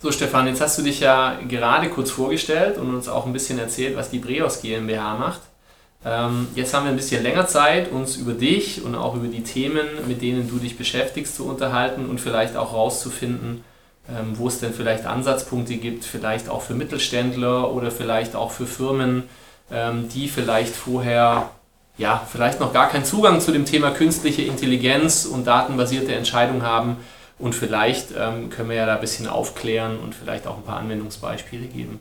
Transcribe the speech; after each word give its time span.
So, 0.00 0.12
Stefan, 0.12 0.46
jetzt 0.46 0.60
hast 0.60 0.78
du 0.78 0.82
dich 0.82 1.00
ja 1.00 1.38
gerade 1.48 1.88
kurz 1.88 2.10
vorgestellt 2.10 2.76
und 2.76 2.94
uns 2.94 3.08
auch 3.08 3.24
ein 3.26 3.32
bisschen 3.32 3.58
erzählt, 3.58 3.96
was 3.96 4.10
die 4.10 4.18
Breos 4.18 4.60
GmbH 4.60 5.16
macht. 5.16 5.40
Ähm, 6.04 6.48
jetzt 6.54 6.74
haben 6.74 6.84
wir 6.84 6.90
ein 6.90 6.96
bisschen 6.96 7.22
länger 7.22 7.46
Zeit, 7.46 7.90
uns 7.90 8.16
über 8.16 8.32
dich 8.32 8.84
und 8.84 8.94
auch 8.94 9.14
über 9.14 9.28
die 9.28 9.42
Themen, 9.42 9.86
mit 10.06 10.20
denen 10.20 10.48
du 10.48 10.58
dich 10.58 10.76
beschäftigst, 10.76 11.34
zu 11.34 11.46
unterhalten 11.48 12.06
und 12.06 12.20
vielleicht 12.20 12.56
auch 12.56 12.74
rauszufinden, 12.74 13.64
ähm, 14.10 14.34
wo 14.34 14.48
es 14.48 14.60
denn 14.60 14.74
vielleicht 14.74 15.06
Ansatzpunkte 15.06 15.76
gibt, 15.76 16.04
vielleicht 16.04 16.50
auch 16.50 16.60
für 16.60 16.74
Mittelständler 16.74 17.72
oder 17.72 17.90
vielleicht 17.90 18.36
auch 18.36 18.50
für 18.50 18.66
Firmen, 18.66 19.22
ähm, 19.72 20.10
die 20.10 20.28
vielleicht 20.28 20.76
vorher 20.76 21.50
ja, 21.96 22.26
vielleicht 22.30 22.60
noch 22.60 22.72
gar 22.72 22.88
keinen 22.88 23.04
Zugang 23.04 23.40
zu 23.40 23.52
dem 23.52 23.64
Thema 23.64 23.90
künstliche 23.92 24.42
Intelligenz 24.42 25.26
und 25.26 25.46
datenbasierte 25.46 26.14
Entscheidung 26.14 26.62
haben. 26.62 26.96
Und 27.38 27.54
vielleicht 27.54 28.08
ähm, 28.16 28.50
können 28.50 28.68
wir 28.68 28.76
ja 28.76 28.86
da 28.86 28.94
ein 28.94 29.00
bisschen 29.00 29.26
aufklären 29.26 29.98
und 29.98 30.14
vielleicht 30.14 30.46
auch 30.46 30.56
ein 30.56 30.62
paar 30.62 30.78
Anwendungsbeispiele 30.78 31.66
geben. 31.66 32.00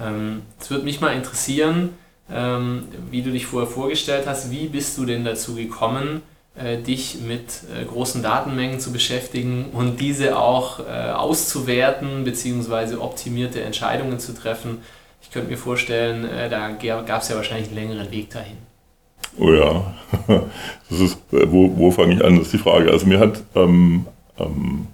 Ähm, 0.00 0.42
es 0.60 0.70
würde 0.70 0.84
mich 0.84 1.00
mal 1.00 1.14
interessieren, 1.14 1.94
ähm, 2.30 2.84
wie 3.10 3.22
du 3.22 3.32
dich 3.32 3.46
vorher 3.46 3.68
vorgestellt 3.68 4.26
hast. 4.26 4.50
Wie 4.50 4.68
bist 4.68 4.96
du 4.96 5.04
denn 5.04 5.24
dazu 5.24 5.56
gekommen, 5.56 6.22
äh, 6.56 6.78
dich 6.78 7.18
mit 7.26 7.62
äh, 7.74 7.84
großen 7.84 8.22
Datenmengen 8.22 8.78
zu 8.78 8.92
beschäftigen 8.92 9.66
und 9.72 10.00
diese 10.00 10.38
auch 10.38 10.80
äh, 10.80 11.10
auszuwerten 11.10 12.24
bzw. 12.24 12.96
optimierte 12.96 13.60
Entscheidungen 13.62 14.20
zu 14.20 14.34
treffen? 14.34 14.78
Ich 15.22 15.30
könnte 15.30 15.50
mir 15.50 15.58
vorstellen, 15.58 16.24
äh, 16.24 16.48
da 16.48 16.70
gab 16.70 17.22
es 17.22 17.28
ja 17.28 17.36
wahrscheinlich 17.36 17.68
einen 17.68 17.76
längeren 17.76 18.10
Weg 18.12 18.30
dahin. 18.30 18.56
Oh 19.38 19.52
ja, 19.52 19.94
das 20.88 21.00
ist, 21.00 21.18
äh, 21.32 21.50
wo, 21.50 21.76
wo 21.76 21.90
fange 21.90 22.14
ich 22.14 22.24
an, 22.24 22.36
das 22.36 22.46
ist 22.46 22.54
die 22.54 22.58
Frage. 22.58 22.90
Also 22.90 23.06
mir 23.06 23.18
hat 23.18 23.42
ähm, 23.54 24.06
ähm, 24.38 24.86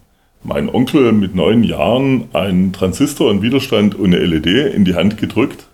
mein 0.42 0.68
Onkel 0.68 1.12
mit 1.12 1.34
neun 1.34 1.64
Jahren 1.64 2.24
einen 2.32 2.72
Transistor, 2.72 3.30
einen 3.30 3.42
Widerstand 3.42 3.94
und 3.94 4.14
eine 4.14 4.24
LED 4.24 4.74
in 4.74 4.84
die 4.84 4.94
Hand 4.94 5.16
gedrückt 5.16 5.66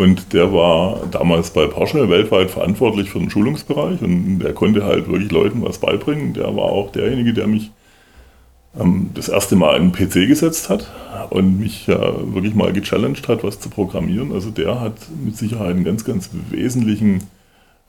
und 0.00 0.32
der 0.32 0.52
war 0.52 1.06
damals 1.10 1.50
bei 1.50 1.66
Porsche 1.66 2.08
weltweit 2.08 2.50
verantwortlich 2.50 3.10
für 3.10 3.18
den 3.18 3.28
Schulungsbereich 3.28 4.00
und 4.00 4.38
der 4.38 4.54
konnte 4.54 4.84
halt 4.84 5.08
wirklich 5.08 5.30
Leuten 5.30 5.62
was 5.62 5.78
beibringen. 5.78 6.32
Der 6.32 6.56
war 6.56 6.64
auch 6.64 6.90
derjenige, 6.90 7.34
der 7.34 7.46
mich 7.46 7.70
ähm, 8.80 9.10
das 9.12 9.28
erste 9.28 9.56
Mal 9.56 9.76
in 9.76 9.92
den 9.92 9.92
PC 9.92 10.26
gesetzt 10.26 10.70
hat 10.70 10.90
und 11.28 11.60
mich 11.60 11.86
äh, 11.86 11.98
wirklich 12.34 12.54
mal 12.54 12.72
gechallenged 12.72 13.28
hat, 13.28 13.44
was 13.44 13.60
zu 13.60 13.68
programmieren. 13.68 14.32
Also 14.32 14.50
der 14.50 14.80
hat 14.80 14.94
mit 15.22 15.36
Sicherheit 15.36 15.72
einen 15.72 15.84
ganz, 15.84 16.04
ganz 16.04 16.30
wesentlichen 16.48 17.24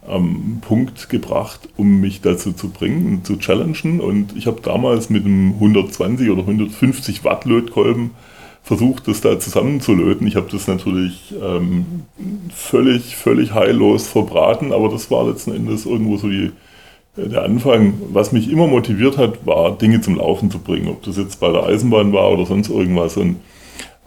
ähm, 0.08 0.60
Punkt 0.62 1.10
gebracht, 1.10 1.70
um 1.78 2.02
mich 2.02 2.22
dazu 2.22 2.54
zu 2.54 2.70
bringen, 2.70 3.24
zu 3.24 3.38
challengen. 3.38 4.00
Und 4.00 4.36
ich 4.36 4.48
habe 4.48 4.62
damals 4.62 5.10
mit 5.10 5.26
einem 5.26 5.54
120 5.54 6.30
oder 6.30 6.42
150 6.42 7.24
Watt 7.24 7.46
Lötkolben 7.46 8.12
versucht, 8.64 9.08
das 9.08 9.22
da 9.22 9.40
zusammenzulöten. 9.40 10.28
Ich 10.28 10.36
habe 10.36 10.48
das 10.52 10.68
natürlich 10.68 11.34
ähm, 11.42 12.04
völlig, 12.54 13.16
völlig 13.16 13.54
heillos 13.54 14.08
verbraten, 14.08 14.72
aber 14.72 14.90
das 14.90 15.10
war 15.10 15.28
letzten 15.28 15.54
Endes 15.54 15.86
irgendwo 15.86 16.18
so 16.18 16.30
die, 16.30 16.52
äh, 17.18 17.28
der 17.28 17.44
Anfang. 17.44 17.94
Was 18.12 18.32
mich 18.32 18.50
immer 18.50 18.68
motiviert 18.68 19.18
hat, 19.18 19.46
war 19.46 19.78
Dinge 19.78 20.02
zum 20.02 20.16
Laufen 20.16 20.52
zu 20.52 20.60
bringen, 20.60 20.88
ob 20.88 21.04
das 21.04 21.18
jetzt 21.18 21.40
bei 21.40 21.52
der 21.52 21.64
Eisenbahn 21.64 22.14
war 22.14 22.32
oder 22.32 22.46
sonst 22.46 22.70
irgendwas. 22.70 23.18
Und 23.18 23.38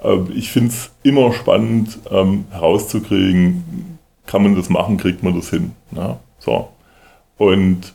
äh, 0.02 0.18
ich 0.34 0.50
finde 0.50 0.68
es 0.68 0.90
immer 1.02 1.32
spannend 1.32 1.98
ähm, 2.10 2.44
herauszukriegen, 2.50 3.93
kann 4.26 4.42
man 4.42 4.54
das 4.54 4.70
machen, 4.70 4.96
kriegt 4.96 5.22
man 5.22 5.34
das 5.34 5.50
hin. 5.50 5.72
Ja? 5.94 6.18
So. 6.38 6.68
Und 7.36 7.94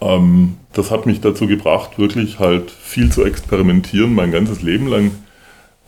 ähm, 0.00 0.56
das 0.72 0.90
hat 0.90 1.06
mich 1.06 1.20
dazu 1.20 1.46
gebracht, 1.46 1.98
wirklich 1.98 2.38
halt 2.38 2.70
viel 2.70 3.10
zu 3.10 3.24
experimentieren, 3.24 4.14
mein 4.14 4.32
ganzes 4.32 4.62
Leben 4.62 4.86
lang 4.86 5.10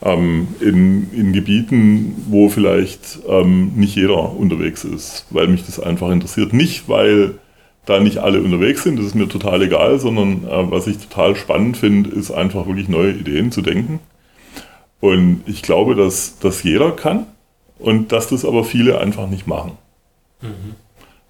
ähm, 0.03 0.47
in, 0.59 1.11
in 1.13 1.33
Gebieten, 1.33 2.15
wo 2.27 2.49
vielleicht 2.49 3.19
ähm, 3.27 3.73
nicht 3.75 3.95
jeder 3.95 4.33
unterwegs 4.33 4.83
ist, 4.83 5.25
weil 5.29 5.47
mich 5.47 5.65
das 5.65 5.79
einfach 5.79 6.11
interessiert. 6.11 6.53
Nicht, 6.53 6.89
weil 6.89 7.35
da 7.85 7.99
nicht 7.99 8.19
alle 8.19 8.41
unterwegs 8.41 8.83
sind, 8.83 8.97
das 8.97 9.07
ist 9.07 9.15
mir 9.15 9.27
total 9.27 9.61
egal, 9.61 9.99
sondern 9.99 10.47
äh, 10.47 10.71
was 10.71 10.87
ich 10.87 10.97
total 10.97 11.35
spannend 11.35 11.77
finde, 11.77 12.09
ist 12.11 12.31
einfach 12.31 12.67
wirklich 12.67 12.87
neue 12.87 13.11
Ideen 13.11 13.51
zu 13.51 13.61
denken. 13.61 13.99
Und 14.99 15.41
ich 15.47 15.61
glaube, 15.61 15.95
dass 15.95 16.39
das 16.39 16.63
jeder 16.63 16.91
kann 16.91 17.25
und 17.79 18.11
dass 18.11 18.27
das 18.27 18.45
aber 18.45 18.63
viele 18.63 18.99
einfach 18.99 19.27
nicht 19.27 19.47
machen. 19.47 19.73
Mhm. 20.41 20.75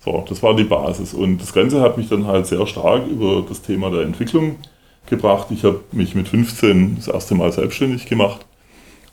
So, 0.04 0.26
das 0.28 0.44
war 0.44 0.56
die 0.56 0.66
Basis. 0.66 1.14
Und 1.14 1.42
das 1.42 1.54
Ganze 1.54 1.81
hat 1.81 1.98
mich 1.98 2.09
dann 2.09 2.28
halt 2.28 2.46
sehr 2.46 2.66
stark 2.68 3.08
über 3.08 3.44
das 3.48 3.62
Thema 3.62 3.90
der 3.90 4.02
Entwicklung 4.02 4.58
gebracht. 5.09 5.48
Ich 5.52 5.64
habe 5.64 5.80
mich 5.92 6.16
mit 6.16 6.28
15 6.28 6.98
das 6.98 7.08
erste 7.08 7.36
Mal 7.36 7.52
selbstständig 7.52 8.08
gemacht 8.08 8.46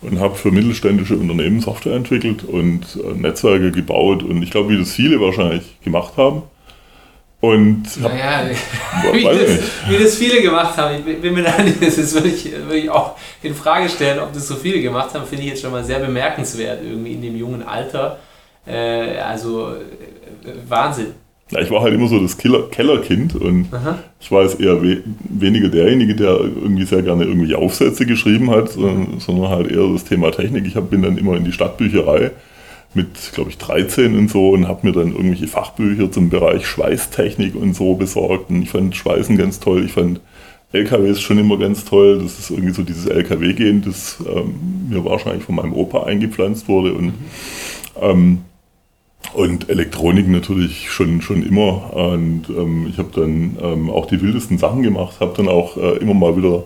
und 0.02 0.18
habe 0.18 0.34
für 0.34 0.50
mittelständische 0.50 1.16
Unternehmen 1.16 1.60
Software 1.60 1.94
entwickelt 1.94 2.42
und 2.44 2.98
äh, 3.04 3.12
Netzwerke 3.14 3.70
gebaut 3.70 4.22
und 4.22 4.42
ich 4.42 4.50
glaube, 4.50 4.70
wie 4.70 4.78
das 4.78 4.92
viele 4.92 5.20
wahrscheinlich 5.20 5.80
gemacht 5.82 6.16
haben. 6.16 6.42
Und 7.40 7.84
naja, 8.02 8.50
wie, 9.12 9.24
das, 9.24 9.60
wie, 9.88 10.02
das, 10.02 10.16
viele 10.16 10.42
gemacht 10.42 10.76
haben, 10.76 10.96
ich 10.96 11.20
bin 11.22 11.32
mir 11.32 11.42
da 11.42 11.62
nicht, 11.62 11.82
das 11.82 11.96
ist 11.96 12.14
wirklich, 12.14 12.52
wirklich 12.52 12.90
auch 12.90 13.16
in 13.42 13.54
Frage 13.54 13.88
stellen, 13.88 14.18
ob 14.20 14.34
das 14.34 14.46
so 14.46 14.56
viele 14.56 14.82
gemacht 14.82 15.14
haben, 15.14 15.24
finde 15.24 15.44
ich 15.44 15.50
jetzt 15.50 15.62
schon 15.62 15.70
mal 15.70 15.82
sehr 15.82 16.00
bemerkenswert, 16.00 16.80
irgendwie 16.84 17.12
in 17.12 17.22
dem 17.22 17.36
jungen 17.36 17.62
Alter. 17.62 18.18
Äh, 18.66 19.18
also 19.18 19.68
äh, 19.70 20.52
Wahnsinn. 20.68 21.14
Ja, 21.50 21.60
ich 21.60 21.70
war 21.70 21.80
halt 21.80 21.94
immer 21.94 22.06
so 22.06 22.20
das 22.20 22.36
Killer 22.36 22.68
Kellerkind 22.70 23.34
und 23.34 23.68
Aha. 23.72 23.98
ich 24.20 24.30
war 24.30 24.42
jetzt 24.42 24.60
eher 24.60 24.80
we 24.82 25.02
weniger 25.28 25.68
derjenige, 25.68 26.14
der 26.14 26.38
irgendwie 26.40 26.84
sehr 26.84 27.02
gerne 27.02 27.24
irgendwie 27.24 27.54
Aufsätze 27.54 28.06
geschrieben 28.06 28.50
hat, 28.50 28.68
sondern, 28.68 29.18
sondern 29.18 29.50
halt 29.50 29.70
eher 29.70 29.88
das 29.92 30.04
Thema 30.04 30.30
Technik. 30.30 30.66
Ich 30.66 30.76
hab, 30.76 30.90
bin 30.90 31.02
dann 31.02 31.18
immer 31.18 31.36
in 31.36 31.44
die 31.44 31.52
Stadtbücherei 31.52 32.30
mit, 32.94 33.32
glaube 33.34 33.50
ich, 33.50 33.58
13 33.58 34.16
und 34.16 34.30
so 34.30 34.50
und 34.50 34.66
habe 34.66 34.86
mir 34.86 34.92
dann 34.92 35.12
irgendwelche 35.12 35.46
Fachbücher 35.46 36.10
zum 36.10 36.28
Bereich 36.28 36.66
Schweißtechnik 36.66 37.54
und 37.54 37.74
so 37.74 37.94
besorgt. 37.94 38.50
Und 38.50 38.62
ich 38.62 38.70
fand 38.70 38.96
Schweißen 38.96 39.36
ganz 39.36 39.60
toll. 39.60 39.84
Ich 39.84 39.92
fand 39.92 40.20
LKWs 40.72 41.20
schon 41.20 41.38
immer 41.38 41.56
ganz 41.56 41.84
toll. 41.84 42.20
Das 42.22 42.38
ist 42.38 42.50
irgendwie 42.50 42.72
so 42.72 42.82
dieses 42.82 43.06
LKW-Gehen, 43.06 43.82
das 43.82 44.18
ähm, 44.26 44.88
mir 44.88 45.04
wahrscheinlich 45.04 45.44
von 45.44 45.54
meinem 45.54 45.72
Opa 45.72 46.04
eingepflanzt 46.04 46.68
wurde. 46.68 46.92
Und 46.94 47.14
ähm, 48.00 48.42
und 49.34 49.68
Elektronik 49.68 50.28
natürlich 50.28 50.90
schon, 50.90 51.20
schon 51.22 51.42
immer. 51.42 51.94
Und 51.94 52.48
ähm, 52.48 52.86
ich 52.88 52.98
habe 52.98 53.10
dann 53.14 53.56
ähm, 53.62 53.90
auch 53.90 54.06
die 54.06 54.20
wildesten 54.20 54.58
Sachen 54.58 54.82
gemacht, 54.82 55.20
habe 55.20 55.34
dann 55.36 55.48
auch 55.48 55.76
äh, 55.76 55.98
immer 55.98 56.14
mal 56.14 56.36
wieder, 56.36 56.64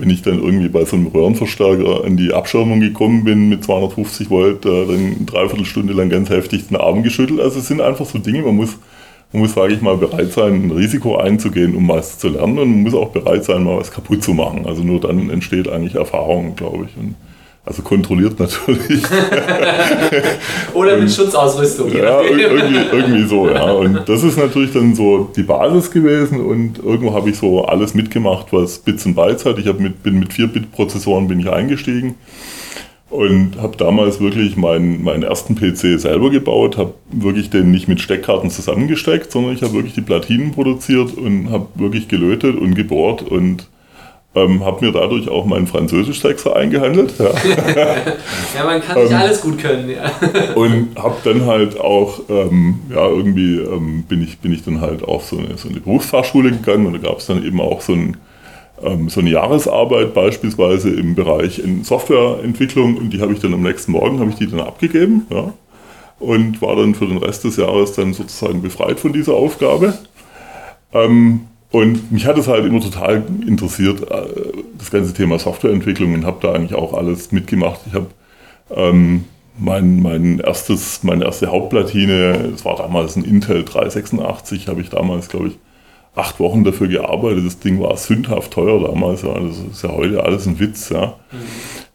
wenn 0.00 0.10
ich 0.10 0.22
dann 0.22 0.42
irgendwie 0.42 0.68
bei 0.68 0.84
so 0.86 0.96
einem 0.96 1.08
Röhrenverstärker 1.08 2.04
an 2.04 2.16
die 2.16 2.32
Abschirmung 2.32 2.80
gekommen 2.80 3.24
bin 3.24 3.50
mit 3.50 3.62
250 3.62 4.30
Volt, 4.30 4.64
äh, 4.64 4.86
dann 4.86 4.96
eine 4.96 5.26
Dreiviertelstunde 5.26 5.92
lang 5.92 6.08
ganz 6.08 6.30
heftig 6.30 6.68
den 6.68 6.78
Arm 6.78 7.02
geschüttelt. 7.02 7.40
Also 7.40 7.58
es 7.58 7.68
sind 7.68 7.82
einfach 7.82 8.06
so 8.06 8.18
Dinge, 8.18 8.42
man 8.42 8.56
muss, 8.56 8.78
man 9.32 9.42
muss, 9.42 9.52
sage 9.52 9.74
ich 9.74 9.82
mal, 9.82 9.98
bereit 9.98 10.32
sein, 10.32 10.64
ein 10.64 10.70
Risiko 10.70 11.16
einzugehen, 11.18 11.76
um 11.76 11.86
was 11.88 12.18
zu 12.18 12.28
lernen 12.28 12.58
und 12.58 12.70
man 12.70 12.82
muss 12.82 12.94
auch 12.94 13.10
bereit 13.10 13.44
sein, 13.44 13.62
mal 13.62 13.76
was 13.76 13.90
kaputt 13.90 14.24
zu 14.24 14.32
machen. 14.32 14.64
Also 14.64 14.82
nur 14.82 15.00
dann 15.00 15.28
entsteht 15.28 15.68
eigentlich 15.68 15.96
Erfahrung, 15.96 16.56
glaube 16.56 16.86
ich. 16.86 16.96
Und 16.96 17.14
also 17.70 17.82
kontrolliert 17.82 18.40
natürlich. 18.40 19.04
Oder 20.74 20.96
mit 20.96 21.08
Schutzausrüstung. 21.08 21.92
Ja, 21.96 22.20
irgendwie, 22.20 22.80
irgendwie 22.90 23.22
so, 23.28 23.48
ja. 23.48 23.62
Und 23.72 24.08
das 24.08 24.24
ist 24.24 24.36
natürlich 24.36 24.72
dann 24.72 24.96
so 24.96 25.30
die 25.36 25.44
Basis 25.44 25.88
gewesen 25.92 26.40
und 26.40 26.78
irgendwo 26.78 27.14
habe 27.14 27.30
ich 27.30 27.38
so 27.38 27.64
alles 27.64 27.94
mitgemacht, 27.94 28.46
was 28.50 28.78
Bits 28.78 29.06
und 29.06 29.14
Bytes 29.14 29.44
hat. 29.44 29.56
Ich 29.58 29.72
mit, 29.78 30.02
bin 30.02 30.18
mit 30.18 30.32
4-Bit-Prozessoren 30.32 31.28
bin 31.28 31.38
ich 31.38 31.48
eingestiegen 31.48 32.16
und 33.08 33.52
habe 33.62 33.76
damals 33.76 34.20
wirklich 34.20 34.56
meinen, 34.56 35.04
meinen 35.04 35.22
ersten 35.22 35.54
PC 35.54 36.00
selber 36.00 36.30
gebaut, 36.30 36.76
habe 36.76 36.94
wirklich 37.12 37.50
den 37.50 37.70
nicht 37.70 37.86
mit 37.86 38.00
Steckkarten 38.00 38.50
zusammengesteckt, 38.50 39.30
sondern 39.30 39.54
ich 39.54 39.62
habe 39.62 39.74
wirklich 39.74 39.94
die 39.94 40.00
Platinen 40.00 40.50
produziert 40.50 41.16
und 41.16 41.50
habe 41.50 41.68
wirklich 41.76 42.08
gelötet 42.08 42.56
und 42.56 42.74
gebohrt 42.74 43.22
und 43.22 43.68
ähm, 44.34 44.64
habe 44.64 44.84
mir 44.84 44.92
dadurch 44.92 45.28
auch 45.28 45.44
meinen 45.44 45.66
Französisch-Sechser 45.66 46.54
eingehandelt. 46.54 47.14
Ja. 47.18 47.30
ja, 48.54 48.64
man 48.64 48.80
kann 48.80 49.02
nicht 49.02 49.10
ähm, 49.10 49.18
alles 49.18 49.40
gut 49.40 49.58
können. 49.58 49.90
Ja. 49.90 50.12
und 50.54 50.96
habe 50.96 51.16
dann 51.24 51.46
halt 51.46 51.80
auch, 51.80 52.20
ähm, 52.28 52.78
ja, 52.90 53.08
irgendwie 53.08 53.56
ähm, 53.56 54.04
bin, 54.04 54.22
ich, 54.22 54.38
bin 54.38 54.52
ich 54.52 54.64
dann 54.64 54.80
halt 54.80 55.02
auf 55.02 55.24
so 55.24 55.38
eine, 55.38 55.56
so 55.56 55.68
eine 55.68 55.80
Berufsfachschule 55.80 56.52
gegangen 56.52 56.86
und 56.86 56.92
da 56.92 56.98
gab 56.98 57.18
es 57.18 57.26
dann 57.26 57.44
eben 57.44 57.60
auch 57.60 57.80
so, 57.80 57.92
ein, 57.92 58.16
ähm, 58.82 59.08
so 59.08 59.20
eine 59.20 59.30
Jahresarbeit 59.30 60.14
beispielsweise 60.14 60.90
im 60.90 61.16
Bereich 61.16 61.58
in 61.58 61.82
Softwareentwicklung 61.82 62.98
und 62.98 63.10
die 63.10 63.20
habe 63.20 63.32
ich 63.32 63.40
dann 63.40 63.52
am 63.52 63.62
nächsten 63.62 63.90
Morgen, 63.92 64.20
habe 64.20 64.30
ich 64.30 64.36
die 64.36 64.46
dann 64.46 64.60
abgegeben. 64.60 65.26
Ja, 65.30 65.52
und 66.20 66.60
war 66.62 66.76
dann 66.76 66.94
für 66.94 67.06
den 67.06 67.16
Rest 67.16 67.44
des 67.44 67.56
Jahres 67.56 67.94
dann 67.94 68.12
sozusagen 68.12 68.62
befreit 68.62 69.00
von 69.00 69.12
dieser 69.12 69.34
Aufgabe. 69.34 69.94
Ähm, 70.92 71.46
und 71.70 72.10
mich 72.10 72.26
hat 72.26 72.36
es 72.36 72.48
halt 72.48 72.66
immer 72.66 72.80
total 72.80 73.22
interessiert, 73.46 74.10
äh, 74.10 74.24
das 74.78 74.90
ganze 74.90 75.14
Thema 75.14 75.38
Softwareentwicklung 75.38 76.14
und 76.14 76.26
habe 76.26 76.38
da 76.40 76.52
eigentlich 76.52 76.74
auch 76.74 76.94
alles 76.94 77.32
mitgemacht. 77.32 77.80
Ich 77.86 77.94
habe 77.94 78.06
ähm, 78.74 79.24
mein, 79.58 80.00
mein 80.00 80.40
erstes, 80.40 81.02
meine 81.02 81.24
erste 81.24 81.48
Hauptplatine, 81.48 82.50
es 82.54 82.64
war 82.64 82.76
damals 82.76 83.16
ein 83.16 83.24
Intel 83.24 83.64
386, 83.64 84.68
habe 84.68 84.80
ich 84.80 84.90
damals, 84.90 85.28
glaube 85.28 85.48
ich, 85.48 85.58
acht 86.14 86.40
Wochen 86.40 86.64
dafür 86.64 86.88
gearbeitet. 86.88 87.46
Das 87.46 87.60
Ding 87.60 87.80
war 87.80 87.96
sündhaft 87.96 88.52
teuer 88.52 88.80
damals. 88.80 89.22
Ja. 89.22 89.38
Das 89.38 89.58
ist 89.58 89.82
ja 89.82 89.90
heute 89.90 90.24
alles 90.24 90.46
ein 90.46 90.58
Witz, 90.58 90.88
ja. 90.88 91.14
Mhm. 91.30 91.38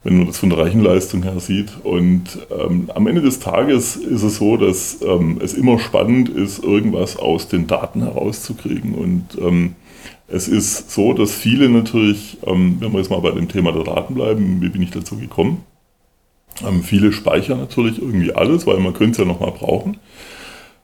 Wenn 0.05 0.17
man 0.17 0.27
das 0.27 0.37
von 0.37 0.51
der 0.51 0.59
Rechenleistung 0.59 1.23
her 1.23 1.39
sieht. 1.39 1.83
Und 1.83 2.37
ähm, 2.51 2.91
am 2.93 3.07
Ende 3.07 3.21
des 3.21 3.39
Tages 3.39 3.95
ist 3.95 4.21
es 4.21 4.37
so, 4.37 4.55
dass 4.55 5.01
ähm, 5.01 5.39
es 5.41 5.55
immer 5.55 5.79
spannend 5.79 6.29
ist, 6.29 6.63
irgendwas 6.63 7.17
aus 7.17 7.47
den 7.47 7.65
Daten 7.65 8.03
herauszukriegen. 8.03 8.93
Und 8.93 9.29
ähm, 9.41 9.73
es 10.27 10.47
ist 10.47 10.91
so, 10.91 11.13
dass 11.13 11.33
viele 11.33 11.69
natürlich, 11.69 12.37
ähm, 12.45 12.77
wenn 12.79 12.91
wir 12.91 12.99
jetzt 12.99 13.09
mal 13.09 13.19
bei 13.19 13.31
dem 13.31 13.47
Thema 13.47 13.71
der 13.71 13.83
Daten 13.83 14.13
bleiben, 14.13 14.61
wie 14.61 14.69
bin 14.69 14.83
ich 14.83 14.91
dazu 14.91 15.17
gekommen? 15.17 15.63
Ähm, 16.63 16.83
viele 16.83 17.11
speichern 17.11 17.57
natürlich 17.57 17.99
irgendwie 17.99 18.31
alles, 18.31 18.67
weil 18.67 18.77
man 18.77 18.93
könnte 18.93 19.13
es 19.13 19.17
ja 19.17 19.25
nochmal 19.25 19.53
brauchen. 19.53 19.97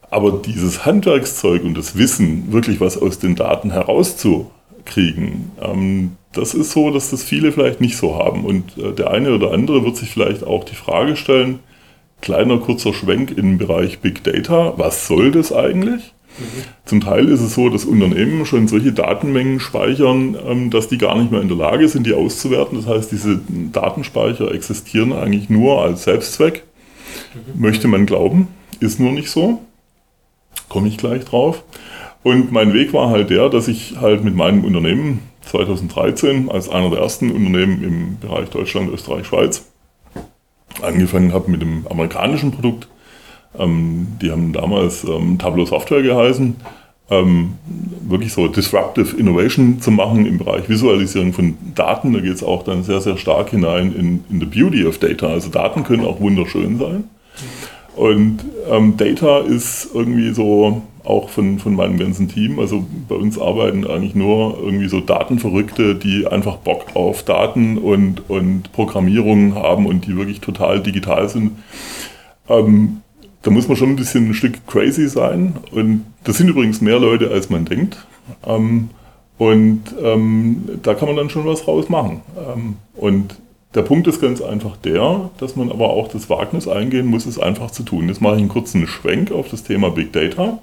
Aber 0.10 0.32
dieses 0.32 0.84
Handwerkszeug 0.84 1.64
und 1.64 1.78
das 1.78 1.96
Wissen, 1.96 2.52
wirklich 2.52 2.82
was 2.82 2.98
aus 2.98 3.20
den 3.20 3.36
Daten 3.36 3.70
herauszukriegen, 4.86 5.52
ähm, 5.62 6.12
das 6.34 6.54
ist 6.54 6.72
so, 6.72 6.92
dass 6.92 7.12
das 7.12 7.24
viele 7.24 7.52
vielleicht 7.52 7.82
nicht 7.82 7.98
so 7.98 8.16
haben. 8.16 8.46
Und 8.46 8.78
äh, 8.78 8.94
der 8.94 9.12
eine 9.12 9.34
oder 9.34 9.52
andere 9.52 9.84
wird 9.84 9.98
sich 9.98 10.10
vielleicht 10.10 10.44
auch 10.44 10.64
die 10.64 10.76
Frage 10.76 11.16
stellen, 11.16 11.60
kleiner 12.22 12.58
kurzer 12.60 12.94
Schwenk 12.94 13.32
in 13.32 13.44
den 13.44 13.58
Bereich 13.58 14.00
Big 14.00 14.24
Data, 14.24 14.74
was 14.78 15.08
soll 15.08 15.32
das 15.32 15.52
eigentlich? 15.52 16.14
Mhm. 16.38 16.64
Zum 16.86 17.02
Teil 17.02 17.28
ist 17.28 17.42
es 17.42 17.56
so, 17.56 17.70
dass 17.70 17.84
Unternehmen 17.84 18.46
schon 18.46 18.70
solche 18.70 18.94
Datenmengen 18.94 19.60
speichern, 19.60 20.38
ähm, 20.48 20.70
dass 20.70 20.88
die 20.88 20.98
gar 20.98 21.18
nicht 21.18 21.32
mehr 21.32 21.42
in 21.42 21.50
der 21.50 21.58
Lage 21.58 21.88
sind, 21.90 22.08
die 22.08 22.14
auszuwerten. 22.14 22.78
Das 22.78 22.88
heißt, 22.88 23.12
diese 23.12 23.40
Datenspeicher 23.74 24.54
existieren 24.54 25.12
eigentlich 25.12 25.50
nur 25.50 25.82
als 25.82 26.04
Selbstzweck. 26.04 26.64
Mhm. 27.34 27.62
Möchte 27.62 27.88
man 27.90 28.06
glauben, 28.06 28.48
ist 28.80 29.00
nur 29.00 29.12
nicht 29.12 29.30
so 29.30 29.62
komme 30.72 30.88
ich 30.88 30.98
gleich 30.98 31.26
drauf. 31.26 31.64
Und 32.24 32.52
mein 32.52 32.74
Weg 32.74 32.94
war 32.94 33.10
halt 33.10 33.30
der, 33.30 33.50
dass 33.50 33.68
ich 33.68 33.96
halt 34.00 34.24
mit 34.24 34.36
meinem 34.36 34.64
Unternehmen 34.64 35.20
2013 35.42 36.50
als 36.52 36.70
einer 36.70 36.90
der 36.90 37.00
ersten 37.00 37.32
Unternehmen 37.32 37.84
im 37.84 38.20
Bereich 38.20 38.50
Deutschland, 38.50 38.92
Österreich, 38.92 39.26
Schweiz 39.26 39.66
angefangen 40.82 41.34
habe 41.34 41.50
mit 41.50 41.62
dem 41.62 41.86
amerikanischen 41.88 42.52
Produkt. 42.52 42.88
Ähm, 43.58 44.08
die 44.22 44.32
haben 44.32 44.54
damals 44.54 45.04
ähm, 45.04 45.38
Tableau 45.38 45.66
Software 45.66 46.02
geheißen. 46.02 46.56
Ähm, 47.10 47.56
wirklich 48.08 48.32
so 48.32 48.48
Disruptive 48.48 49.18
Innovation 49.18 49.82
zu 49.82 49.92
machen 49.92 50.26
im 50.26 50.38
Bereich 50.38 50.70
Visualisierung 50.70 51.34
von 51.34 51.58
Daten. 51.76 52.14
Da 52.14 52.20
geht 52.22 52.36
es 52.36 52.44
auch 52.44 52.64
dann 52.64 52.84
sehr, 52.84 53.02
sehr 53.02 53.18
stark 53.18 53.50
hinein 53.50 53.94
in, 53.94 54.24
in 54.30 54.40
the 54.40 54.46
beauty 54.46 54.86
of 54.86 54.98
data. 55.00 55.28
Also 55.28 55.50
Daten 55.50 55.84
können 55.84 56.06
auch 56.06 56.22
wunderschön 56.22 56.78
sein. 56.78 57.10
Und 57.96 58.40
ähm, 58.70 58.98
Data 58.98 59.40
ist 59.40 59.90
irgendwie 59.94 60.34
so 60.34 60.82
auch 61.04 61.30
von, 61.30 61.60
von 61.60 61.76
meinem 61.76 61.98
ganzen 61.98 62.28
Team. 62.28 62.60
Also 62.60 62.86
bei 63.10 63.16
uns 63.16 63.40
arbeiten 63.40 63.86
eigentlich 63.86 64.16
nur 64.16 64.58
irgendwie 64.62 64.88
so 64.88 65.00
Datenverrückte, 65.00 65.96
die 65.96 66.28
einfach 66.28 66.58
Bock 66.58 66.96
auf 66.96 67.24
Daten 67.24 67.78
und, 67.78 68.30
und 68.30 68.72
Programmierung 68.72 69.56
haben 69.56 69.86
und 69.86 70.06
die 70.06 70.16
wirklich 70.16 70.42
total 70.42 70.82
digital 70.82 71.28
sind. 71.28 71.52
Ähm, 72.48 73.02
da 73.42 73.52
muss 73.52 73.68
man 73.68 73.78
schon 73.78 73.90
ein 73.90 73.96
bisschen 73.96 74.30
ein 74.30 74.34
Stück 74.34 74.66
crazy 74.68 75.08
sein. 75.08 75.56
Und 75.72 76.06
das 76.24 76.38
sind 76.38 76.48
übrigens 76.48 76.82
mehr 76.82 77.00
Leute, 77.00 77.32
als 77.32 77.50
man 77.50 77.66
denkt. 77.66 78.06
Ähm, 78.46 78.90
und 79.38 79.84
ähm, 80.02 80.70
da 80.84 80.94
kann 80.94 81.08
man 81.08 81.18
dann 81.18 81.30
schon 81.32 81.46
was 81.46 81.68
rausmachen. 81.68 82.22
Ähm, 82.38 82.76
und 82.96 83.36
der 83.74 83.82
Punkt 83.84 84.08
ist 84.08 84.22
ganz 84.22 84.42
einfach 84.42 84.76
der, 84.78 85.30
dass 85.40 85.56
man 85.56 85.72
aber 85.72 85.90
auch 85.92 86.10
das 86.10 86.30
Wagnis 86.30 86.68
eingehen 86.68 87.06
muss, 87.06 87.26
es 87.26 87.40
einfach 87.40 87.72
zu 87.72 87.84
tun. 87.84 88.10
Jetzt 88.10 88.22
mache 88.22 88.36
ich 88.36 88.40
einen 88.40 88.50
kurzen 88.50 88.86
Schwenk 88.88 89.32
auf 89.32 89.50
das 89.50 89.64
Thema 89.64 89.92
Big 89.92 90.12
Data. 90.12 90.60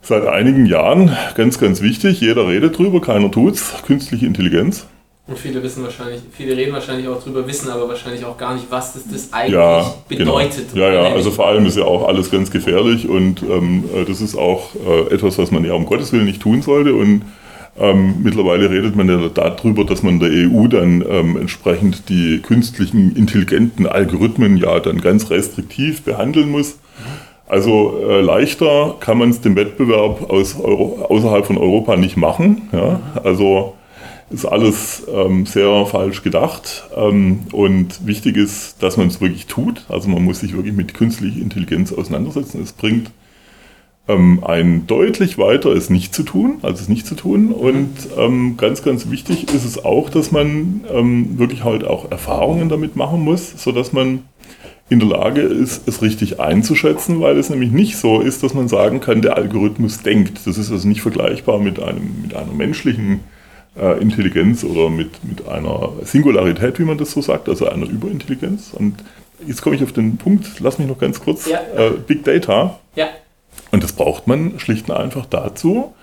Seit 0.00 0.26
einigen 0.26 0.66
Jahren, 0.66 1.16
ganz, 1.34 1.58
ganz 1.58 1.82
wichtig, 1.82 2.20
jeder 2.20 2.46
redet 2.46 2.78
drüber, 2.78 3.00
keiner 3.00 3.30
tut's, 3.30 3.72
künstliche 3.84 4.26
Intelligenz. 4.26 4.86
Und 5.26 5.36
viele 5.36 5.60
wissen 5.60 5.82
wahrscheinlich, 5.82 6.20
viele 6.30 6.56
reden 6.56 6.72
wahrscheinlich 6.72 7.08
auch 7.08 7.20
drüber, 7.20 7.44
wissen 7.48 7.68
aber 7.68 7.88
wahrscheinlich 7.88 8.24
auch 8.24 8.38
gar 8.38 8.54
nicht, 8.54 8.66
was 8.70 8.92
das, 8.92 9.02
das 9.10 9.32
eigentlich 9.32 9.54
ja, 9.54 9.92
genau. 10.08 10.34
bedeutet. 10.36 10.72
Genau. 10.72 10.86
Ja, 10.86 10.92
ja, 10.92 11.12
also 11.12 11.32
vor 11.32 11.48
allem 11.48 11.66
ist 11.66 11.76
ja 11.76 11.82
auch 11.82 12.06
alles 12.06 12.30
ganz 12.30 12.52
gefährlich 12.52 13.08
und 13.08 13.42
ähm, 13.42 13.90
das 14.06 14.20
ist 14.20 14.36
auch 14.36 14.68
äh, 14.76 15.12
etwas, 15.12 15.36
was 15.38 15.50
man 15.50 15.64
ja 15.64 15.72
um 15.72 15.86
Gottes 15.86 16.12
Willen 16.12 16.26
nicht 16.26 16.42
tun 16.42 16.62
sollte. 16.62 16.94
Und 16.94 17.22
ähm, 17.78 18.16
mittlerweile 18.22 18.70
redet 18.70 18.96
man 18.96 19.08
ja 19.08 19.28
darüber, 19.28 19.84
dass 19.84 20.02
man 20.02 20.18
der 20.18 20.30
EU 20.30 20.66
dann 20.68 21.04
ähm, 21.08 21.36
entsprechend 21.36 22.08
die 22.08 22.40
künstlichen 22.40 23.14
intelligenten 23.14 23.86
Algorithmen 23.86 24.56
ja 24.56 24.80
dann 24.80 25.00
ganz 25.00 25.30
restriktiv 25.30 26.02
behandeln 26.02 26.50
muss. 26.50 26.78
Also 27.46 28.00
äh, 28.08 28.20
leichter 28.22 28.96
kann 28.98 29.18
man 29.18 29.30
es 29.30 29.40
dem 29.40 29.56
Wettbewerb 29.56 30.30
aus 30.30 30.58
Euro, 30.58 31.06
außerhalb 31.08 31.46
von 31.46 31.58
Europa 31.58 31.96
nicht 31.96 32.16
machen. 32.16 32.62
Ja? 32.72 33.00
Also 33.22 33.74
ist 34.30 34.44
alles 34.44 35.04
ähm, 35.12 35.46
sehr 35.46 35.86
falsch 35.86 36.22
gedacht. 36.22 36.88
Ähm, 36.96 37.40
und 37.52 38.06
wichtig 38.06 38.36
ist, 38.36 38.82
dass 38.82 38.96
man 38.96 39.06
es 39.06 39.20
wirklich 39.20 39.46
tut. 39.46 39.84
Also 39.88 40.08
man 40.08 40.24
muss 40.24 40.40
sich 40.40 40.56
wirklich 40.56 40.74
mit 40.74 40.94
künstlicher 40.94 41.40
Intelligenz 41.40 41.92
auseinandersetzen. 41.92 42.60
Es 42.62 42.72
bringt 42.72 43.10
ähm, 44.08 44.44
ein 44.44 44.86
deutlich 44.86 45.36
weiter 45.36 45.72
ist 45.72 45.90
nicht 45.90 46.14
zu 46.14 46.22
tun, 46.22 46.58
also 46.62 46.80
es 46.80 46.88
nicht 46.88 47.06
zu 47.06 47.14
tun. 47.14 47.52
Und 47.52 47.90
ähm, 48.16 48.56
ganz, 48.56 48.82
ganz 48.82 49.10
wichtig 49.10 49.52
ist 49.52 49.64
es 49.64 49.84
auch, 49.84 50.10
dass 50.10 50.30
man 50.30 50.84
ähm, 50.92 51.38
wirklich 51.38 51.64
halt 51.64 51.84
auch 51.84 52.10
Erfahrungen 52.10 52.68
damit 52.68 52.96
machen 52.96 53.20
muss, 53.20 53.52
sodass 53.62 53.92
man 53.92 54.22
in 54.88 55.00
der 55.00 55.08
Lage 55.08 55.40
ist, 55.40 55.88
es 55.88 56.00
richtig 56.02 56.38
einzuschätzen, 56.38 57.20
weil 57.20 57.36
es 57.36 57.50
nämlich 57.50 57.72
nicht 57.72 57.96
so 57.96 58.20
ist, 58.20 58.44
dass 58.44 58.54
man 58.54 58.68
sagen 58.68 59.00
kann, 59.00 59.20
der 59.20 59.36
Algorithmus 59.36 60.02
denkt. 60.02 60.46
Das 60.46 60.56
ist 60.56 60.70
also 60.70 60.86
nicht 60.86 61.02
vergleichbar 61.02 61.58
mit, 61.58 61.82
einem, 61.82 62.22
mit 62.22 62.36
einer 62.36 62.52
menschlichen 62.52 63.20
äh, 63.76 64.00
Intelligenz 64.00 64.62
oder 64.62 64.88
mit, 64.88 65.24
mit 65.24 65.48
einer 65.48 65.90
Singularität, 66.04 66.78
wie 66.78 66.84
man 66.84 66.98
das 66.98 67.10
so 67.10 67.20
sagt, 67.20 67.48
also 67.48 67.68
einer 67.68 67.88
Überintelligenz. 67.88 68.72
Und 68.72 68.94
jetzt 69.44 69.60
komme 69.60 69.74
ich 69.74 69.82
auf 69.82 69.92
den 69.92 70.18
Punkt, 70.18 70.60
lass 70.60 70.78
mich 70.78 70.86
noch 70.86 70.98
ganz 70.98 71.18
kurz. 71.18 71.48
Ja. 71.48 71.58
Äh, 71.76 71.90
Big 72.06 72.22
Data. 72.22 72.78
Ja 72.94 73.08
und 73.70 73.82
das 73.82 73.92
braucht 73.92 74.26
man 74.26 74.58
schlicht 74.58 74.88
und 74.88 74.96
einfach 74.96 75.26
dazu, 75.26 75.94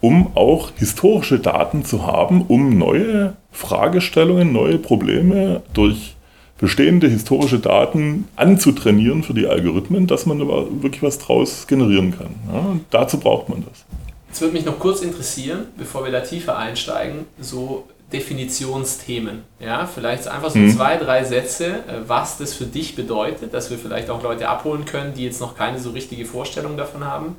um 0.00 0.36
auch 0.36 0.72
historische 0.76 1.38
Daten 1.38 1.84
zu 1.84 2.06
haben, 2.06 2.42
um 2.42 2.76
neue 2.78 3.34
Fragestellungen, 3.50 4.52
neue 4.52 4.78
Probleme 4.78 5.62
durch 5.72 6.14
bestehende 6.58 7.08
historische 7.08 7.58
Daten 7.58 8.28
anzutrainieren 8.36 9.22
für 9.22 9.34
die 9.34 9.46
Algorithmen, 9.46 10.06
dass 10.06 10.26
man 10.26 10.40
wirklich 10.40 11.02
was 11.02 11.18
draus 11.18 11.66
generieren 11.66 12.16
kann. 12.16 12.34
Ja, 12.52 12.76
dazu 12.90 13.18
braucht 13.18 13.48
man 13.48 13.64
das. 13.68 13.84
Jetzt 14.28 14.40
würde 14.40 14.54
mich 14.54 14.64
noch 14.64 14.78
kurz 14.78 15.00
interessieren, 15.00 15.66
bevor 15.76 16.04
wir 16.04 16.12
da 16.12 16.20
tiefer 16.20 16.56
einsteigen, 16.58 17.26
so 17.40 17.88
Definitionsthemen. 18.12 19.42
Ja, 19.58 19.86
vielleicht 19.86 20.28
einfach 20.28 20.50
so 20.50 20.58
mhm. 20.58 20.70
zwei, 20.70 20.96
drei 20.96 21.24
Sätze, 21.24 21.66
äh, 21.66 22.06
was 22.06 22.38
das 22.38 22.54
für 22.54 22.64
dich 22.64 22.94
bedeutet, 22.94 23.52
dass 23.52 23.70
wir 23.70 23.78
vielleicht 23.78 24.10
auch 24.10 24.22
Leute 24.22 24.48
abholen 24.48 24.84
können, 24.84 25.14
die 25.14 25.24
jetzt 25.24 25.40
noch 25.40 25.56
keine 25.56 25.80
so 25.80 25.90
richtige 25.90 26.24
Vorstellung 26.24 26.76
davon 26.76 27.04
haben. 27.04 27.36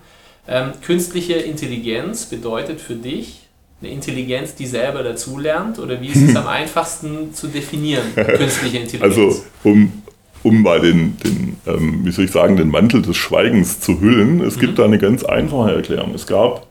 Ähm, 0.48 0.72
künstliche 0.86 1.34
Intelligenz 1.34 2.26
bedeutet 2.26 2.82
für 2.82 2.96
dich 2.96 3.48
eine 3.82 3.92
Intelligenz, 3.92 4.56
die 4.56 4.66
selber 4.66 5.04
dazulernt 5.04 5.80
oder 5.80 6.02
wie 6.02 6.08
ist 6.08 6.22
es 6.22 6.36
am 6.36 6.48
einfachsten 6.48 7.34
zu 7.34 7.48
definieren, 7.48 8.14
künstliche 8.16 8.78
Intelligenz? 8.80 9.18
Also 9.18 9.44
um, 9.64 10.04
um 10.44 10.62
mal 10.62 10.82
den, 10.82 11.18
den 11.18 11.58
ähm, 11.66 12.02
wie 12.04 12.12
soll 12.12 12.26
ich 12.26 12.32
sagen, 12.32 12.58
den 12.58 12.70
Mantel 12.70 13.02
des 13.02 13.16
Schweigens 13.16 13.80
zu 13.80 14.02
hüllen, 14.02 14.42
es 14.42 14.58
mhm. 14.58 14.62
gibt 14.62 14.80
da 14.80 14.86
eine 14.86 14.98
ganz 14.98 15.24
einfache 15.24 15.76
Erklärung. 15.76 16.14
Es 16.14 16.28
gab 16.28 16.67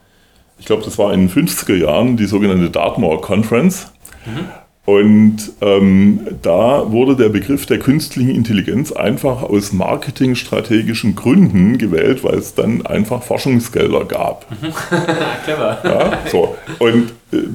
ich 0.59 0.65
glaube, 0.65 0.83
das 0.83 0.97
war 0.97 1.13
in 1.13 1.27
den 1.27 1.29
50er 1.29 1.75
Jahren, 1.75 2.17
die 2.17 2.25
sogenannte 2.25 2.69
Dartmoor 2.69 3.21
Conference. 3.21 3.91
Mhm. 4.25 4.45
Und 4.85 5.51
ähm, 5.59 6.21
da 6.41 6.89
wurde 6.89 7.17
der 7.17 7.27
Begriff 7.27 7.65
der 7.65 7.77
künstlichen 7.77 8.29
Intelligenz 8.29 8.93
einfach 8.93 9.43
aus 9.43 9.73
marketingstrategischen 9.73 11.13
Gründen 11.13 11.77
gewählt, 11.77 12.23
weil 12.23 12.35
es 12.35 12.55
dann 12.55 12.85
einfach 12.85 13.21
Forschungsgelder 13.21 14.05
gab. 14.05 14.45
Clever. 15.43 15.79
Ja, 15.83 16.19
so. 16.31 16.55
Und 16.79 17.11
äh, 17.33 17.49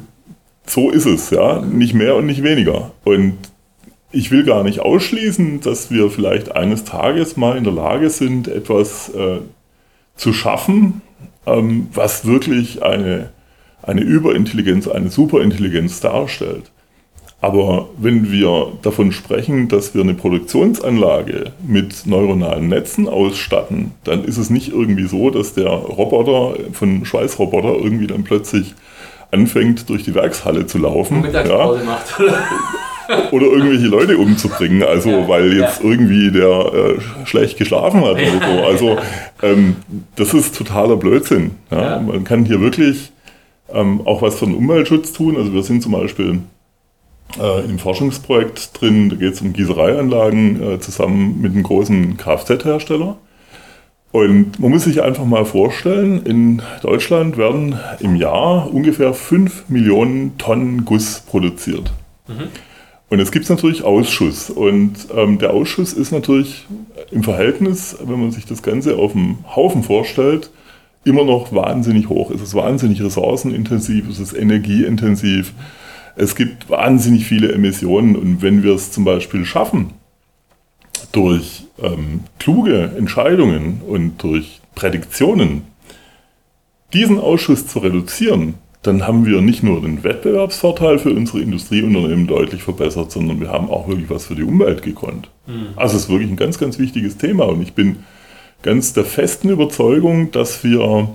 so 0.67 0.91
ist 0.91 1.07
es, 1.07 1.31
ja, 1.31 1.63
nicht 1.63 1.95
mehr 1.95 2.17
und 2.17 2.27
nicht 2.27 2.43
weniger. 2.43 2.93
Und 3.05 3.39
ich 4.11 4.31
will 4.31 4.45
gar 4.45 4.63
nicht 4.63 4.81
ausschließen, 4.81 5.63
dass 5.63 5.91
wir 5.91 6.11
vielleicht 6.11 6.55
eines 6.55 6.85
Tages 6.85 7.39
mal 7.39 7.57
in 7.57 7.65
der 7.65 7.73
Lage 7.73 8.11
sind, 8.11 8.47
etwas 8.47 9.09
äh, 9.09 9.39
zu 10.17 10.35
schaffen, 10.35 11.01
ähm, 11.47 11.89
was 11.93 12.27
wirklich 12.27 12.83
eine, 12.83 13.31
eine 13.83 14.03
Überintelligenz, 14.03 14.89
eine 14.89 15.11
Superintelligenz 15.11 16.01
darstellt. 16.01 16.71
Aber 17.41 17.89
wenn 17.99 18.31
wir 18.31 18.73
davon 18.83 19.11
sprechen, 19.11 19.67
dass 19.67 19.95
wir 19.95 20.03
eine 20.03 20.15
Produktionsanlage 20.15 21.53
mit 21.67 22.07
neuronalen 22.07 22.69
Netzen 22.69 23.09
ausstatten, 23.09 23.91
dann 24.05 24.25
ist 24.25 24.37
es 24.37 24.49
nicht 24.49 24.73
irgendwie 24.73 25.09
so, 25.09 25.29
dass 25.31 25.53
der 25.53 25.69
Roboter 25.71 26.55
von 26.73 27.05
Schweißroboter 27.05 27.75
irgendwie 27.75 28.07
dann 28.07 28.23
plötzlich 28.23 28.75
anfängt, 29.33 29.89
durch 29.89 30.05
die 30.05 30.15
Werkshalle 30.15 30.67
zu 30.67 30.79
laufen. 30.79 31.17
Und 31.17 31.23
Mittagspause 31.23 31.81
ja. 31.81 31.85
macht. 31.85 32.21
Oder 33.31 33.47
irgendwelche 33.47 33.87
Leute 33.87 34.19
umzubringen, 34.19 34.83
also 34.83 35.11
ja, 35.11 35.29
weil 35.29 35.57
jetzt 35.57 35.83
ja. 35.83 35.91
irgendwie 35.91 36.31
der 36.31 36.73
äh, 36.73 37.27
schlecht 37.27 37.59
geschlafen 37.59 38.05
hat 38.05 38.17
oder 38.17 38.41
so. 38.47 38.63
Also 38.65 38.97
ähm, 39.43 39.77
das 40.17 40.35
ist 40.35 40.57
totaler 40.57 40.97
Blödsinn. 40.97 41.53
Ja? 41.71 42.01
Man 42.01 42.25
kann 42.25 42.45
hier 42.45 42.61
wirklich 42.61 43.13
ähm, 43.73 44.03
auch 44.05 44.23
was 44.23 44.37
für 44.39 44.47
den 44.47 44.55
Umweltschutz 44.55 45.13
tun. 45.13 45.37
Also 45.37 45.53
wir 45.53 45.63
sind 45.63 45.83
zum 45.83 45.93
Beispiel 45.93 46.41
äh, 47.41 47.65
im 47.65 47.79
Forschungsprojekt 47.79 48.81
drin, 48.81 49.09
da 49.09 49.17
geht 49.17 49.35
es 49.35 49.41
um 49.41 49.53
Gießereianlagen 49.53 50.75
äh, 50.75 50.81
zusammen 50.81 51.41
mit 51.41 51.53
einem 51.53 51.63
großen 51.63 52.17
Kfz-Hersteller. 52.17 53.17
Und 54.13 54.61
man 54.61 54.71
muss 54.71 54.85
sich 54.85 55.03
einfach 55.03 55.25
mal 55.25 55.47
vorstellen, 55.47 56.27
in 56.27 56.61
Deutschland 56.83 57.39
werden 57.39 57.79
im 58.01 58.15
Jahr 58.15 58.73
ungefähr 58.73 59.15
5 59.15 59.71
Millionen 59.71 60.37
Tonnen 60.37 60.85
Guss 60.85 61.21
produziert. 61.21 61.93
Mhm. 62.29 62.49
Und 63.13 63.19
jetzt 63.19 63.31
gibt 63.31 63.51
natürlich 63.51 63.83
Ausschuss. 63.83 64.49
Und 64.49 65.09
ähm, 65.15 65.37
der 65.37 65.53
Ausschuss 65.53 65.93
ist 65.93 66.13
natürlich 66.13 66.65
im 67.11 67.23
Verhältnis, 67.23 67.95
wenn 68.03 68.19
man 68.19 68.31
sich 68.31 68.47
das 68.47 68.63
Ganze 68.63 68.97
auf 68.97 69.13
dem 69.13 69.37
Haufen 69.55 69.83
vorstellt, 69.83 70.49
immer 71.05 71.23
noch 71.23 71.53
wahnsinnig 71.53 72.09
hoch. 72.09 72.31
Es 72.31 72.41
ist 72.41 72.55
wahnsinnig 72.55 73.03
ressourcenintensiv, 73.03 74.09
es 74.09 74.19
ist 74.19 74.33
energieintensiv. 74.33 75.53
Es 76.17 76.35
gibt 76.37 76.71
wahnsinnig 76.71 77.27
viele 77.27 77.53
Emissionen. 77.53 78.17
Und 78.17 78.41
wenn 78.41 78.63
wir 78.63 78.73
es 78.73 78.93
zum 78.93 79.05
Beispiel 79.05 79.45
schaffen, 79.45 79.91
durch 81.13 81.67
ähm, 81.83 82.21
kluge 82.39 82.93
Entscheidungen 82.97 83.83
und 83.87 84.23
durch 84.23 84.63
Prädiktionen 84.75 85.65
diesen 86.95 87.19
Ausschuss 87.19 87.67
zu 87.67 87.81
reduzieren, 87.81 88.55
dann 88.83 89.07
haben 89.07 89.25
wir 89.25 89.41
nicht 89.41 89.63
nur 89.63 89.81
den 89.81 90.03
Wettbewerbsvorteil 90.03 90.99
für 90.99 91.11
unsere 91.11 91.41
Industrieunternehmen 91.41 92.27
deutlich 92.27 92.63
verbessert, 92.63 93.13
sondern 93.13 93.41
wir 93.41 93.49
haben 93.49 93.71
auch 93.71 93.87
wirklich 93.87 94.11
was 94.11 94.27
für 94.27 94.35
die 94.35 94.43
Umwelt 94.43 94.83
gekonnt. 94.83 95.31
Mhm. 95.47 95.69
Also 95.77 95.97
es 95.97 96.05
ist 96.05 96.09
wirklich 96.09 96.31
ein 96.31 96.37
ganz, 96.37 96.59
ganz 96.59 96.79
wichtiges 96.81 97.17
Thema 97.17 97.45
und 97.45 97.63
ich 97.63 97.75
bin 97.75 97.99
ganz 98.63 98.93
der 98.93 99.05
festen 99.05 99.51
Überzeugung, 99.51 100.33
dass 100.33 100.65
wir 100.65 101.11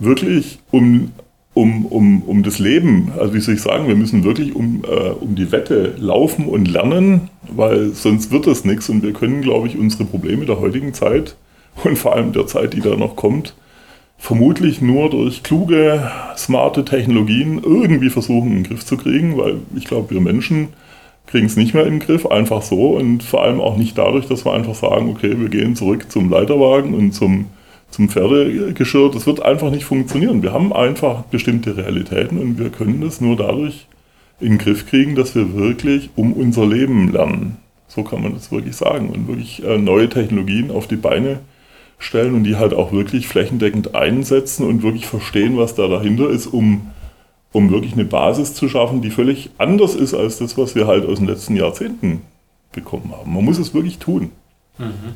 wirklich 0.00 0.58
um, 0.72 1.12
um, 1.54 1.86
um, 1.86 2.22
um 2.22 2.42
das 2.42 2.58
Leben, 2.58 3.12
also 3.16 3.32
wie 3.32 3.40
soll 3.40 3.54
ich 3.54 3.62
sagen, 3.62 3.86
wir 3.86 3.96
müssen 3.96 4.24
wirklich 4.24 4.54
um, 4.56 4.84
äh, 4.84 5.10
um 5.10 5.36
die 5.36 5.52
Wette 5.52 5.94
laufen 5.98 6.46
und 6.46 6.66
lernen, 6.66 7.30
weil 7.48 7.90
sonst 7.90 8.32
wird 8.32 8.48
das 8.48 8.64
nichts 8.64 8.88
und 8.88 9.04
wir 9.04 9.12
können, 9.12 9.40
glaube 9.42 9.68
ich, 9.68 9.78
unsere 9.78 10.04
Probleme 10.04 10.46
der 10.46 10.58
heutigen 10.58 10.94
Zeit 10.94 11.36
und 11.84 11.96
vor 11.96 12.16
allem 12.16 12.32
der 12.32 12.48
Zeit, 12.48 12.74
die 12.74 12.80
da 12.80 12.96
noch 12.96 13.14
kommt, 13.14 13.54
vermutlich 14.18 14.80
nur 14.80 15.08
durch 15.08 15.42
kluge, 15.42 16.10
smarte 16.36 16.84
Technologien 16.84 17.62
irgendwie 17.62 18.10
versuchen, 18.10 18.48
in 18.48 18.54
den 18.56 18.64
Griff 18.64 18.84
zu 18.84 18.96
kriegen, 18.96 19.38
weil 19.38 19.58
ich 19.76 19.84
glaube, 19.84 20.10
wir 20.10 20.20
Menschen 20.20 20.68
kriegen 21.26 21.46
es 21.46 21.56
nicht 21.56 21.74
mehr 21.74 21.86
in 21.86 21.94
den 21.94 22.00
Griff, 22.00 22.26
einfach 22.26 22.62
so 22.62 22.96
und 22.96 23.22
vor 23.22 23.44
allem 23.44 23.60
auch 23.60 23.76
nicht 23.76 23.96
dadurch, 23.96 24.26
dass 24.26 24.44
wir 24.44 24.52
einfach 24.52 24.74
sagen, 24.74 25.08
okay, 25.10 25.38
wir 25.38 25.48
gehen 25.48 25.76
zurück 25.76 26.10
zum 26.10 26.30
Leiterwagen 26.30 26.94
und 26.94 27.12
zum, 27.12 27.46
zum 27.90 28.08
Pferdegeschirr. 28.08 29.10
Das 29.10 29.26
wird 29.26 29.42
einfach 29.42 29.70
nicht 29.70 29.84
funktionieren. 29.84 30.42
Wir 30.42 30.52
haben 30.52 30.72
einfach 30.72 31.22
bestimmte 31.24 31.76
Realitäten 31.76 32.38
und 32.38 32.58
wir 32.58 32.70
können 32.70 33.00
das 33.02 33.20
nur 33.20 33.36
dadurch 33.36 33.86
in 34.40 34.50
den 34.50 34.58
Griff 34.58 34.86
kriegen, 34.86 35.14
dass 35.14 35.34
wir 35.34 35.54
wirklich 35.54 36.10
um 36.16 36.32
unser 36.32 36.66
Leben 36.66 37.12
lernen. 37.12 37.58
So 37.88 38.02
kann 38.02 38.22
man 38.22 38.34
das 38.34 38.50
wirklich 38.50 38.76
sagen 38.76 39.10
und 39.10 39.28
wirklich 39.28 39.64
äh, 39.64 39.78
neue 39.78 40.08
Technologien 40.08 40.70
auf 40.70 40.86
die 40.86 40.96
Beine 40.96 41.40
stellen 41.98 42.34
und 42.34 42.44
die 42.44 42.56
halt 42.56 42.72
auch 42.72 42.92
wirklich 42.92 43.28
flächendeckend 43.28 43.94
einsetzen 43.94 44.66
und 44.66 44.82
wirklich 44.82 45.06
verstehen, 45.06 45.56
was 45.56 45.74
da 45.74 45.88
dahinter 45.88 46.30
ist, 46.30 46.46
um, 46.46 46.92
um 47.52 47.70
wirklich 47.70 47.94
eine 47.94 48.04
Basis 48.04 48.54
zu 48.54 48.68
schaffen, 48.68 49.02
die 49.02 49.10
völlig 49.10 49.50
anders 49.58 49.94
ist 49.94 50.14
als 50.14 50.38
das, 50.38 50.56
was 50.56 50.74
wir 50.74 50.86
halt 50.86 51.04
aus 51.06 51.18
den 51.18 51.26
letzten 51.26 51.56
Jahrzehnten 51.56 52.22
bekommen 52.72 53.12
haben. 53.16 53.34
Man 53.34 53.44
muss 53.44 53.58
es 53.58 53.74
wirklich 53.74 53.98
tun. 53.98 54.30
Mhm. 54.78 55.14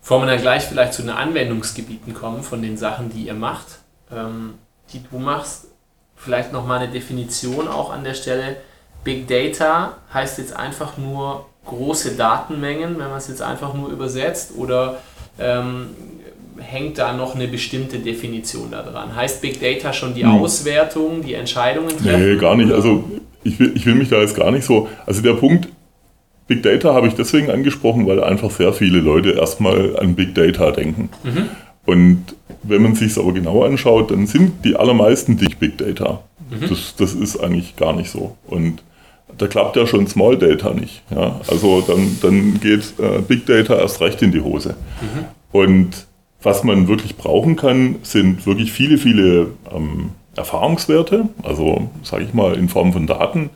Bevor 0.00 0.22
wir 0.22 0.26
dann 0.26 0.40
gleich 0.40 0.64
vielleicht 0.64 0.94
zu 0.94 1.02
den 1.02 1.10
Anwendungsgebieten 1.10 2.14
kommen 2.14 2.42
von 2.42 2.62
den 2.62 2.76
Sachen, 2.76 3.10
die 3.10 3.26
ihr 3.26 3.34
macht, 3.34 3.78
ähm, 4.12 4.54
die 4.92 5.02
du 5.02 5.18
machst, 5.18 5.66
vielleicht 6.16 6.52
nochmal 6.52 6.80
eine 6.80 6.92
Definition 6.92 7.68
auch 7.68 7.90
an 7.90 8.04
der 8.04 8.14
Stelle. 8.14 8.56
Big 9.04 9.26
Data 9.28 9.96
heißt 10.12 10.38
jetzt 10.38 10.54
einfach 10.54 10.98
nur 10.98 11.46
große 11.70 12.16
Datenmengen, 12.16 12.98
wenn 12.98 13.08
man 13.08 13.18
es 13.18 13.28
jetzt 13.28 13.42
einfach 13.42 13.74
nur 13.74 13.90
übersetzt, 13.90 14.52
oder 14.56 14.98
ähm, 15.38 15.86
hängt 16.58 16.98
da 16.98 17.12
noch 17.12 17.34
eine 17.34 17.48
bestimmte 17.48 17.98
Definition 17.98 18.70
da 18.70 18.82
dran? 18.82 19.16
Heißt 19.16 19.40
Big 19.40 19.60
Data 19.60 19.92
schon 19.92 20.14
die 20.14 20.24
hm. 20.24 20.40
Auswertung, 20.40 21.22
die 21.22 21.34
Entscheidungen 21.34 21.96
treffen? 21.96 22.34
Nee, 22.34 22.36
gar 22.36 22.56
nicht. 22.56 22.72
Also 22.72 23.04
ich 23.42 23.58
will, 23.58 23.72
ich 23.74 23.86
will 23.86 23.94
mich 23.94 24.08
da 24.08 24.20
jetzt 24.20 24.36
gar 24.36 24.50
nicht 24.50 24.64
so. 24.64 24.88
Also 25.06 25.22
der 25.22 25.34
Punkt, 25.34 25.68
Big 26.46 26.62
Data 26.62 26.92
habe 26.92 27.06
ich 27.06 27.14
deswegen 27.14 27.50
angesprochen, 27.50 28.06
weil 28.06 28.22
einfach 28.22 28.50
sehr 28.50 28.72
viele 28.72 29.00
Leute 29.00 29.30
erstmal 29.30 29.96
an 29.96 30.14
Big 30.14 30.34
Data 30.34 30.72
denken. 30.72 31.08
Mhm. 31.22 31.48
Und 31.86 32.24
wenn 32.62 32.82
man 32.82 32.94
sich 32.94 33.12
es 33.12 33.18
aber 33.18 33.32
genau 33.32 33.62
anschaut, 33.64 34.10
dann 34.10 34.26
sind 34.26 34.64
die 34.64 34.76
allermeisten 34.76 35.36
nicht 35.36 35.58
Big 35.58 35.78
Data. 35.78 36.22
Mhm. 36.50 36.68
Das, 36.68 36.94
das 36.96 37.14
ist 37.14 37.38
eigentlich 37.38 37.76
gar 37.76 37.94
nicht 37.94 38.10
so. 38.10 38.36
Und 38.46 38.82
da 39.40 39.46
klappt 39.46 39.76
ja 39.76 39.86
schon 39.86 40.06
Small 40.06 40.36
Data 40.36 40.74
nicht. 40.74 41.02
Ja? 41.10 41.40
Also 41.48 41.80
dann, 41.80 42.18
dann 42.20 42.60
geht 42.60 42.94
äh, 42.98 43.20
Big 43.26 43.46
Data 43.46 43.78
erst 43.78 44.00
recht 44.00 44.20
in 44.22 44.32
die 44.32 44.40
Hose. 44.40 44.76
Mhm. 45.00 45.24
Und 45.52 46.06
was 46.42 46.64
man 46.64 46.88
wirklich 46.88 47.16
brauchen 47.16 47.56
kann, 47.56 47.96
sind 48.02 48.46
wirklich 48.46 48.72
viele, 48.72 48.98
viele 48.98 49.48
ähm, 49.74 50.10
Erfahrungswerte, 50.36 51.28
also 51.42 51.90
sage 52.02 52.24
ich 52.24 52.34
mal 52.34 52.54
in 52.54 52.68
Form 52.68 52.92
von 52.92 53.06
Daten 53.06 53.50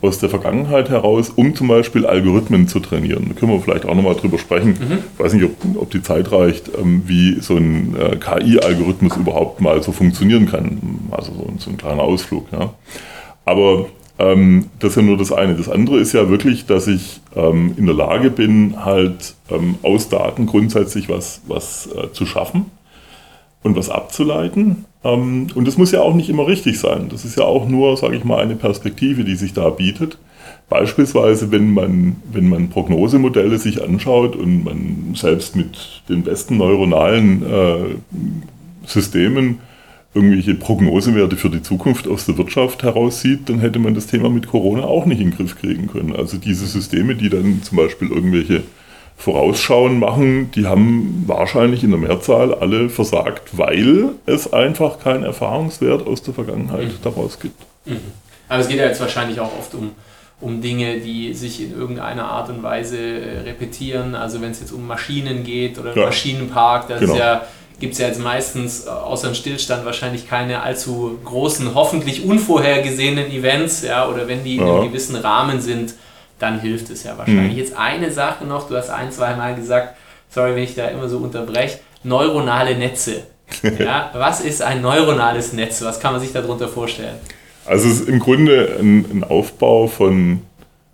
aus 0.00 0.18
der 0.18 0.28
Vergangenheit 0.28 0.90
heraus, 0.90 1.30
um 1.30 1.56
zum 1.56 1.68
Beispiel 1.68 2.06
Algorithmen 2.06 2.68
zu 2.68 2.78
trainieren. 2.78 3.26
Da 3.28 3.34
können 3.34 3.52
wir 3.52 3.60
vielleicht 3.60 3.84
auch 3.84 3.94
nochmal 3.94 4.14
drüber 4.14 4.38
sprechen. 4.38 4.70
Mhm. 4.70 4.98
Ich 5.14 5.24
weiß 5.24 5.32
nicht, 5.32 5.44
ob, 5.44 5.52
ob 5.76 5.90
die 5.90 6.02
Zeit 6.02 6.30
reicht, 6.30 6.70
ähm, 6.78 7.02
wie 7.06 7.40
so 7.40 7.56
ein 7.56 7.96
äh, 7.96 8.16
KI-Algorithmus 8.16 9.16
überhaupt 9.16 9.60
mal 9.60 9.82
so 9.82 9.90
funktionieren 9.90 10.46
kann. 10.46 11.00
Also 11.10 11.32
so, 11.32 11.52
so 11.58 11.70
ein 11.70 11.76
kleiner 11.76 12.02
Ausflug. 12.02 12.46
Ja. 12.52 12.74
Aber 13.44 13.86
ähm, 14.18 14.66
das 14.80 14.90
ist 14.90 14.96
ja 14.96 15.02
nur 15.02 15.16
das 15.16 15.32
eine. 15.32 15.54
Das 15.54 15.68
andere 15.68 15.98
ist 15.98 16.12
ja 16.12 16.28
wirklich, 16.28 16.66
dass 16.66 16.86
ich 16.86 17.20
ähm, 17.36 17.74
in 17.76 17.86
der 17.86 17.94
Lage 17.94 18.30
bin, 18.30 18.84
halt 18.84 19.34
ähm, 19.50 19.76
aus 19.82 20.08
Daten 20.08 20.46
grundsätzlich 20.46 21.08
was, 21.08 21.40
was 21.46 21.88
äh, 21.94 22.12
zu 22.12 22.26
schaffen 22.26 22.66
und 23.62 23.76
was 23.76 23.90
abzuleiten. 23.90 24.86
Ähm, 25.04 25.48
und 25.54 25.68
das 25.68 25.78
muss 25.78 25.92
ja 25.92 26.00
auch 26.00 26.14
nicht 26.14 26.28
immer 26.28 26.48
richtig 26.48 26.80
sein. 26.80 27.08
Das 27.10 27.24
ist 27.24 27.38
ja 27.38 27.44
auch 27.44 27.68
nur, 27.68 27.96
sage 27.96 28.16
ich 28.16 28.24
mal, 28.24 28.40
eine 28.40 28.56
Perspektive, 28.56 29.22
die 29.24 29.36
sich 29.36 29.52
da 29.52 29.70
bietet. 29.70 30.18
Beispielsweise, 30.68 31.52
wenn 31.52 31.72
man, 31.72 32.16
wenn 32.32 32.48
man 32.48 32.70
Prognosemodelle 32.70 33.58
sich 33.58 33.82
anschaut 33.82 34.34
und 34.34 34.64
man 34.64 35.14
selbst 35.14 35.54
mit 35.54 36.02
den 36.08 36.24
besten 36.24 36.56
neuronalen 36.56 37.42
äh, 37.42 37.76
Systemen 38.84 39.60
irgendwelche 40.14 40.54
Prognosewerte 40.54 41.36
für 41.36 41.50
die 41.50 41.62
Zukunft 41.62 42.08
aus 42.08 42.26
der 42.26 42.38
Wirtschaft 42.38 42.82
heraussieht, 42.82 43.48
dann 43.48 43.60
hätte 43.60 43.78
man 43.78 43.94
das 43.94 44.06
Thema 44.06 44.30
mit 44.30 44.48
Corona 44.48 44.84
auch 44.84 45.06
nicht 45.06 45.20
in 45.20 45.30
den 45.30 45.36
Griff 45.36 45.58
kriegen 45.58 45.86
können. 45.86 46.16
Also 46.16 46.38
diese 46.38 46.66
Systeme, 46.66 47.14
die 47.14 47.28
dann 47.28 47.62
zum 47.62 47.76
Beispiel 47.76 48.08
irgendwelche 48.08 48.62
Vorausschauen 49.18 49.98
machen, 49.98 50.50
die 50.52 50.66
haben 50.66 51.24
wahrscheinlich 51.26 51.82
in 51.82 51.90
der 51.90 51.98
Mehrzahl 51.98 52.54
alle 52.54 52.88
versagt, 52.88 53.58
weil 53.58 54.10
es 54.26 54.52
einfach 54.52 55.00
keinen 55.00 55.24
Erfahrungswert 55.24 56.06
aus 56.06 56.22
der 56.22 56.34
Vergangenheit 56.34 56.86
mhm. 56.86 57.02
daraus 57.02 57.38
gibt. 57.38 57.60
Mhm. 57.84 57.96
Aber 58.48 58.60
es 58.60 58.68
geht 58.68 58.78
ja 58.78 58.86
jetzt 58.86 59.00
wahrscheinlich 59.00 59.40
auch 59.40 59.52
oft 59.58 59.74
um, 59.74 59.90
um 60.40 60.62
Dinge, 60.62 61.00
die 61.00 61.34
sich 61.34 61.62
in 61.62 61.76
irgendeiner 61.76 62.26
Art 62.26 62.48
und 62.48 62.62
Weise 62.62 62.96
äh, 62.96 63.40
repetieren. 63.40 64.14
Also 64.14 64.40
wenn 64.40 64.52
es 64.52 64.60
jetzt 64.60 64.72
um 64.72 64.86
Maschinen 64.86 65.42
geht 65.44 65.78
oder 65.78 65.96
ja. 65.96 66.06
Maschinenpark, 66.06 66.88
das 66.88 67.00
genau. 67.00 67.14
ist 67.14 67.18
ja 67.18 67.42
gibt 67.80 67.92
es 67.92 67.98
ja 67.98 68.08
jetzt 68.08 68.20
meistens 68.20 68.86
äh, 68.86 68.90
außer 68.90 69.28
dem 69.28 69.34
Stillstand 69.34 69.84
wahrscheinlich 69.84 70.28
keine 70.28 70.62
allzu 70.62 71.18
großen, 71.24 71.74
hoffentlich 71.74 72.24
unvorhergesehenen 72.24 73.30
Events, 73.30 73.82
ja, 73.82 74.08
oder 74.08 74.28
wenn 74.28 74.44
die 74.44 74.56
ja. 74.56 74.62
in 74.62 74.68
einem 74.68 74.88
gewissen 74.88 75.16
Rahmen 75.16 75.60
sind, 75.60 75.94
dann 76.38 76.60
hilft 76.60 76.90
es 76.90 77.04
ja 77.04 77.16
wahrscheinlich. 77.18 77.52
Mhm. 77.52 77.58
Jetzt 77.58 77.76
eine 77.76 78.10
Sache 78.10 78.44
noch, 78.44 78.68
du 78.68 78.76
hast 78.76 78.90
ein, 78.90 79.10
zwei 79.12 79.34
Mal 79.34 79.54
gesagt, 79.54 79.96
sorry, 80.28 80.54
wenn 80.54 80.64
ich 80.64 80.74
da 80.74 80.86
immer 80.86 81.08
so 81.08 81.18
unterbreche, 81.18 81.78
neuronale 82.04 82.76
Netze. 82.76 83.22
ja, 83.78 84.10
was 84.14 84.40
ist 84.40 84.62
ein 84.62 84.82
neuronales 84.82 85.52
Netz? 85.52 85.82
Was 85.82 86.00
kann 86.00 86.12
man 86.12 86.20
sich 86.20 86.32
darunter 86.32 86.68
vorstellen? 86.68 87.16
Also 87.64 87.88
es 87.88 88.00
ist 88.00 88.08
im 88.08 88.18
Grunde 88.18 88.76
ein, 88.78 89.04
ein 89.10 89.24
Aufbau 89.24 89.88
von, 89.88 90.42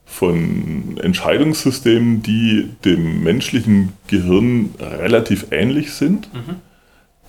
von 0.06 0.98
Entscheidungssystemen, 1.02 2.22
die 2.22 2.70
dem 2.84 3.22
menschlichen 3.22 3.92
Gehirn 4.06 4.74
relativ 4.80 5.46
ähnlich 5.50 5.92
sind. 5.92 6.32
Mhm 6.32 6.60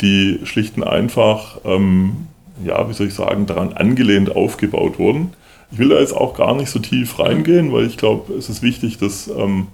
die 0.01 0.39
schlicht 0.43 0.77
und 0.77 0.83
einfach, 0.83 1.59
ähm, 1.65 2.27
ja, 2.63 2.87
wie 2.89 2.93
soll 2.93 3.07
ich 3.07 3.13
sagen, 3.13 3.45
daran 3.45 3.73
angelehnt 3.73 4.35
aufgebaut 4.35 4.99
wurden. 4.99 5.33
Ich 5.71 5.77
will 5.77 5.89
da 5.89 5.99
jetzt 5.99 6.15
auch 6.15 6.35
gar 6.35 6.55
nicht 6.55 6.69
so 6.69 6.79
tief 6.79 7.19
reingehen, 7.19 7.73
weil 7.73 7.85
ich 7.85 7.97
glaube, 7.97 8.33
es 8.33 8.49
ist 8.49 8.61
wichtig, 8.61 8.97
das 8.97 9.27
ähm, 9.27 9.67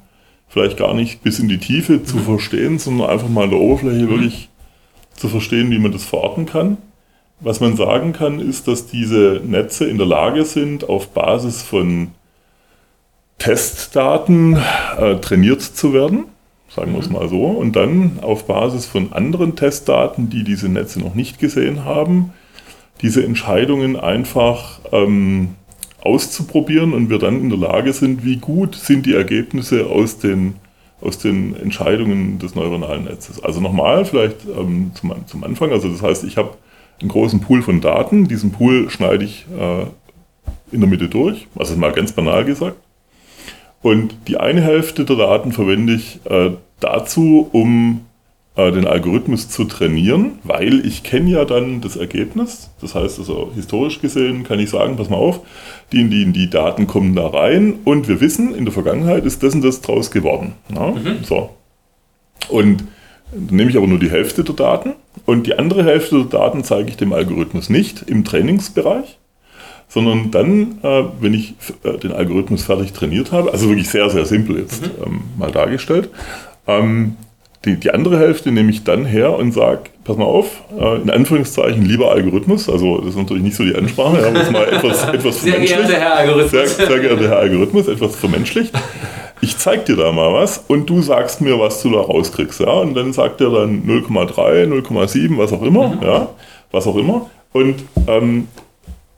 vielleicht 0.48 0.78
gar 0.78 0.94
nicht 0.94 1.24
bis 1.24 1.40
in 1.40 1.48
die 1.48 1.58
Tiefe 1.58 2.04
zu 2.04 2.18
mhm. 2.18 2.24
verstehen, 2.24 2.80
sondern 2.80 3.10
einfach 3.10 3.30
mal 3.30 3.46
in 3.46 3.51
der 3.51 3.60
Oberfläche 3.60 4.06
mhm. 4.06 4.10
wirklich 4.10 4.50
zu 5.16 5.30
verstehen, 5.30 5.72
wie 5.72 5.80
man 5.80 5.92
das 5.92 6.04
verorten 6.04 6.46
kann. 6.46 6.78
was 7.40 7.60
man 7.60 7.75
sagen 7.75 8.13
kann, 8.13 8.40
ist, 8.40 8.68
dass 8.68 8.86
diese 8.86 9.42
Netze 9.44 9.86
in 9.86 9.98
der 9.98 10.06
Lage 10.06 10.46
sind, 10.46 10.88
auf 10.88 11.10
Basis 11.10 11.62
von 11.63 12.10
Testdaten 13.40 14.58
äh, 15.00 15.16
trainiert 15.16 15.62
zu 15.62 15.94
werden, 15.94 16.25
sagen 16.75 16.94
wir 16.94 17.00
es 17.00 17.10
mhm. 17.10 17.16
mal 17.16 17.30
so, 17.30 17.46
und 17.46 17.75
dann 17.75 18.20
auf 18.22 18.48
Basis 18.48 18.86
von 18.86 19.13
anderen 19.13 19.56
Testdaten, 19.56 20.30
die 20.30 20.44
diese 20.44 20.70
Netze 20.70 21.00
noch 21.00 21.16
nicht 21.16 21.40
gesehen 21.40 21.86
haben, 21.86 22.34
diese 23.01 23.24
Entscheidungen 23.24 23.96
einfach 23.96 24.80
ähm, 24.92 25.56
auszuprobieren 26.01 26.94
und 26.94 27.10
wir 27.10 27.20
dann 27.20 27.42
in 27.42 27.50
der 27.50 27.60
Lage 27.60 27.94
sind, 27.94 28.24
wie 28.24 28.38
gut 28.38 28.75
sind 28.75 29.06
die 29.06 29.13
Ergebnisse 29.13 29.88
aus 29.88 30.18
den, 30.18 30.56
aus 31.01 31.18
den 31.18 31.56
Entscheidungen 31.56 32.40
des 32.40 32.56
neuronalen 32.56 33.06
Netzes. 33.06 33.44
Also 33.44 33.60
nochmal, 33.60 34.06
vielleicht 34.06 34.46
ähm, 34.46 34.92
zum, 34.94 35.13
zum 35.28 35.44
Anfang, 35.44 35.72
also 35.72 35.90
das 35.90 36.01
heißt, 36.01 36.24
ich 36.24 36.38
habe 36.38 36.56
einen 37.00 37.10
großen 37.10 37.40
Pool 37.42 37.62
von 37.62 37.82
Daten, 37.82 38.28
diesen 38.28 38.51
Pool 38.51 38.90
schneide 38.90 39.25
ich 39.25 39.46
äh, 39.58 39.86
in 40.72 40.80
der 40.80 40.90
Mitte 40.90 41.10
durch, 41.10 41.48
also 41.56 41.75
mal 41.75 41.92
ganz 41.92 42.12
banal 42.12 42.46
gesagt. 42.46 42.78
Und 43.81 44.15
die 44.27 44.38
eine 44.38 44.61
Hälfte 44.61 45.05
der 45.05 45.15
Daten 45.15 45.51
verwende 45.51 45.93
ich 45.93 46.19
äh, 46.29 46.51
dazu, 46.79 47.50
um 47.51 48.01
äh, 48.55 48.71
den 48.71 48.85
Algorithmus 48.85 49.50
zu 49.50 49.63
trainieren, 49.63 50.33
weil 50.43 50.85
ich 50.85 51.03
kenne 51.03 51.31
ja 51.31 51.45
dann 51.45 51.81
das 51.81 51.95
Ergebnis. 51.95 52.69
Das 52.81 52.95
heißt 52.95 53.19
also, 53.19 53.51
historisch 53.55 54.01
gesehen 54.01 54.43
kann 54.43 54.59
ich 54.59 54.69
sagen, 54.69 54.97
pass 54.97 55.09
mal 55.09 55.17
auf, 55.17 55.39
die, 55.91 56.07
die, 56.09 56.31
die 56.31 56.50
Daten 56.50 56.85
kommen 56.85 57.15
da 57.15 57.27
rein 57.27 57.75
und 57.85 58.07
wir 58.07 58.19
wissen, 58.19 58.53
in 58.53 58.65
der 58.65 58.73
Vergangenheit 58.73 59.25
ist 59.25 59.41
das 59.41 59.55
und 59.55 59.63
das 59.63 59.81
draus 59.81 60.11
geworden. 60.11 60.53
Ja? 60.73 60.91
Mhm. 60.91 61.23
So. 61.23 61.51
Und 62.50 62.83
dann 63.31 63.55
nehme 63.55 63.71
ich 63.71 63.77
aber 63.77 63.88
nur 63.88 64.00
die 64.00 64.11
Hälfte 64.11 64.43
der 64.43 64.55
Daten 64.55 64.93
und 65.25 65.47
die 65.47 65.57
andere 65.57 65.85
Hälfte 65.85 66.17
der 66.17 66.39
Daten 66.39 66.65
zeige 66.65 66.89
ich 66.89 66.97
dem 66.97 67.13
Algorithmus 67.13 67.69
nicht 67.69 68.03
im 68.07 68.25
Trainingsbereich, 68.25 69.17
sondern 69.93 70.31
dann, 70.31 70.79
äh, 70.83 71.03
wenn 71.19 71.33
ich 71.33 71.53
äh, 71.83 71.98
den 71.98 72.13
Algorithmus 72.13 72.63
fertig 72.63 72.93
trainiert 72.93 73.33
habe, 73.33 73.51
also 73.51 73.67
wirklich 73.67 73.89
sehr, 73.89 74.10
sehr 74.10 74.25
simpel 74.25 74.60
jetzt 74.60 74.83
mhm. 74.83 75.03
ähm, 75.05 75.21
mal 75.38 75.51
dargestellt, 75.51 76.10
ähm, 76.65 77.17
die, 77.65 77.75
die 77.75 77.91
andere 77.91 78.17
Hälfte 78.17 78.51
nehme 78.51 78.71
ich 78.71 78.86
dann 78.86 79.05
her 79.05 79.38
und 79.38 79.51
sage, 79.51 79.81
pass 80.05 80.15
mal 80.15 80.24
auf, 80.24 80.63
äh, 80.79 81.01
in 81.01 81.10
Anführungszeichen 81.10 81.86
lieber 81.86 82.10
Algorithmus, 82.12 82.69
also 82.69 83.00
das 83.00 83.10
ist 83.10 83.17
natürlich 83.17 83.43
nicht 83.43 83.57
so 83.57 83.65
die 83.65 83.75
Ansprache, 83.75 84.21
ja, 84.21 84.31
muss 84.31 84.50
mal 84.50 84.63
etwas, 84.63 85.07
etwas 85.13 85.41
Sehr 85.41 85.60
geehrter 85.60 85.93
Herr 85.93 86.15
Algorithmus. 86.15 86.75
Sehr, 86.75 86.88
sehr 86.88 87.00
geehrter 87.00 87.27
Herr 87.27 87.39
Algorithmus, 87.39 87.88
etwas 87.89 88.15
vermenschlicht. 88.15 88.74
Ich 89.41 89.57
zeig 89.57 89.86
dir 89.86 89.98
da 89.98 90.12
mal 90.13 90.33
was 90.33 90.63
und 90.69 90.89
du 90.89 91.01
sagst 91.01 91.41
mir, 91.41 91.60
was 91.60 91.81
du 91.81 91.91
da 91.91 92.00
rauskriegst. 92.00 92.62
Ja? 92.62 92.71
Und 92.71 92.93
dann 92.93 93.12
sagt 93.12 93.41
er 93.41 93.50
dann 93.50 93.83
0,3, 93.83 94.67
0,7, 94.67 95.38
was 95.38 95.51
auch 95.51 95.63
immer, 95.63 95.89
mhm. 95.89 96.01
ja, 96.01 96.29
was 96.71 96.88
auch 96.88 96.95
immer. 96.95 97.29
Und 97.51 97.83
ähm, 98.07 98.48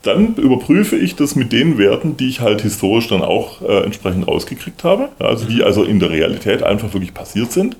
dann 0.04 0.36
überprüfe 0.36 0.98
ich 0.98 1.16
das 1.16 1.36
mit 1.36 1.54
den 1.54 1.78
Werten, 1.78 2.18
die 2.18 2.28
ich 2.28 2.42
halt 2.42 2.62
historisch 2.62 3.08
dann 3.08 3.22
auch 3.22 3.62
äh, 3.62 3.84
entsprechend 3.84 4.28
rausgekriegt 4.28 4.84
habe. 4.84 5.10
Also 5.18 5.46
die 5.46 5.64
also 5.64 5.84
in 5.84 6.00
der 6.00 6.10
Realität 6.10 6.62
einfach 6.62 6.94
wirklich 6.94 7.14
passiert 7.14 7.54
sind. 7.54 7.78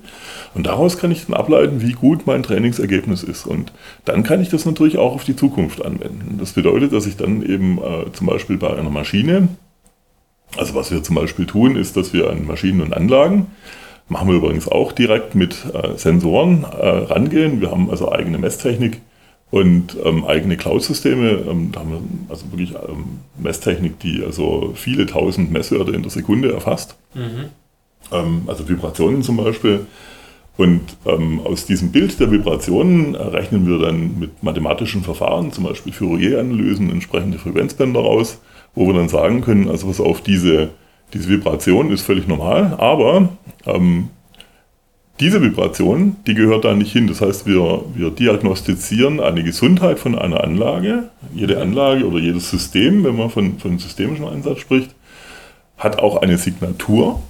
Und 0.54 0.66
daraus 0.66 0.96
kann 0.96 1.10
ich 1.10 1.26
dann 1.26 1.36
ableiten, 1.36 1.82
wie 1.82 1.92
gut 1.92 2.26
mein 2.26 2.42
Trainingsergebnis 2.42 3.22
ist. 3.22 3.46
Und 3.46 3.72
dann 4.06 4.22
kann 4.22 4.40
ich 4.40 4.48
das 4.48 4.64
natürlich 4.64 4.96
auch 4.96 5.14
auf 5.14 5.24
die 5.24 5.36
Zukunft 5.36 5.84
anwenden. 5.84 6.38
Das 6.38 6.54
bedeutet, 6.54 6.94
dass 6.94 7.06
ich 7.06 7.16
dann 7.16 7.42
eben 7.42 7.78
äh, 7.78 8.10
zum 8.12 8.26
Beispiel 8.26 8.56
bei 8.56 8.74
einer 8.74 8.90
Maschine, 8.90 9.48
also 10.56 10.74
was 10.74 10.90
wir 10.90 11.02
zum 11.02 11.16
Beispiel 11.16 11.44
tun, 11.44 11.76
ist, 11.76 11.96
dass 11.96 12.14
wir 12.14 12.30
an 12.30 12.46
Maschinen 12.46 12.80
und 12.80 12.94
Anlagen, 12.94 13.48
machen 14.08 14.28
wir 14.28 14.36
übrigens 14.36 14.66
auch 14.66 14.92
direkt 14.92 15.34
mit 15.34 15.56
äh, 15.74 15.98
Sensoren 15.98 16.64
äh, 16.64 16.86
rangehen. 16.86 17.60
Wir 17.60 17.70
haben 17.70 17.90
also 17.90 18.10
eigene 18.10 18.38
Messtechnik 18.38 19.02
und 19.54 19.96
ähm, 20.04 20.24
eigene 20.24 20.56
Cloud-Systeme. 20.56 21.44
Ähm, 21.48 21.70
da 21.70 21.78
haben 21.78 21.90
wir 21.92 22.00
also 22.28 22.50
wirklich 22.50 22.72
ähm, 22.72 23.20
Messtechnik, 23.38 24.00
die 24.00 24.20
also 24.24 24.72
viele 24.74 25.06
tausend 25.06 25.52
Messwerte 25.52 25.92
in 25.92 26.02
der 26.02 26.10
Sekunde 26.10 26.52
erfasst. 26.52 26.96
Mhm. 27.14 27.50
Ähm, 28.10 28.42
also 28.48 28.68
Vibrationen 28.68 29.22
zum 29.22 29.36
Beispiel. 29.36 29.86
Und 30.56 30.80
ähm, 31.06 31.40
aus 31.44 31.66
diesem 31.66 31.92
Bild 31.92 32.18
der 32.18 32.32
Vibrationen 32.32 33.14
rechnen 33.14 33.68
wir 33.68 33.78
dann 33.78 34.18
mit 34.18 34.42
mathematischen 34.42 35.04
Verfahren, 35.04 35.52
zum 35.52 35.62
Beispiel 35.62 35.92
Fourier-Analysen, 35.92 36.90
entsprechende 36.90 37.38
Frequenzbänder 37.38 38.00
raus, 38.00 38.40
wo 38.74 38.88
wir 38.88 38.94
dann 38.94 39.08
sagen 39.08 39.40
können, 39.40 39.68
also 39.68 39.88
was 39.88 40.00
auf 40.00 40.20
diese, 40.20 40.70
diese 41.12 41.28
Vibration 41.28 41.92
ist 41.92 42.02
völlig 42.02 42.26
normal, 42.26 42.74
aber 42.78 43.28
ähm, 43.66 44.08
diese 45.20 45.40
Vibration, 45.40 46.16
die 46.26 46.34
gehört 46.34 46.64
da 46.64 46.74
nicht 46.74 46.92
hin. 46.92 47.06
Das 47.06 47.20
heißt, 47.20 47.46
wir, 47.46 47.84
wir 47.94 48.10
diagnostizieren 48.10 49.20
eine 49.20 49.44
Gesundheit 49.44 49.98
von 49.98 50.18
einer 50.18 50.42
Anlage. 50.42 51.10
Jede 51.34 51.60
Anlage 51.60 52.04
oder 52.06 52.18
jedes 52.18 52.50
System, 52.50 53.04
wenn 53.04 53.16
man 53.16 53.30
von, 53.30 53.58
von 53.58 53.78
systemischem 53.78 54.26
Einsatz 54.26 54.58
spricht, 54.58 54.94
hat 55.78 56.00
auch 56.00 56.22
eine 56.22 56.36
Signatur. 56.36 57.22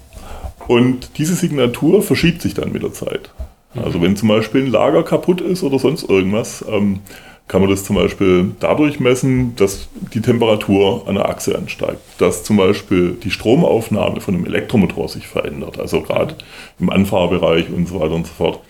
Und 0.66 1.18
diese 1.18 1.34
Signatur 1.34 2.02
verschiebt 2.02 2.40
sich 2.40 2.54
dann 2.54 2.72
mit 2.72 2.82
der 2.82 2.92
Zeit. 2.92 3.30
Also 3.74 4.00
wenn 4.00 4.16
zum 4.16 4.28
Beispiel 4.28 4.62
ein 4.62 4.70
Lager 4.70 5.02
kaputt 5.02 5.40
ist 5.40 5.62
oder 5.62 5.78
sonst 5.78 6.08
irgendwas, 6.08 6.64
ähm, 6.70 7.00
kann 7.46 7.60
man 7.60 7.70
das 7.70 7.84
zum 7.84 7.96
Beispiel 7.96 8.52
dadurch 8.58 9.00
messen, 9.00 9.54
dass 9.56 9.88
die 10.14 10.22
Temperatur 10.22 11.06
an 11.06 11.16
der 11.16 11.28
Achse 11.28 11.56
ansteigt, 11.56 12.00
dass 12.18 12.42
zum 12.42 12.56
Beispiel 12.56 13.16
die 13.22 13.30
Stromaufnahme 13.30 14.20
von 14.20 14.34
einem 14.34 14.46
Elektromotor 14.46 15.08
sich 15.08 15.26
verändert, 15.26 15.78
also 15.78 16.00
gerade 16.00 16.36
im 16.80 16.88
Anfahrbereich 16.88 17.66
und 17.70 17.86
so 17.86 18.00
weiter 18.00 18.14
und 18.14 18.26
so 18.26 18.32
fort. 18.32 18.60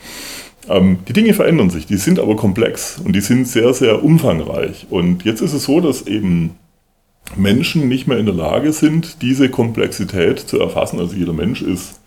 Ähm, 0.69 0.99
die 1.07 1.13
Dinge 1.13 1.35
verändern 1.35 1.71
sich, 1.71 1.87
die 1.87 1.97
sind 1.97 2.19
aber 2.19 2.35
komplex 2.35 3.01
und 3.05 3.15
die 3.15 3.21
sind 3.21 3.47
sehr, 3.47 3.73
sehr 3.75 4.03
umfangreich. 4.03 4.87
Und 4.91 5.25
jetzt 5.25 5.41
ist 5.41 5.53
es 5.53 5.65
so, 5.65 5.81
dass 5.81 6.07
eben 6.07 6.57
Menschen 7.37 7.89
nicht 7.89 8.07
mehr 8.09 8.19
in 8.19 8.27
der 8.27 8.35
Lage 8.35 8.73
sind, 8.73 9.23
diese 9.23 9.49
Komplexität 9.49 10.41
zu 10.41 10.59
erfassen. 10.59 10.99
Also 10.99 11.15
jeder 11.15 11.33
Mensch 11.33 11.63
ist 11.63 12.01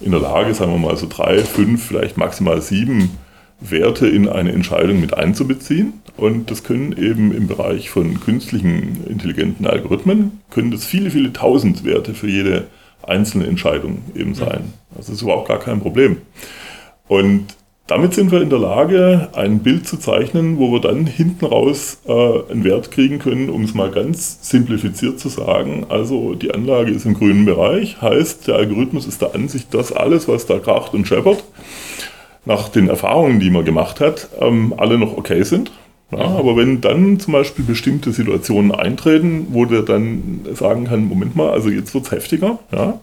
in 0.00 0.12
der 0.12 0.20
Lage, 0.20 0.54
sagen 0.54 0.72
wir 0.72 0.78
mal 0.78 0.96
so 0.96 1.06
drei, 1.08 1.38
fünf, 1.38 1.84
vielleicht 1.84 2.16
maximal 2.16 2.62
sieben 2.62 3.18
Werte 3.62 4.08
in 4.08 4.28
eine 4.28 4.52
Entscheidung 4.52 5.00
mit 5.00 5.14
einzubeziehen. 5.14 5.94
Und 6.16 6.50
das 6.50 6.62
können 6.62 6.92
eben 6.96 7.32
im 7.32 7.46
Bereich 7.46 7.90
von 7.90 8.20
künstlichen 8.20 9.04
intelligenten 9.08 9.66
Algorithmen, 9.66 10.40
können 10.50 10.70
das 10.70 10.84
viele, 10.84 11.10
viele 11.10 11.32
tausend 11.32 11.84
Werte 11.84 12.14
für 12.14 12.28
jede 12.28 12.66
einzelne 13.02 13.46
Entscheidung 13.46 14.02
eben 14.14 14.34
sein. 14.34 14.72
Das 14.94 15.08
ist 15.08 15.22
überhaupt 15.22 15.48
gar 15.48 15.58
kein 15.58 15.80
Problem. 15.80 16.18
Und 17.08 17.56
damit 17.88 18.14
sind 18.14 18.30
wir 18.30 18.40
in 18.40 18.48
der 18.48 18.60
Lage, 18.60 19.28
ein 19.34 19.58
Bild 19.58 19.86
zu 19.88 19.98
zeichnen, 19.98 20.58
wo 20.58 20.72
wir 20.72 20.80
dann 20.80 21.04
hinten 21.04 21.44
raus 21.44 21.98
äh, 22.06 22.12
einen 22.50 22.64
Wert 22.64 22.90
kriegen 22.90 23.18
können, 23.18 23.50
um 23.50 23.64
es 23.64 23.74
mal 23.74 23.90
ganz 23.90 24.48
simplifiziert 24.48 25.18
zu 25.18 25.28
sagen. 25.28 25.86
Also 25.88 26.34
die 26.34 26.54
Anlage 26.54 26.92
ist 26.92 27.04
im 27.04 27.14
grünen 27.14 27.44
Bereich, 27.44 28.00
heißt 28.00 28.46
der 28.46 28.54
Algorithmus 28.54 29.06
ist 29.06 29.20
der 29.20 29.34
Ansicht, 29.34 29.74
dass 29.74 29.92
alles, 29.92 30.28
was 30.28 30.46
da 30.46 30.58
kracht 30.58 30.94
und 30.94 31.06
scheppert, 31.06 31.42
nach 32.44 32.68
den 32.68 32.88
Erfahrungen, 32.88 33.40
die 33.40 33.50
man 33.50 33.64
gemacht 33.64 34.00
hat, 34.00 34.28
ähm, 34.40 34.74
alle 34.76 34.98
noch 34.98 35.16
okay 35.16 35.42
sind. 35.42 35.70
Ja, 36.10 36.28
mhm. 36.28 36.36
aber 36.36 36.56
wenn 36.56 36.80
dann 36.80 37.18
zum 37.20 37.32
Beispiel 37.32 37.64
bestimmte 37.64 38.12
Situationen 38.12 38.72
eintreten, 38.72 39.48
wo 39.50 39.64
der 39.64 39.82
dann 39.82 40.40
sagen 40.52 40.84
kann, 40.84 41.06
Moment 41.06 41.36
mal, 41.36 41.50
also 41.50 41.70
jetzt 41.70 41.94
wird 41.94 42.04
es 42.04 42.10
heftiger, 42.10 42.58
ja, 42.70 43.00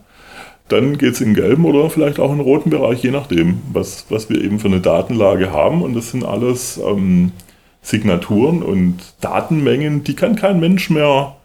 dann 0.68 0.98
geht 0.98 1.14
es 1.14 1.22
in 1.22 1.34
gelben 1.34 1.66
oder 1.66 1.90
vielleicht 1.90 2.20
auch 2.20 2.32
in 2.32 2.40
roten 2.40 2.70
Bereich, 2.70 3.02
je 3.02 3.12
nachdem, 3.12 3.60
was, 3.74 4.06
was 4.10 4.30
wir 4.30 4.40
eben 4.42 4.60
für 4.60 4.68
eine 4.68 4.82
Datenlage 4.82 5.52
haben. 5.52 5.82
Und 5.82 5.96
das 5.96 6.12
sind 6.12 6.24
alles 6.24 6.78
ähm, 6.78 7.32
Signaturen 7.82 8.62
und 8.62 8.98
Datenmengen, 9.20 10.04
die 10.04 10.16
kann 10.16 10.36
kein 10.36 10.60
Mensch 10.60 10.92
mehr 10.92 11.36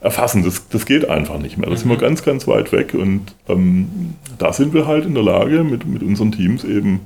erfassen. 0.00 0.42
Das, 0.42 0.68
das 0.68 0.84
geht 0.84 1.08
einfach 1.08 1.38
nicht 1.38 1.58
mehr. 1.58 1.70
Da 1.70 1.76
sind 1.76 1.88
wir 1.90 1.96
mhm. 1.96 2.00
ganz, 2.00 2.24
ganz 2.24 2.48
weit 2.48 2.72
weg. 2.72 2.94
Und 2.94 3.36
ähm, 3.48 4.14
da 4.38 4.52
sind 4.52 4.74
wir 4.74 4.88
halt 4.88 5.06
in 5.06 5.14
der 5.14 5.22
Lage, 5.22 5.62
mit, 5.62 5.86
mit 5.86 6.02
unseren 6.02 6.32
Teams 6.32 6.64
eben 6.64 7.00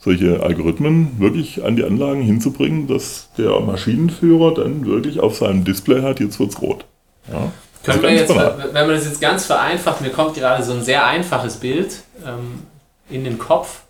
solche 0.00 0.42
Algorithmen 0.42 1.18
wirklich 1.18 1.62
an 1.62 1.76
die 1.76 1.84
Anlagen 1.84 2.22
hinzubringen, 2.22 2.86
dass 2.86 3.28
der 3.36 3.60
Maschinenführer 3.60 4.54
dann 4.54 4.86
wirklich 4.86 5.20
auf 5.20 5.36
seinem 5.36 5.64
Display 5.64 6.02
hat, 6.02 6.20
jetzt 6.20 6.40
wird 6.40 6.50
es 6.50 6.62
rot. 6.62 6.86
Ja. 7.30 7.52
Können 7.82 8.04
also 8.04 8.08
wir 8.08 8.14
jetzt, 8.14 8.74
wenn 8.74 8.86
man 8.86 8.90
das 8.90 9.06
jetzt 9.06 9.20
ganz 9.20 9.46
vereinfacht, 9.46 10.00
mir 10.00 10.10
kommt 10.10 10.34
gerade 10.34 10.62
so 10.62 10.72
ein 10.72 10.82
sehr 10.82 11.06
einfaches 11.06 11.56
Bild 11.56 12.02
ähm, 12.26 12.62
in 13.08 13.24
den 13.24 13.38
Kopf. 13.38 13.82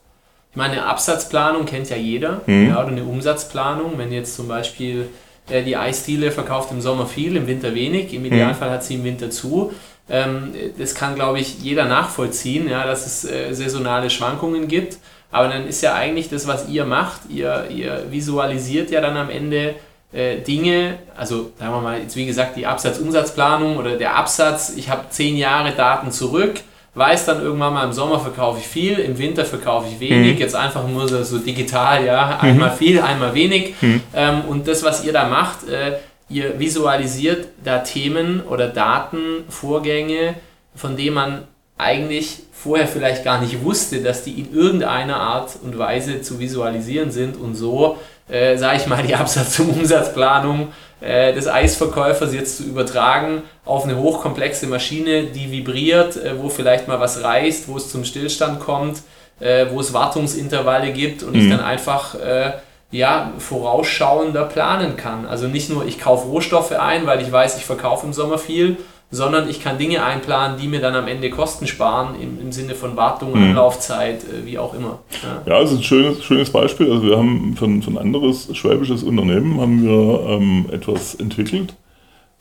Ich 0.50 0.56
meine, 0.56 0.74
eine 0.74 0.86
Absatzplanung 0.86 1.64
kennt 1.64 1.90
ja 1.90 1.96
jeder, 1.96 2.42
mhm. 2.46 2.68
ja, 2.68 2.78
oder 2.78 2.88
eine 2.88 3.04
Umsatzplanung. 3.04 3.98
Wenn 3.98 4.12
jetzt 4.12 4.36
zum 4.36 4.48
Beispiel 4.48 5.08
äh, 5.48 5.62
die 5.62 5.76
Eisdiele 5.76 6.30
verkauft 6.30 6.70
im 6.70 6.80
Sommer 6.80 7.06
viel, 7.06 7.36
im 7.36 7.46
Winter 7.46 7.74
wenig, 7.74 8.14
im 8.14 8.24
Idealfall 8.24 8.68
mhm. 8.68 8.72
hat 8.74 8.84
sie 8.84 8.94
im 8.94 9.04
Winter 9.04 9.30
zu. 9.30 9.72
Ähm, 10.08 10.52
das 10.78 10.94
kann, 10.94 11.14
glaube 11.14 11.40
ich, 11.40 11.60
jeder 11.60 11.84
nachvollziehen, 11.84 12.68
ja, 12.68 12.84
dass 12.86 13.06
es 13.06 13.24
äh, 13.24 13.52
saisonale 13.52 14.10
Schwankungen 14.10 14.68
gibt. 14.68 14.98
Aber 15.30 15.48
dann 15.48 15.66
ist 15.66 15.82
ja 15.82 15.94
eigentlich 15.94 16.28
das, 16.28 16.46
was 16.46 16.68
ihr 16.68 16.84
macht, 16.84 17.22
ihr, 17.28 17.66
ihr 17.70 18.06
visualisiert 18.10 18.90
ja 18.90 19.00
dann 19.00 19.16
am 19.16 19.30
Ende 19.30 19.76
äh, 20.12 20.38
Dinge, 20.38 20.98
also 21.16 21.52
sagen 21.58 21.72
wir 21.72 21.80
mal, 21.80 22.00
jetzt 22.00 22.16
wie 22.16 22.26
gesagt, 22.26 22.56
die 22.56 22.66
Absatz-Umsatzplanung 22.66 23.76
oder 23.76 23.96
der 23.96 24.16
Absatz, 24.16 24.72
ich 24.76 24.90
habe 24.90 25.04
zehn 25.10 25.36
Jahre 25.36 25.72
Daten 25.72 26.10
zurück, 26.10 26.60
weiß 26.94 27.26
dann 27.26 27.40
irgendwann 27.40 27.74
mal, 27.74 27.84
im 27.84 27.92
Sommer 27.92 28.18
verkaufe 28.18 28.58
ich 28.58 28.66
viel, 28.66 28.98
im 28.98 29.18
Winter 29.18 29.44
verkaufe 29.44 29.86
ich 29.88 30.00
wenig, 30.00 30.34
mhm. 30.34 30.40
jetzt 30.40 30.56
einfach 30.56 30.86
nur 30.88 31.06
so, 31.08 31.22
so 31.22 31.38
digital, 31.38 32.04
ja, 32.04 32.38
einmal 32.40 32.70
mhm. 32.70 32.74
viel, 32.74 33.00
einmal 33.00 33.34
wenig. 33.34 33.74
Mhm. 33.80 34.02
Ähm, 34.14 34.42
und 34.48 34.66
das, 34.66 34.82
was 34.82 35.04
ihr 35.04 35.12
da 35.12 35.28
macht, 35.28 35.68
äh, 35.68 35.98
ihr 36.28 36.58
visualisiert 36.58 37.48
da 37.62 37.78
Themen 37.78 38.42
oder 38.42 38.68
Datenvorgänge, 38.68 40.34
von 40.74 40.96
denen 40.96 41.14
man 41.14 41.42
eigentlich 41.80 42.40
vorher 42.52 42.86
vielleicht 42.86 43.24
gar 43.24 43.40
nicht 43.40 43.64
wusste, 43.64 44.02
dass 44.02 44.22
die 44.22 44.32
in 44.32 44.54
irgendeiner 44.54 45.16
Art 45.16 45.50
und 45.62 45.78
Weise 45.78 46.20
zu 46.20 46.38
visualisieren 46.38 47.10
sind 47.10 47.36
und 47.36 47.54
so, 47.54 47.96
äh, 48.28 48.56
sage 48.58 48.76
ich 48.76 48.86
mal, 48.86 49.02
die 49.02 49.14
Absatz- 49.14 49.58
und 49.58 49.70
Umsatzplanung 49.70 50.68
äh, 51.00 51.32
des 51.32 51.48
Eisverkäufers 51.48 52.34
jetzt 52.34 52.58
zu 52.58 52.64
übertragen 52.64 53.42
auf 53.64 53.84
eine 53.84 53.96
hochkomplexe 53.96 54.66
Maschine, 54.66 55.24
die 55.24 55.50
vibriert, 55.50 56.16
äh, 56.16 56.38
wo 56.38 56.50
vielleicht 56.50 56.86
mal 56.86 57.00
was 57.00 57.22
reißt, 57.22 57.68
wo 57.68 57.76
es 57.76 57.90
zum 57.90 58.04
Stillstand 58.04 58.60
kommt, 58.60 59.02
äh, 59.40 59.66
wo 59.70 59.80
es 59.80 59.94
Wartungsintervalle 59.94 60.92
gibt 60.92 61.22
und 61.22 61.34
mhm. 61.34 61.40
ich 61.40 61.50
dann 61.50 61.60
einfach 61.60 62.14
äh, 62.16 62.52
ja, 62.90 63.32
vorausschauender 63.38 64.44
planen 64.44 64.96
kann. 64.96 65.26
Also 65.26 65.46
nicht 65.46 65.70
nur, 65.70 65.86
ich 65.86 65.98
kaufe 65.98 66.26
Rohstoffe 66.26 66.72
ein, 66.72 67.06
weil 67.06 67.22
ich 67.22 67.30
weiß, 67.30 67.56
ich 67.56 67.64
verkaufe 67.64 68.06
im 68.06 68.12
Sommer 68.12 68.38
viel, 68.38 68.76
sondern 69.10 69.48
ich 69.50 69.60
kann 69.60 69.76
Dinge 69.78 70.04
einplanen, 70.04 70.58
die 70.60 70.68
mir 70.68 70.80
dann 70.80 70.94
am 70.94 71.08
Ende 71.08 71.30
Kosten 71.30 71.66
sparen, 71.66 72.14
im, 72.20 72.40
im 72.40 72.52
Sinne 72.52 72.74
von 72.74 72.96
Wartung, 72.96 73.30
mhm. 73.30 73.50
Anlaufzeit, 73.50 74.22
äh, 74.22 74.46
wie 74.46 74.58
auch 74.58 74.72
immer. 74.74 75.00
Ja, 75.46 75.52
ja 75.54 75.62
ist 75.62 75.72
ein 75.72 75.82
schönes, 75.82 76.22
schönes 76.22 76.50
Beispiel. 76.50 76.90
Also 76.90 77.04
wir 77.04 77.16
haben 77.16 77.56
für, 77.56 77.66
für 77.82 77.90
ein 77.90 77.98
anderes 77.98 78.56
schwäbisches 78.56 79.02
Unternehmen 79.02 79.60
haben 79.60 79.82
wir 79.82 80.28
ähm, 80.28 80.66
etwas 80.70 81.16
entwickelt, 81.16 81.74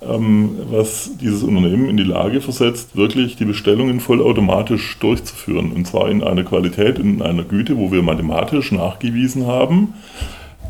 ähm, 0.02 0.58
was 0.70 1.18
dieses 1.18 1.42
Unternehmen 1.42 1.90
in 1.90 1.98
die 1.98 2.04
Lage 2.04 2.40
versetzt, 2.40 2.96
wirklich 2.96 3.36
die 3.36 3.46
Bestellungen 3.46 4.00
vollautomatisch 4.00 5.00
durchzuführen. 5.00 5.72
Und 5.72 5.88
zwar 5.88 6.10
in 6.10 6.24
einer 6.24 6.44
Qualität, 6.44 7.00
in 7.00 7.24
einer 7.24 7.44
Güte, 7.44 7.78
wo 7.78 7.92
wir 7.92 8.04
mathematisch 8.04 8.72
nachgewiesen 8.72 9.48
haben, 9.48 9.96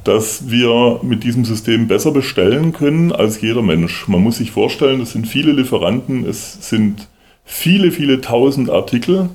dass 0.03 0.49
wir 0.49 0.99
mit 1.03 1.23
diesem 1.23 1.45
System 1.45 1.87
besser 1.87 2.11
bestellen 2.11 2.73
können 2.73 3.11
als 3.11 3.41
jeder 3.41 3.61
Mensch. 3.61 4.07
Man 4.07 4.21
muss 4.21 4.37
sich 4.37 4.51
vorstellen, 4.51 5.01
es 5.01 5.11
sind 5.11 5.27
viele 5.27 5.51
Lieferanten, 5.51 6.25
es 6.25 6.69
sind 6.69 7.07
viele, 7.43 7.91
viele 7.91 8.21
tausend 8.21 8.69
Artikel 8.69 9.29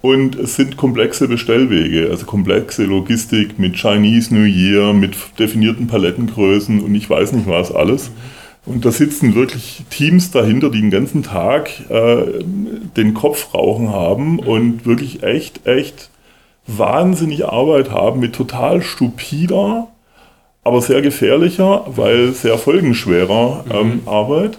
und 0.00 0.36
es 0.36 0.56
sind 0.56 0.76
komplexe 0.76 1.28
Bestellwege, 1.28 2.08
also 2.10 2.26
komplexe 2.26 2.84
Logistik 2.84 3.58
mit 3.58 3.76
Chinese 3.76 4.34
New 4.34 4.44
Year, 4.44 4.92
mit 4.92 5.16
definierten 5.38 5.86
Palettengrößen 5.86 6.80
und 6.80 6.94
ich 6.94 7.08
weiß 7.08 7.32
nicht 7.32 7.46
was 7.46 7.72
alles. 7.72 8.10
Und 8.66 8.84
da 8.84 8.90
sitzen 8.90 9.36
wirklich 9.36 9.84
Teams 9.90 10.32
dahinter, 10.32 10.70
die 10.70 10.80
den 10.80 10.90
ganzen 10.90 11.22
Tag 11.22 11.70
äh, 11.88 12.42
den 12.96 13.14
Kopf 13.14 13.54
rauchen 13.54 13.90
haben 13.90 14.40
und 14.40 14.86
wirklich 14.86 15.22
echt, 15.22 15.66
echt 15.66 16.10
wahnsinnig 16.66 17.46
Arbeit 17.46 17.90
haben 17.90 18.20
mit 18.20 18.34
total 18.34 18.82
stupider, 18.82 19.88
aber 20.64 20.80
sehr 20.80 21.02
gefährlicher, 21.02 21.84
weil 21.86 22.32
sehr 22.32 22.58
folgenschwerer 22.58 23.64
mhm. 23.66 23.72
ähm, 23.72 24.02
Arbeit. 24.06 24.58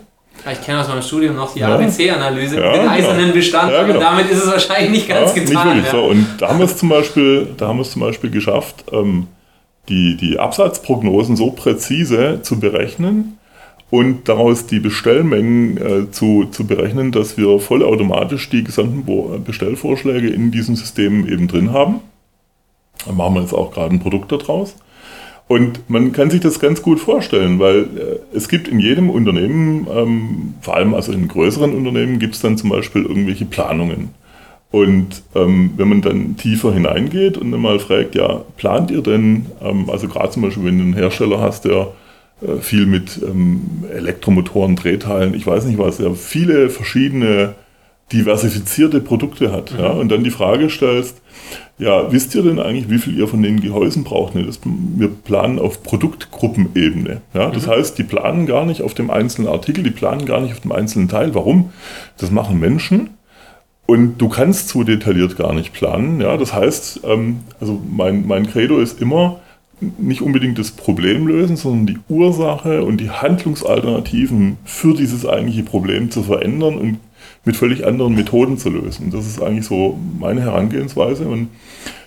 Ich 0.51 0.61
kenne 0.61 0.79
aus 0.79 0.87
meinem 0.87 1.01
Studium 1.01 1.35
noch 1.35 1.53
die 1.53 1.59
ja. 1.59 1.75
ABC-Analyse 1.75 2.59
ja, 2.59 2.71
mit 2.71 2.81
den 2.81 2.87
eisernen 2.87 3.33
Bestand, 3.33 3.71
ja, 3.71 3.83
genau. 3.83 3.99
aber 3.99 3.99
damit 3.99 4.29
ist 4.29 4.43
es 4.43 4.47
wahrscheinlich 4.47 4.91
nicht 4.91 5.09
ganz 5.09 5.35
ja, 5.35 5.43
getan. 5.43 5.77
Nicht 5.77 5.91
so. 5.91 6.03
Und 6.03 6.25
da 6.39 6.49
haben 6.49 6.59
wir 6.59 6.65
es 6.65 6.77
zum 6.77 6.89
Beispiel, 6.89 7.47
da 7.57 7.67
haben 7.67 7.77
wir 7.77 7.81
es 7.81 7.91
zum 7.91 8.01
Beispiel 8.01 8.29
geschafft, 8.29 8.85
ähm, 8.91 9.27
die, 9.89 10.15
die 10.15 10.39
Absatzprognosen 10.39 11.35
so 11.35 11.51
präzise 11.51 12.41
zu 12.43 12.59
berechnen, 12.59 13.39
und 13.89 14.27
daraus 14.27 14.65
die 14.65 14.79
Bestellmengen 14.79 15.77
äh, 15.77 16.11
zu, 16.11 16.45
zu 16.51 16.67
berechnen, 16.67 17.11
dass 17.11 17.37
wir 17.37 17.59
vollautomatisch 17.59 18.49
die 18.49 18.63
gesamten 18.63 19.05
Bestellvorschläge 19.43 20.27
in 20.27 20.51
diesem 20.51 20.75
System 20.75 21.27
eben 21.27 21.47
drin 21.47 21.71
haben. 21.71 22.01
Da 23.05 23.13
machen 23.13 23.35
wir 23.35 23.41
jetzt 23.41 23.53
auch 23.53 23.71
gerade 23.71 23.95
ein 23.95 23.99
Produkt 23.99 24.31
daraus. 24.31 24.75
Und 25.47 25.89
man 25.89 26.11
kann 26.11 26.29
sich 26.29 26.41
das 26.41 26.59
ganz 26.59 26.81
gut 26.81 26.99
vorstellen, 26.99 27.59
weil 27.59 27.83
äh, 27.83 28.35
es 28.35 28.49
gibt 28.49 28.67
in 28.67 28.79
jedem 28.79 29.09
Unternehmen, 29.09 29.87
ähm, 29.89 30.53
vor 30.61 30.75
allem 30.75 30.93
also 30.93 31.13
in 31.13 31.29
größeren 31.29 31.73
Unternehmen, 31.73 32.19
gibt 32.19 32.35
es 32.35 32.41
dann 32.41 32.57
zum 32.57 32.69
Beispiel 32.69 33.03
irgendwelche 33.03 33.45
Planungen. 33.45 34.09
Und 34.71 35.23
ähm, 35.33 35.71
wenn 35.77 35.87
man 35.87 36.01
dann 36.01 36.35
tiefer 36.35 36.73
hineingeht 36.73 37.37
und 37.37 37.53
dann 37.53 37.61
mal 37.61 37.79
fragt, 37.79 38.15
ja, 38.15 38.41
plant 38.57 38.91
ihr 38.91 39.01
denn, 39.01 39.45
ähm, 39.61 39.89
also 39.89 40.09
gerade 40.09 40.31
zum 40.31 40.41
Beispiel, 40.41 40.65
wenn 40.65 40.79
du 40.79 40.83
einen 40.83 40.93
Hersteller 40.93 41.39
hast, 41.39 41.63
der 41.63 41.73
äh, 41.81 41.85
viel 42.61 42.85
mit 42.85 43.19
ähm, 43.23 43.83
Elektromotoren, 43.91 44.75
Drehteilen, 44.75 45.33
ich 45.33 45.47
weiß 45.47 45.65
nicht 45.65 45.79
was, 45.79 45.97
ja, 45.97 46.13
viele 46.13 46.69
verschiedene 46.69 47.55
diversifizierte 48.11 49.01
Produkte 49.01 49.51
hat. 49.51 49.73
Mhm. 49.73 49.79
Ja, 49.79 49.87
und 49.87 50.09
dann 50.09 50.23
die 50.23 50.31
Frage 50.31 50.69
stellst, 50.69 51.21
ja, 51.77 52.11
wisst 52.11 52.33
ihr 52.35 52.43
denn 52.43 52.59
eigentlich, 52.59 52.89
wie 52.89 52.97
viel 52.97 53.17
ihr 53.17 53.27
von 53.27 53.41
den 53.41 53.59
Gehäusen 53.59 54.03
braucht? 54.03 54.35
Ne, 54.35 54.43
das, 54.43 54.59
wir 54.63 55.09
planen 55.09 55.59
auf 55.59 55.83
Produktgruppenebene. 55.83 57.21
Ja, 57.33 57.49
das 57.49 57.67
mhm. 57.67 57.71
heißt, 57.71 57.97
die 57.97 58.03
planen 58.03 58.45
gar 58.45 58.65
nicht 58.65 58.81
auf 58.81 58.93
dem 58.93 59.09
einzelnen 59.09 59.47
Artikel, 59.47 59.83
die 59.83 59.91
planen 59.91 60.25
gar 60.25 60.41
nicht 60.41 60.53
auf 60.53 60.61
dem 60.61 60.71
einzelnen 60.71 61.07
Teil. 61.07 61.35
Warum? 61.35 61.71
Das 62.17 62.31
machen 62.31 62.59
Menschen. 62.59 63.11
Und 63.85 64.17
du 64.17 64.27
kannst 64.27 64.69
so 64.69 64.83
detailliert 64.83 65.37
gar 65.37 65.53
nicht 65.53 65.71
planen. 65.73 66.19
Ja, 66.19 66.35
das 66.37 66.53
heißt, 66.53 67.01
ähm, 67.05 67.39
also 67.59 67.81
mein, 67.89 68.27
mein 68.27 68.47
Credo 68.47 68.79
ist 68.79 69.01
immer, 69.01 69.39
nicht 69.79 70.21
unbedingt 70.21 70.57
das 70.57 70.71
Problem 70.71 71.27
lösen, 71.27 71.55
sondern 71.55 71.85
die 71.85 71.99
Ursache 72.09 72.83
und 72.83 72.99
die 72.99 73.11
Handlungsalternativen 73.11 74.57
für 74.65 74.95
dieses 74.95 75.25
eigentliche 75.25 75.63
Problem 75.63 76.09
zu 76.09 76.23
verändern 76.23 76.77
und 76.77 76.97
mit 77.45 77.55
völlig 77.55 77.85
anderen 77.85 78.15
Methoden 78.15 78.57
zu 78.57 78.69
lösen. 78.69 79.11
Das 79.11 79.25
ist 79.25 79.41
eigentlich 79.41 79.65
so 79.65 79.97
meine 80.19 80.41
Herangehensweise. 80.41 81.27
Und 81.27 81.49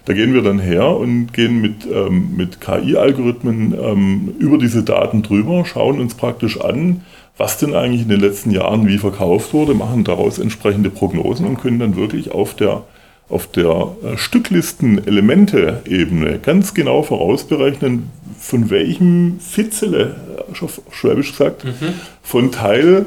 da 0.04 0.12
gehen 0.12 0.34
wir 0.34 0.42
dann 0.42 0.58
her 0.58 0.96
und 0.96 1.32
gehen 1.32 1.60
mit, 1.60 1.86
ähm, 1.92 2.36
mit 2.36 2.60
KI-Algorithmen 2.60 3.74
ähm, 3.80 4.34
über 4.38 4.58
diese 4.58 4.82
Daten 4.82 5.22
drüber, 5.22 5.64
schauen 5.64 6.00
uns 6.00 6.14
praktisch 6.14 6.60
an, 6.60 7.02
was 7.36 7.58
denn 7.58 7.74
eigentlich 7.74 8.02
in 8.02 8.08
den 8.08 8.20
letzten 8.20 8.50
Jahren 8.50 8.86
wie 8.86 8.98
verkauft 8.98 9.54
wurde, 9.54 9.74
machen 9.74 10.04
daraus 10.04 10.38
entsprechende 10.38 10.90
Prognosen 10.90 11.46
und 11.46 11.60
können 11.60 11.78
dann 11.78 11.96
wirklich 11.96 12.32
auf 12.32 12.54
der 12.54 12.82
auf 13.30 13.46
der 13.46 13.94
äh, 14.02 14.18
Stücklisten-Elemente-Ebene 14.18 16.40
ganz 16.40 16.74
genau 16.74 17.02
vorausberechnen, 17.02 18.10
von 18.38 18.68
welchem 18.70 19.40
Fitzele, 19.40 20.44
äh, 20.50 20.54
schwäbisch 20.90 21.32
gesagt, 21.32 21.64
mhm. 21.64 21.94
von 22.22 22.52
Teil 22.52 23.06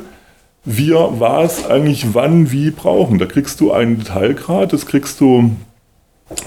wir 0.66 1.20
was 1.20 1.66
eigentlich 1.66 2.14
wann 2.14 2.52
wie 2.52 2.72
brauchen. 2.72 3.20
Da 3.20 3.26
kriegst 3.26 3.60
du 3.60 3.74
einen 3.74 4.00
Detailgrad, 4.00 4.72
das 4.72 4.86
kriegst 4.86 5.20
du 5.20 5.52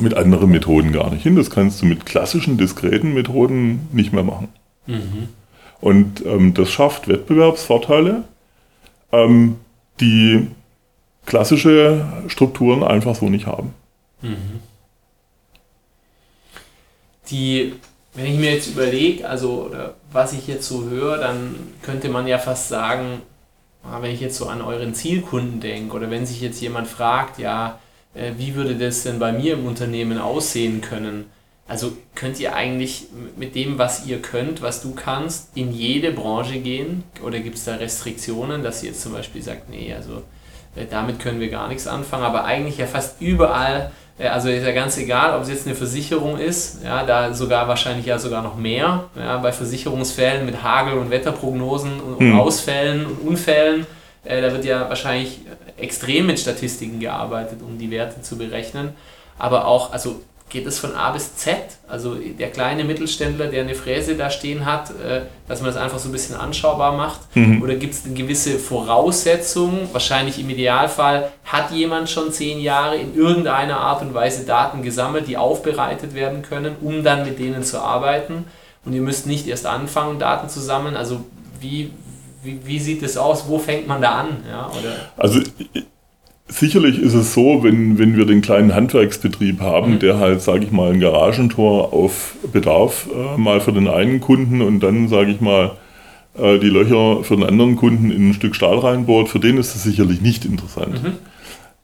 mit 0.01 0.15
anderen 0.15 0.51
Methoden 0.51 0.93
gar 0.93 1.11
nicht 1.11 1.23
hin. 1.23 1.37
Das 1.37 1.51
kannst 1.51 1.83
du 1.83 1.87
mit 1.87 2.07
klassischen, 2.07 2.57
diskreten 2.57 3.15
Methoden 3.15 3.89
nicht 3.93 4.12
mehr 4.12 4.25
machen. 4.25 4.49
Mhm. 4.87 5.29
Und 5.81 6.25
ähm, 6.25 6.55
das 6.55 6.71
schafft 6.71 7.09
Wettbewerbsvorteile, 7.09 8.25
ähm, 9.12 9.57
die 10.01 10.47
klassische 11.27 12.07
Strukturen 12.29 12.83
einfach 12.83 13.15
so 13.15 13.29
nicht 13.29 13.47
haben. 13.47 13.75
Mhm. 14.23 14.61
Die, 17.31 17.75
wenn 18.15 18.27
ich 18.27 18.39
mir 18.39 18.55
jetzt 18.55 18.69
überlege, 18.69 19.29
also 19.29 19.67
oder 19.69 19.95
was 20.12 20.33
ich 20.33 20.47
jetzt 20.47 20.67
so 20.67 20.85
höre, 20.85 21.19
dann 21.19 21.57
könnte 21.83 22.09
man 22.09 22.27
ja 22.27 22.39
fast 22.39 22.69
sagen, 22.69 23.23
ah, 23.83 24.01
wenn 24.01 24.12
ich 24.12 24.21
jetzt 24.21 24.37
so 24.37 24.47
an 24.47 24.62
euren 24.62 24.95
Zielkunden 24.95 25.61
denke 25.61 25.97
oder 25.97 26.11
wenn 26.11 26.25
sich 26.25 26.41
jetzt 26.41 26.61
jemand 26.61 26.87
fragt, 26.87 27.39
ja, 27.39 27.81
äh, 28.15 28.33
wie 28.39 28.55
würde 28.55 28.77
das 28.77 29.03
denn 29.03 29.19
bei 29.19 29.33
mir 29.33 29.55
im 29.55 29.67
Unternehmen 29.67 30.19
aussehen 30.19 30.81
können? 30.81 31.27
Also 31.69 31.93
könnt 32.15 32.39
ihr 32.39 32.55
eigentlich 32.55 33.07
mit 33.37 33.57
dem, 33.57 33.77
was 33.77 34.07
ihr 34.07 34.23
könnt, 34.23 34.62
was 34.62 34.83
du 34.83 34.95
kannst, 34.95 35.57
in 35.57 35.73
jede 35.73 36.12
Branche 36.12 36.61
gehen? 36.61 37.03
Oder 37.25 37.41
gibt 37.41 37.57
es 37.57 37.65
da 37.65 37.75
Restriktionen, 37.75 38.62
dass 38.62 38.85
ihr 38.85 38.91
jetzt 38.91 39.03
zum 39.03 39.12
Beispiel 39.12 39.43
sagt, 39.43 39.69
nee, 39.69 39.93
also 39.93 40.23
damit 40.91 41.19
können 41.21 41.41
wir 41.41 41.49
gar 41.49 41.69
nichts 41.69 41.87
anfangen, 41.87 42.25
aber 42.25 42.45
eigentlich 42.45 42.79
ja 42.79 42.87
fast 42.87 43.21
überall, 43.21 43.91
äh, 44.19 44.29
also 44.29 44.49
ist 44.49 44.65
ja 44.65 44.73
ganz 44.73 44.99
egal, 44.99 45.37
ob 45.37 45.43
es 45.43 45.49
jetzt 45.49 45.67
eine 45.67 45.75
Versicherung 45.75 46.39
ist, 46.39 46.83
ja, 46.85 47.05
da 47.05 47.33
sogar 47.33 47.69
wahrscheinlich 47.69 48.07
ja 48.07 48.19
sogar 48.19 48.43
noch 48.43 48.57
mehr, 48.57 49.05
ja, 49.17 49.39
bei 49.39 49.53
Versicherungsfällen 49.53 50.45
mit 50.45 50.62
Hagel- 50.62 50.99
und 50.99 51.11
Wetterprognosen 51.11 52.01
und, 52.01 52.21
mhm. 52.21 52.39
Ausfällen 52.39 53.07
und 53.07 53.29
Unfällen, 53.29 53.87
äh, 54.25 54.41
da 54.41 54.53
wird 54.53 54.65
ja 54.65 54.89
wahrscheinlich 54.89 55.41
extrem 55.79 56.27
mit 56.27 56.41
Statistiken 56.41 57.01
gearbeitet, 57.01 57.61
um 57.62 57.79
die 57.79 57.91
Werte 57.91 58.23
zu 58.23 58.39
berechnen, 58.39 58.91
aber 59.39 59.67
auch, 59.67 59.93
also 59.93 60.21
geht 60.49 60.67
es 60.67 60.79
von 60.79 60.95
A 60.95 61.11
bis 61.11 61.37
Z. 61.37 61.57
Also 61.89 62.15
der 62.15 62.51
kleine 62.51 62.85
Mittelständler, 62.85 63.49
der 63.49 63.63
eine 63.63 63.75
Fräse 63.75 64.15
da 64.15 64.31
stehen 64.31 64.65
hat, 64.65 64.91
äh, 64.91 65.23
dass 65.49 65.61
man 65.61 65.73
das 65.73 65.77
einfach 65.77 65.99
so 65.99 66.09
ein 66.09 66.13
bisschen 66.13 66.37
anschaubar 66.37 66.97
macht? 66.97 67.21
Mhm. 67.35 67.63
Oder 67.63 67.75
gibt 67.75 67.95
es 67.95 68.05
eine 68.05 68.15
gewisse 68.15 68.59
Voraussetzung? 68.59 69.89
Wahrscheinlich 69.93 70.39
im 70.39 70.49
Idealfall 70.49 71.33
hat 71.45 71.73
jemand 71.73 72.09
schon 72.11 72.31
zehn 72.31 72.61
Jahre 72.61 72.97
in 72.97 73.17
irgendeiner 73.17 73.81
Art 73.81 74.03
und 74.03 74.15
Weise 74.15 74.45
Daten 74.45 74.83
gesammelt, 74.83 75.27
die 75.27 75.37
aufbereitet 75.37 76.15
werden 76.15 76.43
können, 76.43 76.77
um 76.81 77.03
dann 77.03 77.25
mit 77.25 77.39
denen 77.39 77.65
zu 77.65 77.81
arbeiten. 77.81 78.45
Und 78.85 78.93
ihr 78.93 79.03
müsst 79.03 79.27
nicht 79.27 79.49
erst 79.49 79.67
anfangen, 79.67 80.21
Daten 80.21 80.49
zu 80.49 80.61
sammeln. 80.61 80.97
Also 80.97 81.25
wie, 81.61 81.91
wie, 82.45 82.61
wie 82.65 82.79
sieht 82.79 83.03
es 83.03 83.17
aus? 83.17 83.49
Wo 83.49 83.59
fängt 83.59 83.89
man 83.89 84.01
da 84.01 84.13
an? 84.13 84.45
Ja, 84.49 84.71
oder? 84.71 85.11
Also 85.17 85.41
sicherlich 86.49 86.99
ist 86.99 87.15
es 87.15 87.35
so, 87.35 87.63
wenn, 87.63 87.99
wenn 87.99 88.17
wir 88.17 88.25
den 88.25 88.41
kleinen 88.41 88.75
Handwerksbetrieb 88.75 89.61
haben, 89.61 89.95
mhm. 89.95 89.99
der 89.99 90.19
halt, 90.19 90.41
sage 90.43 90.65
ich 90.65 90.73
mal, 90.73 90.93
ein 90.93 91.01
Garagentor 91.01 91.93
auf 91.93 92.37
Bedarf 92.53 93.09
äh, 93.13 93.39
mal 93.39 93.61
für 93.61 93.73
den 93.73 93.89
einen 93.89 94.21
Kunden 94.21 94.63
und 94.63 94.81
dann, 94.81 95.09
sage 95.09 95.33
ich 95.33 95.41
mal, 95.41 95.73
äh, 96.39 96.59
die 96.59 96.69
Löcher 96.69 97.25
für 97.25 97.37
den 97.37 97.45
anderen 97.45 97.77
Kunden 97.77 98.11
in 98.11 98.31
ein 98.31 98.35
Stück 98.35 98.55
Stahl 98.55 98.79
reinbohrt, 98.79 99.29
für 99.29 99.41
den 99.41 99.59
ist 99.59 99.75
es 99.75 99.83
sicherlich 99.83 100.21
nicht 100.21 100.45
interessant. 100.45 101.03
Mhm. 101.03 101.13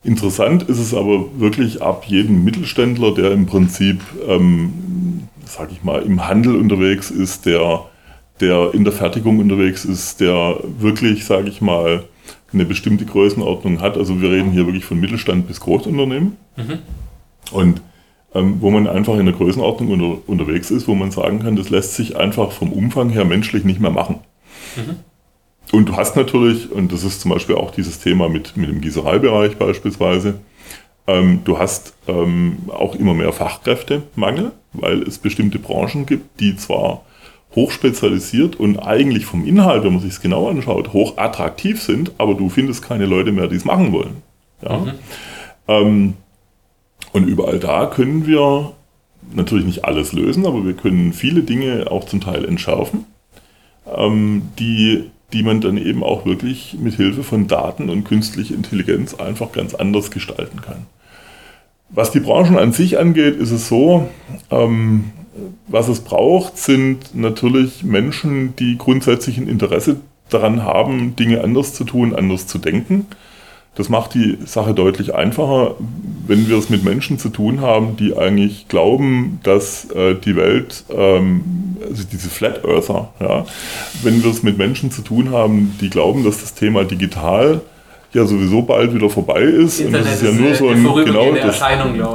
Interessant 0.05 0.65
ist 0.65 0.79
es 0.79 0.95
aber 0.95 1.27
wirklich 1.39 1.81
ab 1.81 2.05
jedem 2.07 2.43
Mittelständler, 2.45 3.15
der 3.15 3.31
im 3.33 3.47
Prinzip, 3.47 4.01
ähm, 4.29 5.29
sage 5.45 5.71
ich 5.73 5.85
mal, 5.85 6.03
im 6.03 6.27
Handel 6.27 6.57
unterwegs 6.57 7.11
ist, 7.11 7.47
der, 7.47 7.85
der 8.41 8.75
in 8.75 8.83
der 8.85 8.93
Fertigung 8.93 9.39
unterwegs 9.39 9.85
ist, 9.85 10.21
der 10.21 10.57
wirklich, 10.79 11.25
sage 11.25 11.49
ich 11.49 11.61
mal, 11.61 12.05
eine 12.53 12.65
bestimmte 12.65 13.05
Größenordnung 13.05 13.81
hat. 13.81 13.97
Also 13.97 14.21
wir 14.21 14.31
reden 14.31 14.53
hier 14.53 14.67
wirklich 14.67 14.85
von 14.85 15.01
Mittelstand 15.01 15.47
bis 15.47 15.61
Großunternehmen. 15.61 16.37
Mhm. 16.57 16.79
Und 17.51 17.83
ähm, 18.35 18.57
wo 18.61 18.71
man 18.71 18.87
einfach 18.87 19.19
in 19.19 19.27
der 19.27 19.35
Größenordnung 19.35 19.91
unter, 19.91 20.29
unterwegs 20.29 20.71
ist, 20.71 20.89
wo 20.89 20.95
man 20.95 21.11
sagen 21.11 21.41
kann, 21.41 21.57
das 21.57 21.71
lässt 21.71 21.95
sich 21.95 22.17
einfach 22.17 22.53
vom 22.53 22.73
Umfang 22.73 23.11
her 23.11 23.25
menschlich 23.25 23.65
nicht 23.65 23.81
mehr 23.81 23.91
machen. 23.91 24.21
Mhm. 24.77 24.97
Und 25.73 25.89
du 25.89 25.97
hast 25.97 26.17
natürlich, 26.17 26.71
und 26.71 26.93
das 26.93 27.05
ist 27.05 27.21
zum 27.21 27.31
Beispiel 27.31 27.57
auch 27.57 27.71
dieses 27.71 27.99
Thema 27.99 28.29
mit, 28.29 28.57
mit 28.57 28.69
dem 28.69 28.81
Gießereibereich 28.81 29.57
beispielsweise, 29.57 30.35
ähm, 31.07 31.41
du 31.45 31.59
hast 31.59 31.95
ähm, 32.09 32.59
auch 32.69 32.95
immer 32.95 33.15
mehr 33.15 33.33
Fachkräftemangel, 33.33 34.53
weil 34.73 35.03
es 35.03 35.19
bestimmte 35.19 35.59
Branchen 35.59 36.07
gibt, 36.07 36.41
die 36.41 36.57
zwar 36.57 37.05
hochspezialisiert 37.55 38.57
und 38.57 38.79
eigentlich 38.79 39.27
vom 39.27 39.47
Inhalt, 39.47 39.85
wenn 39.85 39.93
man 39.93 40.03
sich 40.03 40.13
es 40.13 40.21
genau 40.21 40.49
anschaut, 40.49 40.93
hoch 40.93 41.19
attraktiv 41.19 41.83
sind, 41.83 42.13
aber 42.19 42.35
du 42.35 42.49
findest 42.49 42.83
keine 42.83 43.07
Leute 43.07 43.33
mehr, 43.33 43.49
die 43.49 43.57
es 43.57 43.65
machen 43.65 43.93
wollen. 43.93 44.23
Ja? 44.63 44.79
Mhm. 44.79 44.93
Ähm, 45.69 46.15
und 47.13 47.27
überall 47.27 47.59
da 47.59 47.87
können 47.87 48.27
wir 48.27 48.73
natürlich 49.35 49.67
nicht 49.67 49.85
alles 49.85 50.13
lösen, 50.13 50.47
aber 50.47 50.65
wir 50.65 50.75
können 50.75 51.13
viele 51.13 51.43
Dinge 51.43 51.91
auch 51.91 52.05
zum 52.05 52.21
Teil 52.21 52.45
entschärfen, 52.45 53.05
ähm, 53.95 54.43
die, 54.59 55.11
die 55.33 55.43
man 55.43 55.61
dann 55.61 55.77
eben 55.77 56.03
auch 56.03 56.25
wirklich 56.25 56.77
mit 56.81 56.95
Hilfe 56.95 57.23
von 57.23 57.49
Daten 57.49 57.91
und 57.91 58.05
künstlicher 58.05 58.55
Intelligenz 58.55 59.15
einfach 59.15 59.53
ganz 59.53 59.75
anders 59.75 60.11
gestalten 60.11 60.61
kann. 60.63 60.87
Was 61.91 62.11
die 62.11 62.21
Branchen 62.21 62.59
an 62.59 62.73
sich 62.73 62.99
angeht, 62.99 63.37
ist 63.37 63.51
es 63.51 63.69
so, 63.69 64.09
ähm, 64.51 65.11
was 65.69 65.89
es 65.89 66.01
braucht, 66.01 66.59
sind 66.59 67.15
natürlich 67.15 67.85
Menschen, 67.85 68.55
die 68.57 68.77
grundsätzlich 68.77 69.39
ein 69.39 69.49
Interesse 69.49 69.97
daran 70.29 70.65
haben, 70.65 71.17
Dinge 71.17 71.43
anders 71.43 71.75
zu 71.75 71.85
tun, 71.85 72.15
anders 72.15 72.47
zu 72.47 72.59
denken. 72.59 73.07
Das 73.75 73.89
macht 73.89 74.13
die 74.13 74.37
Sache 74.45 74.75
deutlich 74.75 75.15
einfacher, 75.15 75.77
wenn 76.27 76.47
wir 76.47 76.59
es 76.59 76.69
mit 76.69 76.85
Menschen 76.85 77.19
zu 77.19 77.31
tun 77.31 77.63
haben, 77.63 77.97
die 77.97 78.15
eigentlich 78.15 78.69
glauben, 78.69 79.41
dass 79.45 79.91
äh, 79.91 80.15
die 80.15 80.37
Welt, 80.37 80.85
ähm, 80.91 81.77
also 81.89 82.05
diese 82.11 82.29
Flat 82.29 82.67
Earther, 82.67 83.09
ja, 83.19 83.47
wenn 84.03 84.23
wir 84.23 84.31
es 84.31 84.43
mit 84.43 84.59
Menschen 84.59 84.91
zu 84.91 85.01
tun 85.01 85.31
haben, 85.31 85.75
die 85.81 85.89
glauben, 85.89 86.23
dass 86.23 86.43
das 86.43 86.53
Thema 86.53 86.85
digital 86.85 87.63
ja 88.13 88.27
sowieso 88.27 88.63
bald 88.63 88.95
wieder 88.95 89.09
vorbei 89.09 89.43
ist. 89.43 89.81
Internet 89.81 90.01
und 90.01 90.07
das 90.07 90.15
ist 90.15 90.23
ja 90.23 90.33
nur 90.33 90.55
so 90.55 90.69
ein 90.69 91.05
genau, 91.05 91.33
das, 91.35 91.63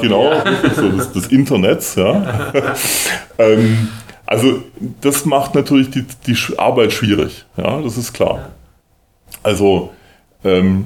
genau 0.01 0.31
ja. 0.31 0.43
so 0.75 0.89
das, 0.89 1.11
das 1.11 1.27
Internets, 1.27 1.95
ja. 1.95 2.53
ähm, 3.37 3.89
also 4.25 4.61
das 5.01 5.25
macht 5.25 5.55
natürlich 5.55 5.89
die, 5.89 6.05
die 6.25 6.37
Arbeit 6.57 6.93
schwierig, 6.93 7.45
ja, 7.55 7.81
das 7.81 7.97
ist 7.97 8.13
klar. 8.13 8.49
Also 9.43 9.91
ähm, 10.43 10.85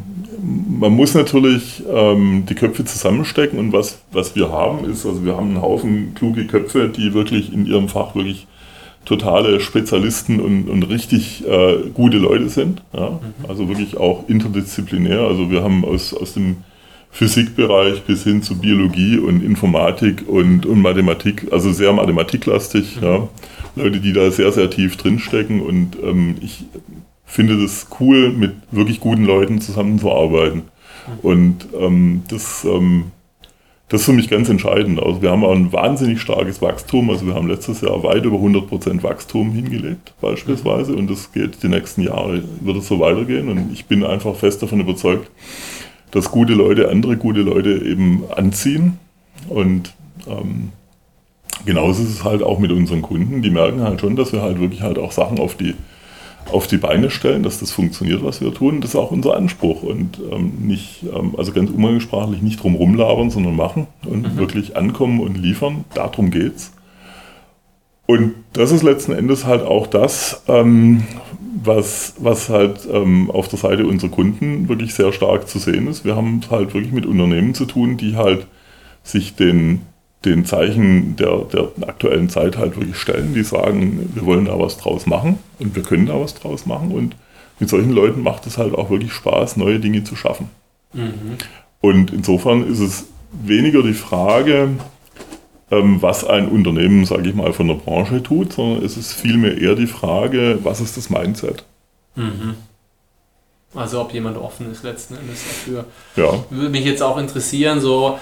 man 0.80 0.94
muss 0.94 1.14
natürlich 1.14 1.84
ähm, 1.92 2.46
die 2.48 2.56
Köpfe 2.56 2.86
zusammenstecken 2.86 3.60
und 3.60 3.74
was, 3.74 4.00
was 4.12 4.36
wir 4.36 4.52
haben 4.52 4.90
ist, 4.90 5.06
also 5.06 5.26
wir 5.26 5.36
haben 5.36 5.50
einen 5.50 5.62
Haufen 5.62 6.14
kluge 6.16 6.46
Köpfe, 6.48 6.90
die 6.90 7.14
wirklich 7.14 7.52
in 7.54 7.66
ihrem 7.66 7.90
Fach 7.90 8.16
wirklich 8.16 8.48
totale 9.06 9.60
Spezialisten 9.60 10.40
und, 10.40 10.70
und 10.70 10.84
richtig 10.84 11.46
äh, 11.48 11.90
gute 11.94 12.18
Leute 12.18 12.50
sind. 12.50 12.82
Ja? 12.94 13.12
Mhm. 13.12 13.50
Also 13.50 13.68
wirklich 13.68 13.98
auch 13.98 14.28
interdisziplinär. 14.30 15.22
Also 15.22 15.50
wir 15.50 15.64
haben 15.64 15.84
aus, 15.86 16.14
aus 16.14 16.34
dem 16.34 16.58
Physikbereich 17.12 18.04
bis 18.04 18.24
hin 18.24 18.42
zu 18.42 18.58
Biologie 18.60 19.18
und 19.18 19.44
Informatik 19.44 20.28
und, 20.28 20.66
und 20.66 20.82
Mathematik, 20.82 21.48
also 21.52 21.72
sehr 21.72 21.92
mathematiklastig. 21.94 22.98
Mhm. 22.98 23.04
Ja? 23.04 23.30
Leute, 23.76 24.00
die 24.00 24.14
da 24.14 24.30
sehr, 24.32 24.52
sehr 24.52 24.70
tief 24.70 24.98
drinstecken 24.98 25.62
und 25.62 25.98
ähm, 26.04 26.36
ich 26.42 26.66
finde 27.26 27.62
das 27.62 27.88
cool, 28.00 28.32
mit 28.32 28.54
wirklich 28.72 29.00
guten 29.00 29.26
Leuten 29.26 29.62
zusammenzuarbeiten. 29.62 30.64
Mhm. 31.08 31.20
Und 31.22 31.68
ähm, 31.80 32.24
das 32.30 32.66
ähm, 32.66 33.06
das 33.92 34.02
ist 34.02 34.06
für 34.06 34.14
mich 34.14 34.30
ganz 34.30 34.48
entscheidend. 34.48 35.04
Also 35.04 35.22
wir 35.22 35.32
haben 35.32 35.44
ein 35.44 35.74
wahnsinnig 35.74 36.22
starkes 36.22 36.62
Wachstum. 36.62 37.10
Also 37.10 37.28
wir 37.28 37.36
haben 37.36 37.50
letztes 37.50 37.82
Jahr 37.82 38.02
weit 38.04 38.24
über 38.24 38.38
100% 38.38 39.04
Wachstum 39.04 39.52
hingelegt 39.52 40.14
beispielsweise 40.22 40.96
und 40.96 41.12
das 41.12 41.34
geht 41.34 41.62
die 41.62 41.68
nächsten 41.68 42.02
Jahre, 42.02 42.42
wird 42.62 42.78
es 42.78 42.88
so 42.88 43.02
weitergehen 43.02 43.50
und 43.50 43.74
ich 43.74 43.88
bin 43.88 44.06
einfach 44.06 44.34
fest 44.36 44.64
davon 44.64 44.80
überzeugt, 44.80 45.30
dass 46.12 46.32
gute 46.32 46.54
Leute 46.54 46.90
andere 46.90 47.18
gute 47.18 47.42
Leute 47.42 47.84
eben 47.84 48.24
anziehen 48.34 48.98
und 49.50 49.94
ähm, 50.26 50.70
genauso 51.66 52.04
ist 52.04 52.12
es 52.12 52.24
halt 52.24 52.44
auch 52.44 52.60
mit 52.60 52.72
unseren 52.72 53.02
Kunden. 53.02 53.42
Die 53.42 53.50
merken 53.50 53.82
halt 53.82 54.00
schon, 54.00 54.16
dass 54.16 54.32
wir 54.32 54.42
halt 54.42 54.62
wirklich 54.62 54.84
halt 54.84 55.00
auch 55.00 55.12
Sachen 55.12 55.38
auf 55.38 55.56
die 55.56 55.76
auf 56.52 56.68
die 56.68 56.78
Beine 56.78 57.10
stellen, 57.10 57.44
dass 57.44 57.60
das 57.60 57.72
funktioniert, 57.72 58.24
was 58.24 58.42
wir 58.42 58.54
tun. 58.54 58.82
Das 58.82 58.92
ist 58.92 58.96
auch 58.96 59.12
unser 59.12 59.36
Anspruch 59.36 59.84
und 59.84 60.20
ähm, 60.32 60.54
nicht, 60.62 61.04
ähm, 61.04 61.36
also 61.38 61.52
ganz 61.52 61.70
umgangssprachlich 61.70 62.42
nicht 62.42 62.62
drum 62.62 62.76
rumlabern, 62.76 63.30
sondern 63.30 63.56
machen 63.56 63.88
und 64.06 64.34
mhm. 64.34 64.38
wirklich 64.38 64.76
ankommen 64.76 65.20
und 65.20 65.38
liefern. 65.38 65.86
Darum 65.94 66.32
geht's. 66.32 66.74
Und 68.06 68.34
das 68.54 68.72
ist 68.72 68.84
letzten 68.84 69.14
Endes 69.14 69.46
halt 69.46 69.62
auch 69.64 69.88
das, 69.88 70.44
ähm, 70.48 71.04
was, 71.64 72.16
was 72.18 72.50
halt 72.50 72.88
ähm, 72.92 73.32
auf 73.32 73.48
der 73.48 73.60
Seite 73.60 73.86
unserer 73.86 74.10
Kunden 74.10 74.68
wirklich 74.68 74.94
sehr 74.94 75.14
stark 75.14 75.48
zu 75.48 75.60
sehen 75.60 75.88
ist. 75.88 76.04
Wir 76.04 76.16
haben 76.16 76.42
halt 76.50 76.74
wirklich 76.74 76.92
mit 76.92 77.06
Unternehmen 77.06 77.54
zu 77.54 77.66
tun, 77.66 77.98
die 77.98 78.18
halt 78.18 78.48
sich 79.04 79.36
den 79.36 79.82
den 80.26 80.46
Zeichen 80.46 81.16
der, 81.16 81.46
der 81.52 81.70
aktuellen 81.88 82.30
Zeit 82.30 82.58
halt 82.58 82.76
wirklich 82.78 82.98
stellen, 82.98 83.34
die 83.34 83.44
sagen, 83.44 84.12
wir 84.14 84.26
wollen 84.26 84.46
da 84.46 84.60
was 84.60 84.78
draus 84.78 85.08
machen 85.08 85.40
und 85.60 85.76
wir 85.76 85.84
können 85.84 86.06
da 86.06 86.20
was 86.20 86.36
draus 86.36 86.66
machen. 86.66 86.92
Und 86.92 87.16
mit 87.60 87.70
solchen 87.70 87.92
Leuten 87.92 88.22
macht 88.22 88.46
es 88.46 88.58
halt 88.58 88.76
auch 88.76 88.90
wirklich 88.90 89.14
Spaß, 89.14 89.58
neue 89.58 89.80
Dinge 89.80 90.04
zu 90.04 90.16
schaffen. 90.16 90.50
Mhm. 90.94 91.38
Und 91.80 92.12
insofern 92.12 92.68
ist 92.68 92.80
es 92.80 93.08
weniger 93.32 93.82
die 93.82 93.94
Frage, 93.94 94.70
ähm, 95.72 96.02
was 96.02 96.26
ein 96.26 96.50
Unternehmen, 96.50 97.06
sage 97.06 97.30
ich 97.30 97.36
mal, 97.36 97.54
von 97.54 97.68
der 97.68 97.76
Branche 97.76 98.22
tut, 98.22 98.54
sondern 98.54 98.84
es 98.84 98.98
ist 98.98 99.14
vielmehr 99.14 99.58
eher 99.58 99.76
die 99.76 99.88
Frage, 99.88 100.60
was 100.64 100.82
ist 100.82 100.98
das 100.98 101.10
Mindset? 101.10 101.64
Mhm. 102.16 102.56
Also 103.74 104.02
ob 104.02 104.14
jemand 104.14 104.38
offen 104.38 104.70
ist 104.72 104.84
letzten 104.84 105.16
Endes 105.16 105.44
dafür. 105.44 105.86
Ja. 106.18 106.44
Würde 106.50 106.70
mich 106.70 106.84
jetzt 106.84 107.02
auch 107.02 107.18
interessieren, 107.18 107.80
so 107.80 108.20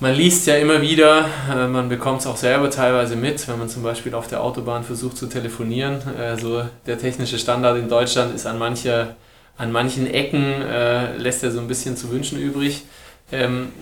man 0.00 0.14
liest 0.14 0.46
ja 0.46 0.56
immer 0.56 0.82
wieder, 0.82 1.26
äh, 1.50 1.66
man 1.66 1.88
bekommt 1.88 2.20
es 2.20 2.26
auch 2.26 2.36
selber 2.36 2.70
teilweise 2.70 3.16
mit, 3.16 3.46
wenn 3.48 3.58
man 3.58 3.68
zum 3.68 3.82
Beispiel 3.82 4.14
auf 4.14 4.26
der 4.26 4.42
Autobahn 4.42 4.82
versucht 4.82 5.16
zu 5.16 5.26
telefonieren. 5.26 6.00
Also 6.18 6.64
der 6.86 6.98
technische 6.98 7.38
Standard 7.38 7.78
in 7.78 7.88
Deutschland 7.88 8.34
ist 8.34 8.46
an, 8.46 8.58
manche, 8.58 9.14
an 9.56 9.70
manchen 9.70 10.12
Ecken, 10.12 10.62
äh, 10.62 11.16
lässt 11.16 11.44
er 11.44 11.52
so 11.52 11.60
ein 11.60 11.68
bisschen 11.68 11.96
zu 11.96 12.10
wünschen 12.10 12.40
übrig. 12.40 12.82
Ähm, 13.32 13.72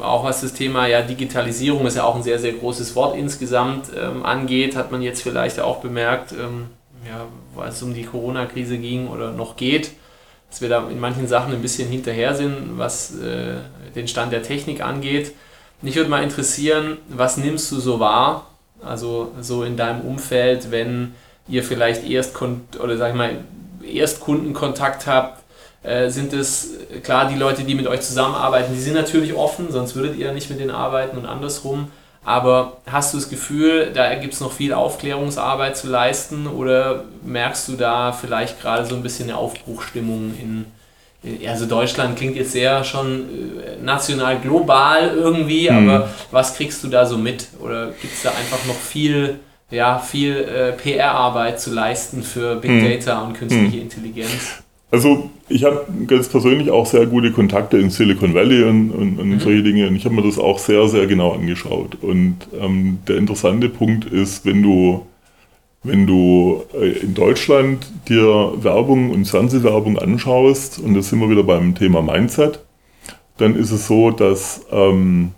auch 0.00 0.24
was 0.24 0.42
das 0.42 0.52
Thema 0.52 0.86
ja, 0.86 1.02
Digitalisierung 1.02 1.86
ist 1.86 1.96
ja 1.96 2.04
auch 2.04 2.14
ein 2.14 2.22
sehr, 2.22 2.38
sehr 2.38 2.52
großes 2.52 2.94
Wort 2.94 3.16
insgesamt 3.16 3.86
ähm, 3.98 4.24
angeht, 4.24 4.76
hat 4.76 4.92
man 4.92 5.02
jetzt 5.02 5.22
vielleicht 5.22 5.58
auch 5.58 5.78
bemerkt, 5.78 6.32
ähm, 6.32 6.66
ja, 7.08 7.26
weil 7.54 7.70
es 7.70 7.82
um 7.82 7.94
die 7.94 8.04
Corona-Krise 8.04 8.78
ging 8.78 9.08
oder 9.08 9.32
noch 9.32 9.56
geht, 9.56 9.90
dass 10.50 10.60
wir 10.60 10.68
da 10.68 10.88
in 10.88 11.00
manchen 11.00 11.26
Sachen 11.26 11.52
ein 11.52 11.62
bisschen 11.62 11.88
hinterher 11.88 12.36
sind, 12.36 12.78
was 12.78 13.18
äh, 13.18 13.56
den 13.96 14.06
Stand 14.06 14.32
der 14.32 14.42
Technik 14.42 14.82
angeht. 14.82 15.32
Mich 15.82 15.96
würde 15.96 16.10
mal 16.10 16.22
interessieren, 16.22 16.98
was 17.08 17.36
nimmst 17.36 17.70
du 17.72 17.80
so 17.80 17.98
wahr? 17.98 18.46
Also 18.84 19.32
so 19.40 19.64
in 19.64 19.76
deinem 19.76 20.02
Umfeld, 20.02 20.70
wenn 20.70 21.14
ihr 21.48 21.64
vielleicht 21.64 22.08
erst 22.08 22.40
oder 22.40 22.96
sag 22.96 23.10
ich 23.10 23.16
mal 23.16 23.36
erst 23.82 24.20
Kundenkontakt 24.20 25.06
habt, 25.06 25.42
äh, 25.82 26.08
sind 26.08 26.32
es 26.32 26.70
klar 27.02 27.28
die 27.28 27.38
Leute, 27.38 27.64
die 27.64 27.74
mit 27.74 27.88
euch 27.88 28.00
zusammenarbeiten, 28.00 28.72
die 28.74 28.80
sind 28.80 28.94
natürlich 28.94 29.34
offen, 29.34 29.72
sonst 29.72 29.96
würdet 29.96 30.16
ihr 30.16 30.32
nicht 30.32 30.50
mit 30.50 30.60
denen 30.60 30.70
arbeiten 30.70 31.18
und 31.18 31.26
andersrum. 31.26 31.90
Aber 32.24 32.76
hast 32.86 33.12
du 33.12 33.18
das 33.18 33.28
Gefühl, 33.28 33.90
da 33.92 34.14
gibt 34.14 34.34
es 34.34 34.40
noch 34.40 34.52
viel 34.52 34.72
Aufklärungsarbeit 34.72 35.76
zu 35.76 35.88
leisten 35.88 36.46
oder 36.46 37.04
merkst 37.24 37.66
du 37.66 37.72
da 37.72 38.12
vielleicht 38.12 38.60
gerade 38.60 38.86
so 38.86 38.94
ein 38.94 39.02
bisschen 39.02 39.28
eine 39.28 39.38
Aufbruchstimmung 39.38 40.34
in, 40.40 40.66
also 41.46 41.66
Deutschland 41.66 42.16
klingt 42.16 42.36
jetzt 42.36 42.52
sehr 42.52 42.82
schon 42.84 43.20
äh, 43.20 43.82
national 43.82 44.38
global 44.40 45.12
irgendwie, 45.14 45.70
mhm. 45.70 45.88
aber 45.88 46.10
was 46.30 46.56
kriegst 46.56 46.82
du 46.82 46.88
da 46.88 47.06
so 47.06 47.16
mit? 47.16 47.48
Oder 47.60 47.92
gibt 48.00 48.14
es 48.14 48.22
da 48.22 48.30
einfach 48.30 48.64
noch 48.66 48.74
viel, 48.74 49.38
ja, 49.70 49.98
viel 49.98 50.36
äh, 50.36 50.72
PR-Arbeit 50.72 51.60
zu 51.60 51.72
leisten 51.72 52.22
für 52.22 52.56
Big 52.56 52.70
mhm. 52.72 52.84
Data 52.84 53.22
und 53.22 53.34
künstliche 53.34 53.76
mhm. 53.76 53.82
Intelligenz? 53.82 54.62
Also 54.90 55.30
ich 55.48 55.64
habe 55.64 55.86
ganz 56.06 56.28
persönlich 56.28 56.70
auch 56.70 56.84
sehr 56.84 57.06
gute 57.06 57.32
Kontakte 57.32 57.78
in 57.78 57.88
Silicon 57.88 58.34
Valley 58.34 58.64
und, 58.64 58.90
und, 58.90 59.18
und 59.18 59.28
mhm. 59.30 59.40
solche 59.40 59.62
Dinge. 59.62 59.88
Und 59.88 59.96
ich 59.96 60.04
habe 60.04 60.14
mir 60.14 60.22
das 60.22 60.38
auch 60.38 60.58
sehr, 60.58 60.86
sehr 60.88 61.06
genau 61.06 61.32
angeschaut. 61.32 61.96
Und 62.02 62.36
ähm, 62.60 62.98
der 63.08 63.16
interessante 63.16 63.70
Punkt 63.70 64.04
ist, 64.04 64.44
wenn 64.44 64.62
du, 64.62 65.06
wenn 65.82 66.06
du 66.06 66.62
äh, 66.74 66.90
in 67.00 67.14
Deutschland 67.14 67.86
dir 68.08 68.52
Werbung 68.62 69.10
und 69.10 69.24
Fernsehwerbung 69.26 69.98
anschaust, 69.98 70.78
und 70.78 70.94
das 70.94 71.08
sind 71.08 71.20
wir 71.20 71.30
wieder 71.30 71.42
beim 71.42 71.74
Thema 71.74 72.02
Mindset, 72.02 72.60
dann 73.38 73.56
ist 73.56 73.70
es 73.70 73.86
so, 73.86 74.10
dass, 74.10 74.62
ähm, 74.70 75.32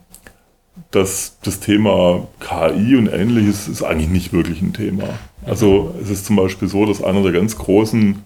dass 0.91 1.39
das 1.43 1.61
Thema 1.61 2.27
KI 2.41 2.97
und 2.97 3.09
ähnliches 3.09 3.69
ist 3.69 3.83
eigentlich 3.83 4.11
nicht 4.11 4.33
wirklich 4.33 4.61
ein 4.61 4.73
Thema. 4.73 5.05
Also 5.47 5.95
es 6.03 6.11
ist 6.11 6.27
zum 6.27 6.37
Beispiel 6.37 6.69
so, 6.69 6.85
dass 6.85 7.03
einer 7.03 7.23
der 7.23 7.33
ganz 7.33 7.57
großen 7.57 8.23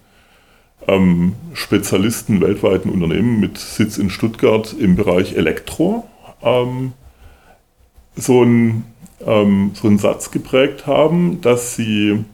ähm, 0.86 1.34
Spezialisten 1.52 2.40
weltweiten 2.40 2.90
Unternehmen 2.90 3.40
mit 3.40 3.58
Sitz 3.58 3.98
in 3.98 4.10
Stuttgart 4.10 4.74
im 4.78 4.96
Bereich 4.96 5.36
Elektro 5.36 6.08
ähm, 6.42 6.92
so, 8.16 8.42
ein, 8.42 8.84
ähm, 9.26 9.72
so 9.74 9.88
einen 9.88 9.98
Satz 9.98 10.30
geprägt 10.30 10.86
haben, 10.86 11.40
dass 11.40 11.74
sie, 11.74 12.24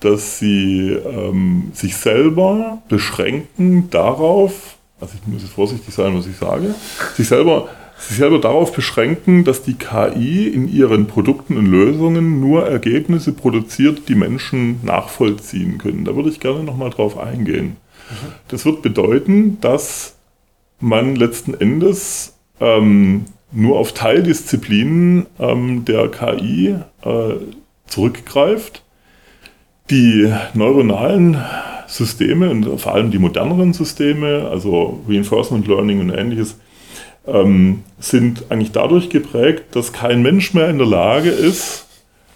dass 0.00 0.38
sie 0.38 0.90
ähm, 0.90 1.70
sich 1.74 1.96
selber 1.96 2.82
beschränken 2.88 3.90
darauf, 3.90 4.76
also 5.00 5.14
ich 5.20 5.32
muss 5.32 5.42
jetzt 5.42 5.52
vorsichtig 5.52 5.94
sein, 5.94 6.16
was 6.16 6.26
ich 6.26 6.36
sage, 6.36 6.74
sich 7.16 7.28
selber 7.28 7.68
sich 8.08 8.16
selber 8.16 8.40
darauf 8.40 8.72
beschränken, 8.72 9.44
dass 9.44 9.62
die 9.62 9.74
KI 9.74 10.48
in 10.48 10.68
ihren 10.68 11.06
Produkten 11.06 11.56
und 11.56 11.66
Lösungen 11.66 12.40
nur 12.40 12.66
Ergebnisse 12.66 13.32
produziert, 13.32 14.08
die 14.08 14.14
Menschen 14.14 14.80
nachvollziehen 14.82 15.78
können. 15.78 16.04
Da 16.04 16.16
würde 16.16 16.28
ich 16.28 16.40
gerne 16.40 16.64
nochmal 16.64 16.90
drauf 16.90 17.16
eingehen. 17.16 17.76
Mhm. 18.10 18.32
Das 18.48 18.64
wird 18.64 18.82
bedeuten, 18.82 19.58
dass 19.60 20.16
man 20.80 21.14
letzten 21.14 21.54
Endes 21.54 22.34
ähm, 22.60 23.26
nur 23.52 23.78
auf 23.78 23.92
Teildisziplinen 23.92 25.26
ähm, 25.38 25.84
der 25.84 26.08
KI 26.08 26.76
äh, 27.02 27.34
zurückgreift. 27.86 28.82
Die 29.90 30.32
neuronalen 30.54 31.36
Systeme 31.86 32.48
und 32.48 32.80
vor 32.80 32.94
allem 32.94 33.10
die 33.10 33.18
moderneren 33.18 33.74
Systeme, 33.74 34.48
also 34.50 35.02
Reinforcement 35.08 35.66
Learning 35.66 36.00
und 36.00 36.10
ähnliches, 36.10 36.56
ähm, 37.26 37.82
sind 37.98 38.50
eigentlich 38.50 38.72
dadurch 38.72 39.10
geprägt, 39.10 39.64
dass 39.72 39.92
kein 39.92 40.22
Mensch 40.22 40.54
mehr 40.54 40.70
in 40.70 40.78
der 40.78 40.86
Lage 40.86 41.30
ist, 41.30 41.86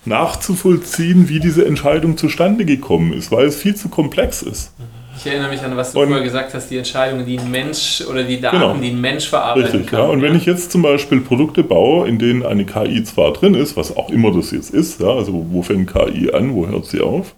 nachzuvollziehen, 0.04 1.28
wie 1.28 1.40
diese 1.40 1.66
Entscheidung 1.66 2.16
zustande 2.16 2.64
gekommen 2.64 3.12
ist, 3.12 3.32
weil 3.32 3.46
es 3.46 3.56
viel 3.56 3.74
zu 3.74 3.88
komplex 3.88 4.42
ist. 4.42 4.72
Ich 5.16 5.26
erinnere 5.26 5.48
mich 5.48 5.62
an, 5.62 5.76
was 5.76 5.92
du 5.92 6.00
und, 6.00 6.08
vorher 6.08 6.24
gesagt 6.24 6.52
hast, 6.54 6.68
die 6.70 6.76
Entscheidungen, 6.76 7.24
die 7.24 7.38
ein 7.38 7.50
Mensch 7.50 8.02
oder 8.08 8.22
die 8.22 8.40
Daten, 8.40 8.58
genau, 8.58 8.74
die 8.74 8.90
ein 8.90 9.00
Mensch 9.00 9.28
verarbeitet. 9.28 9.72
Richtig, 9.72 9.90
kann. 9.90 10.00
Ja. 10.00 10.06
Und 10.06 10.20
ja. 10.20 10.28
wenn 10.28 10.36
ich 10.36 10.46
jetzt 10.46 10.70
zum 10.70 10.82
Beispiel 10.82 11.20
Produkte 11.20 11.62
baue, 11.62 12.08
in 12.08 12.18
denen 12.18 12.44
eine 12.44 12.64
KI 12.64 13.02
zwar 13.04 13.32
drin 13.32 13.54
ist, 13.54 13.76
was 13.76 13.96
auch 13.96 14.10
immer 14.10 14.32
das 14.32 14.50
jetzt 14.50 14.70
ist, 14.70 15.00
ja, 15.00 15.08
also 15.08 15.46
wo 15.50 15.62
fängt 15.62 15.92
KI 15.92 16.32
an, 16.32 16.54
wo 16.54 16.66
hört 16.66 16.86
sie 16.86 17.00
auf, 17.00 17.34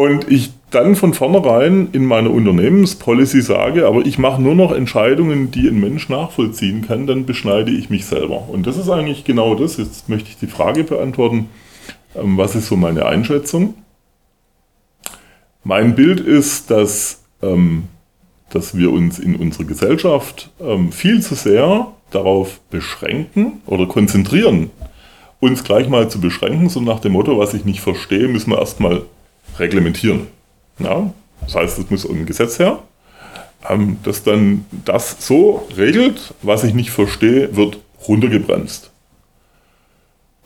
und 0.00 0.30
ich 0.30 0.50
dann 0.70 0.96
von 0.96 1.12
vornherein 1.12 1.88
in 1.92 2.06
meiner 2.06 2.30
Unternehmenspolicy 2.30 3.42
sage, 3.42 3.86
aber 3.86 4.06
ich 4.06 4.18
mache 4.18 4.40
nur 4.40 4.54
noch 4.54 4.72
Entscheidungen, 4.72 5.50
die 5.50 5.68
ein 5.68 5.78
Mensch 5.78 6.08
nachvollziehen 6.08 6.86
kann, 6.86 7.06
dann 7.06 7.26
beschneide 7.26 7.70
ich 7.70 7.90
mich 7.90 8.06
selber. 8.06 8.48
Und 8.48 8.66
das 8.66 8.78
ist 8.78 8.88
eigentlich 8.88 9.24
genau 9.24 9.54
das. 9.54 9.76
Jetzt 9.76 10.08
möchte 10.08 10.30
ich 10.30 10.38
die 10.38 10.46
Frage 10.46 10.84
beantworten, 10.84 11.50
ähm, 12.16 12.38
was 12.38 12.54
ist 12.54 12.68
so 12.68 12.76
meine 12.76 13.04
Einschätzung? 13.04 13.74
Mein 15.62 15.94
Bild 15.94 16.20
ist, 16.20 16.70
dass, 16.70 17.22
ähm, 17.42 17.84
dass 18.50 18.76
wir 18.76 18.90
uns 18.90 19.18
in 19.18 19.36
unserer 19.36 19.64
Gesellschaft 19.64 20.50
ähm, 20.60 20.90
viel 20.92 21.22
zu 21.22 21.34
sehr 21.34 21.88
darauf 22.10 22.60
beschränken 22.70 23.60
oder 23.66 23.86
konzentrieren, 23.86 24.70
uns 25.38 25.62
gleich 25.64 25.88
mal 25.88 26.10
zu 26.10 26.20
beschränken, 26.20 26.68
so 26.68 26.80
nach 26.80 27.00
dem 27.00 27.12
Motto, 27.12 27.38
was 27.38 27.54
ich 27.54 27.64
nicht 27.64 27.80
verstehe, 27.80 28.28
müssen 28.28 28.50
wir 28.50 28.58
erstmal 28.58 29.02
reglementieren. 29.58 30.26
Ja? 30.78 31.12
Das 31.42 31.54
heißt, 31.54 31.78
es 31.78 31.90
muss 31.90 32.08
ein 32.08 32.26
Gesetz 32.26 32.58
her, 32.58 32.82
ähm, 33.68 33.98
das 34.02 34.22
dann 34.22 34.64
das 34.84 35.26
so 35.26 35.68
regelt, 35.76 36.34
was 36.42 36.64
ich 36.64 36.74
nicht 36.74 36.90
verstehe, 36.90 37.54
wird 37.56 37.78
runtergebremst. 38.08 38.89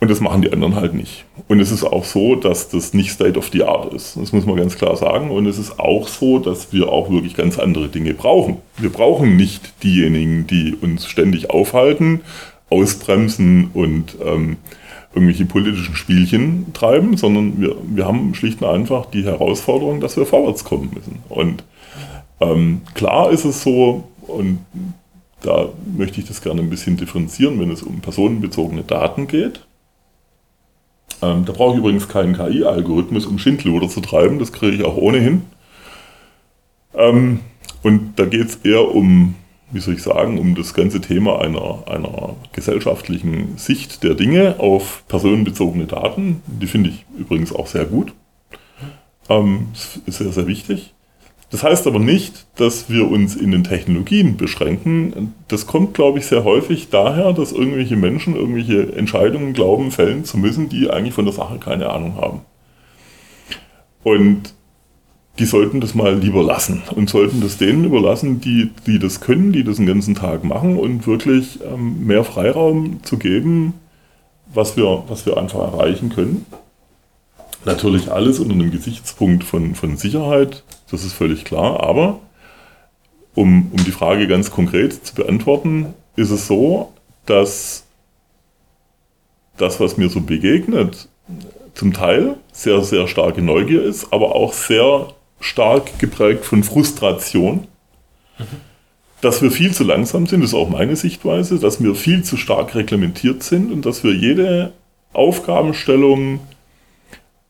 Und 0.00 0.10
das 0.10 0.20
machen 0.20 0.42
die 0.42 0.52
anderen 0.52 0.74
halt 0.74 0.92
nicht. 0.92 1.24
Und 1.48 1.60
es 1.60 1.70
ist 1.70 1.84
auch 1.84 2.04
so, 2.04 2.34
dass 2.34 2.68
das 2.68 2.92
nicht 2.92 3.10
State 3.10 3.38
of 3.38 3.48
the 3.52 3.62
Art 3.62 3.94
ist. 3.94 4.16
Das 4.16 4.32
muss 4.32 4.44
man 4.44 4.56
ganz 4.56 4.76
klar 4.76 4.96
sagen. 4.96 5.30
Und 5.30 5.46
es 5.46 5.58
ist 5.58 5.78
auch 5.78 6.08
so, 6.08 6.38
dass 6.38 6.72
wir 6.72 6.88
auch 6.88 7.10
wirklich 7.10 7.34
ganz 7.34 7.58
andere 7.58 7.88
Dinge 7.88 8.12
brauchen. 8.12 8.58
Wir 8.76 8.90
brauchen 8.90 9.36
nicht 9.36 9.82
diejenigen, 9.82 10.46
die 10.46 10.74
uns 10.74 11.06
ständig 11.06 11.50
aufhalten, 11.50 12.20
ausbremsen 12.68 13.70
und 13.72 14.16
ähm, 14.24 14.56
irgendwelche 15.14 15.46
politischen 15.46 15.94
Spielchen 15.94 16.72
treiben, 16.74 17.16
sondern 17.16 17.60
wir, 17.60 17.76
wir 17.84 18.04
haben 18.04 18.34
schlicht 18.34 18.62
und 18.62 18.68
einfach 18.68 19.06
die 19.06 19.24
Herausforderung, 19.24 20.00
dass 20.00 20.16
wir 20.16 20.26
vorwärts 20.26 20.64
kommen 20.64 20.90
müssen. 20.92 21.20
Und 21.28 21.64
ähm, 22.40 22.82
klar 22.94 23.30
ist 23.30 23.44
es 23.44 23.62
so, 23.62 24.08
und 24.26 24.58
da 25.40 25.68
möchte 25.96 26.20
ich 26.20 26.26
das 26.26 26.42
gerne 26.42 26.62
ein 26.62 26.70
bisschen 26.70 26.96
differenzieren, 26.96 27.60
wenn 27.60 27.70
es 27.70 27.82
um 27.82 28.00
personenbezogene 28.00 28.82
Daten 28.82 29.28
geht. 29.28 29.60
Ähm, 31.22 31.44
da 31.44 31.52
brauche 31.52 31.74
ich 31.74 31.78
übrigens 31.78 32.08
keinen 32.08 32.34
KI-Algorithmus, 32.34 33.26
um 33.26 33.38
Schindluder 33.38 33.88
zu 33.88 34.00
treiben, 34.00 34.38
das 34.38 34.52
kriege 34.52 34.76
ich 34.76 34.84
auch 34.84 34.96
ohnehin. 34.96 35.42
Ähm, 36.94 37.40
und 37.82 38.14
da 38.16 38.24
geht 38.24 38.48
es 38.48 38.56
eher 38.56 38.94
um 38.94 39.34
wie 39.74 39.80
soll 39.80 39.94
ich 39.94 40.02
sagen, 40.02 40.38
um 40.38 40.54
das 40.54 40.72
ganze 40.72 41.00
Thema 41.00 41.40
einer, 41.40 41.82
einer 41.88 42.36
gesellschaftlichen 42.52 43.58
Sicht 43.58 44.04
der 44.04 44.14
Dinge 44.14 44.60
auf 44.60 45.02
personenbezogene 45.08 45.86
Daten. 45.86 46.42
Die 46.46 46.68
finde 46.68 46.90
ich 46.90 47.04
übrigens 47.18 47.52
auch 47.52 47.66
sehr 47.66 47.84
gut. 47.84 48.12
Ähm, 49.28 49.68
ist 49.72 50.18
sehr, 50.18 50.30
sehr 50.30 50.46
wichtig. 50.46 50.94
Das 51.54 51.62
heißt 51.62 51.86
aber 51.86 52.00
nicht, 52.00 52.46
dass 52.56 52.90
wir 52.90 53.08
uns 53.08 53.36
in 53.36 53.52
den 53.52 53.62
Technologien 53.62 54.36
beschränken. 54.36 55.34
Das 55.46 55.68
kommt, 55.68 55.94
glaube 55.94 56.18
ich, 56.18 56.26
sehr 56.26 56.42
häufig 56.42 56.88
daher, 56.90 57.32
dass 57.32 57.52
irgendwelche 57.52 57.94
Menschen 57.94 58.34
irgendwelche 58.34 58.92
Entscheidungen 58.96 59.52
glauben, 59.52 59.92
fällen 59.92 60.24
zu 60.24 60.36
müssen, 60.36 60.68
die 60.68 60.90
eigentlich 60.90 61.14
von 61.14 61.26
der 61.26 61.32
Sache 61.32 61.60
keine 61.60 61.90
Ahnung 61.90 62.16
haben. 62.16 62.40
Und 64.02 64.52
die 65.38 65.44
sollten 65.44 65.80
das 65.80 65.94
mal 65.94 66.18
lieber 66.18 66.42
lassen 66.42 66.82
und 66.92 67.08
sollten 67.08 67.40
das 67.40 67.56
denen 67.56 67.84
überlassen, 67.84 68.40
die, 68.40 68.72
die 68.88 68.98
das 68.98 69.20
können, 69.20 69.52
die 69.52 69.62
das 69.62 69.76
den 69.76 69.86
ganzen 69.86 70.16
Tag 70.16 70.42
machen 70.42 70.76
und 70.76 71.06
wirklich 71.06 71.60
ähm, 71.62 72.04
mehr 72.04 72.24
Freiraum 72.24 72.98
zu 73.04 73.16
geben, 73.16 73.74
was 74.52 74.76
wir, 74.76 75.04
was 75.06 75.24
wir 75.24 75.36
einfach 75.36 75.60
erreichen 75.60 76.08
können. 76.08 76.46
Natürlich 77.64 78.10
alles 78.10 78.38
unter 78.38 78.54
einem 78.54 78.70
Gesichtspunkt 78.70 79.44
von, 79.44 79.74
von 79.74 79.96
Sicherheit, 79.96 80.64
das 80.90 81.04
ist 81.04 81.14
völlig 81.14 81.44
klar, 81.44 81.82
aber 81.82 82.20
um, 83.34 83.70
um 83.72 83.84
die 83.84 83.90
Frage 83.90 84.28
ganz 84.28 84.50
konkret 84.50 85.06
zu 85.06 85.14
beantworten, 85.14 85.94
ist 86.16 86.30
es 86.30 86.46
so, 86.46 86.92
dass 87.26 87.84
das, 89.56 89.80
was 89.80 89.96
mir 89.96 90.08
so 90.08 90.20
begegnet, 90.20 91.08
zum 91.74 91.92
Teil 91.92 92.36
sehr, 92.52 92.82
sehr 92.82 93.08
starke 93.08 93.42
Neugier 93.42 93.82
ist, 93.82 94.12
aber 94.12 94.34
auch 94.34 94.52
sehr 94.52 95.08
stark 95.40 95.98
geprägt 95.98 96.44
von 96.44 96.62
Frustration. 96.62 97.66
Dass 99.20 99.42
wir 99.42 99.50
viel 99.50 99.72
zu 99.72 99.84
langsam 99.84 100.26
sind, 100.26 100.42
ist 100.42 100.54
auch 100.54 100.68
meine 100.68 100.96
Sichtweise, 100.96 101.58
dass 101.58 101.82
wir 101.82 101.94
viel 101.94 102.22
zu 102.22 102.36
stark 102.36 102.74
reglementiert 102.74 103.42
sind 103.42 103.72
und 103.72 103.86
dass 103.86 104.04
wir 104.04 104.14
jede 104.14 104.72
Aufgabenstellung 105.12 106.40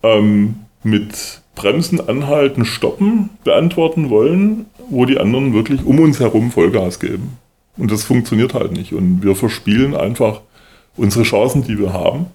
ähm, 0.05 0.57
mit 0.85 1.41
Bremsen, 1.55 2.07
Anhalten, 2.09 2.65
Stoppen 2.65 3.31
beantworten 3.43 4.11
wollen, 4.11 4.67
wo 4.89 5.07
die 5.07 5.19
anderen 5.19 5.55
wirklich 5.55 5.85
um 5.85 5.99
uns 5.99 6.21
herum 6.21 6.51
Vollgas 6.51 7.01
geben. 7.01 7.39
Und 7.77 7.91
das 7.91 8.05
funktioniert 8.05 8.55
halt 8.55 8.73
nicht. 8.73 8.93
Und 8.93 9.23
wir 9.23 9.35
verspielen 9.35 9.97
einfach 9.97 10.43
unsere 10.97 11.25
Chancen, 11.25 11.65
die 11.65 11.79
wir 11.79 11.93
haben. 11.93 12.27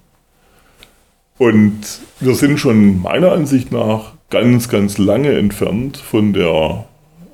Und 1.38 1.79
wir 2.19 2.36
sind 2.36 2.60
schon 2.60 3.01
meiner 3.01 3.32
Ansicht 3.32 3.71
nach 3.71 4.13
ganz, 4.29 4.67
ganz 4.67 4.97
lange 4.97 5.38
entfernt 5.38 5.97
von 5.97 6.34
der, 6.34 6.86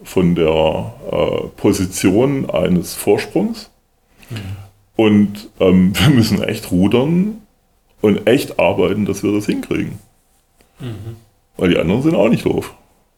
von 0.03 0.35
der 0.35 0.93
äh, 1.11 1.47
Position 1.57 2.49
eines 2.49 2.93
Vorsprungs. 2.93 3.71
Mhm. 4.29 4.35
Und 4.95 5.49
ähm, 5.59 5.93
wir 5.99 6.09
müssen 6.09 6.43
echt 6.43 6.71
rudern 6.71 7.41
und 8.01 8.27
echt 8.27 8.59
arbeiten, 8.59 9.05
dass 9.05 9.23
wir 9.23 9.31
das 9.31 9.47
hinkriegen. 9.47 9.97
Mhm. 10.79 11.15
Weil 11.57 11.69
die 11.69 11.77
anderen 11.77 12.01
sind 12.01 12.15
auch 12.15 12.29
nicht 12.29 12.45
doof. 12.45 12.73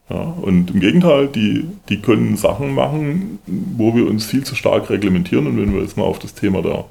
Ja, 0.09 0.21
und 0.41 0.71
im 0.71 0.79
Gegenteil, 0.79 1.27
die, 1.27 1.65
die 1.89 1.99
können 2.01 2.37
Sachen 2.37 2.73
machen, 2.73 3.39
wo 3.45 3.93
wir 3.93 4.07
uns 4.07 4.25
viel 4.25 4.43
zu 4.43 4.55
stark 4.55 4.89
reglementieren. 4.89 5.47
Und 5.47 5.59
wenn 5.59 5.73
wir 5.73 5.81
jetzt 5.81 5.97
mal 5.97 6.05
auf 6.05 6.19
das 6.19 6.33
Thema 6.33 6.61
der, 6.61 6.85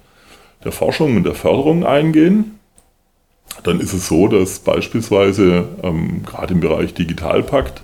der 0.65 0.73
Forschung 0.73 1.17
und 1.17 1.25
der 1.25 1.35
Förderung 1.35 1.87
eingehen, 1.87 2.59
dann 3.63 3.81
ist 3.81 3.95
es 3.95 4.09
so, 4.09 4.29
dass 4.29 4.59
beispielsweise 4.59 5.69
ähm, 5.83 6.25
gerade 6.25 6.53
im 6.53 6.61
Bereich 6.61 6.93
Digitalpakt 6.93 7.83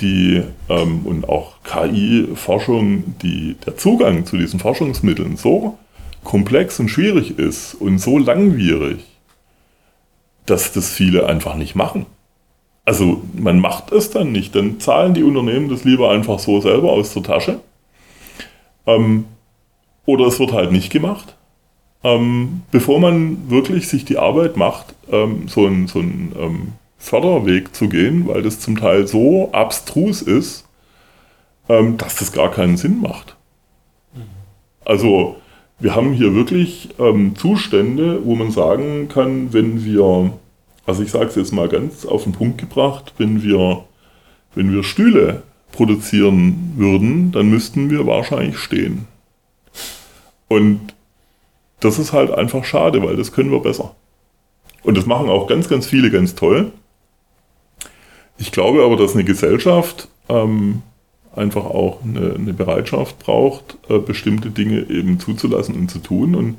die 0.00 0.42
ähm, 0.68 1.00
und 1.04 1.28
auch 1.28 1.54
KI-Forschung, 1.64 3.16
der 3.22 3.76
Zugang 3.76 4.26
zu 4.26 4.36
diesen 4.36 4.60
Forschungsmitteln 4.60 5.36
so 5.36 5.78
komplex 6.24 6.78
und 6.80 6.88
schwierig 6.88 7.38
ist 7.38 7.74
und 7.74 7.98
so 7.98 8.18
langwierig, 8.18 9.04
dass 10.50 10.72
das 10.72 10.90
viele 10.90 11.26
einfach 11.26 11.54
nicht 11.54 11.74
machen. 11.74 12.06
Also 12.84 13.22
man 13.34 13.60
macht 13.60 13.92
es 13.92 14.10
dann 14.10 14.32
nicht, 14.32 14.54
dann 14.54 14.80
zahlen 14.80 15.14
die 15.14 15.22
Unternehmen 15.22 15.68
das 15.68 15.84
lieber 15.84 16.10
einfach 16.10 16.38
so 16.38 16.60
selber 16.60 16.92
aus 16.92 17.12
der 17.12 17.22
Tasche. 17.22 17.60
Ähm, 18.86 19.26
oder 20.06 20.26
es 20.26 20.40
wird 20.40 20.52
halt 20.52 20.72
nicht 20.72 20.90
gemacht. 20.90 21.36
Ähm, 22.02 22.62
bevor 22.70 23.00
man 23.00 23.50
wirklich 23.50 23.88
sich 23.88 24.04
die 24.04 24.16
Arbeit 24.16 24.56
macht, 24.56 24.94
ähm, 25.10 25.48
so 25.48 25.66
ein, 25.66 25.86
so 25.86 25.98
ein 25.98 26.32
ähm, 26.38 26.72
Förderweg 26.96 27.74
zu 27.74 27.88
gehen, 27.88 28.26
weil 28.26 28.42
das 28.42 28.60
zum 28.60 28.78
Teil 28.78 29.06
so 29.06 29.50
abstrus 29.52 30.22
ist, 30.22 30.66
ähm, 31.68 31.98
dass 31.98 32.16
das 32.16 32.32
gar 32.32 32.50
keinen 32.50 32.76
Sinn 32.76 33.00
macht. 33.00 33.36
Also 34.84 35.36
wir 35.80 35.94
haben 35.94 36.12
hier 36.12 36.34
wirklich 36.34 36.90
ähm, 36.98 37.36
Zustände, 37.36 38.24
wo 38.24 38.34
man 38.34 38.50
sagen 38.50 39.08
kann, 39.08 39.52
wenn 39.52 39.84
wir, 39.84 40.32
also 40.86 41.02
ich 41.02 41.10
sage 41.10 41.26
es 41.26 41.36
jetzt 41.36 41.52
mal 41.52 41.68
ganz 41.68 42.04
auf 42.04 42.24
den 42.24 42.32
Punkt 42.32 42.58
gebracht, 42.58 43.14
wenn 43.18 43.42
wir, 43.42 43.84
wenn 44.54 44.72
wir 44.72 44.82
Stühle 44.82 45.42
produzieren 45.70 46.72
würden, 46.76 47.30
dann 47.30 47.48
müssten 47.48 47.90
wir 47.90 48.06
wahrscheinlich 48.06 48.58
stehen. 48.58 49.06
Und 50.48 50.80
das 51.80 51.98
ist 51.98 52.12
halt 52.12 52.32
einfach 52.32 52.64
schade, 52.64 53.02
weil 53.02 53.16
das 53.16 53.32
können 53.32 53.52
wir 53.52 53.60
besser. 53.60 53.94
Und 54.82 54.96
das 54.96 55.06
machen 55.06 55.28
auch 55.28 55.46
ganz, 55.46 55.68
ganz 55.68 55.86
viele 55.86 56.10
ganz 56.10 56.34
toll. 56.34 56.72
Ich 58.38 58.50
glaube 58.50 58.82
aber, 58.82 58.96
dass 58.96 59.14
eine 59.14 59.24
Gesellschaft 59.24 60.08
ähm, 60.28 60.82
einfach 61.38 61.64
auch 61.64 62.02
eine, 62.02 62.34
eine 62.34 62.52
Bereitschaft 62.52 63.18
braucht, 63.18 63.78
äh, 63.88 63.98
bestimmte 63.98 64.50
Dinge 64.50 64.88
eben 64.90 65.18
zuzulassen 65.20 65.74
und 65.74 65.90
zu 65.90 65.98
tun. 66.00 66.34
Und 66.34 66.56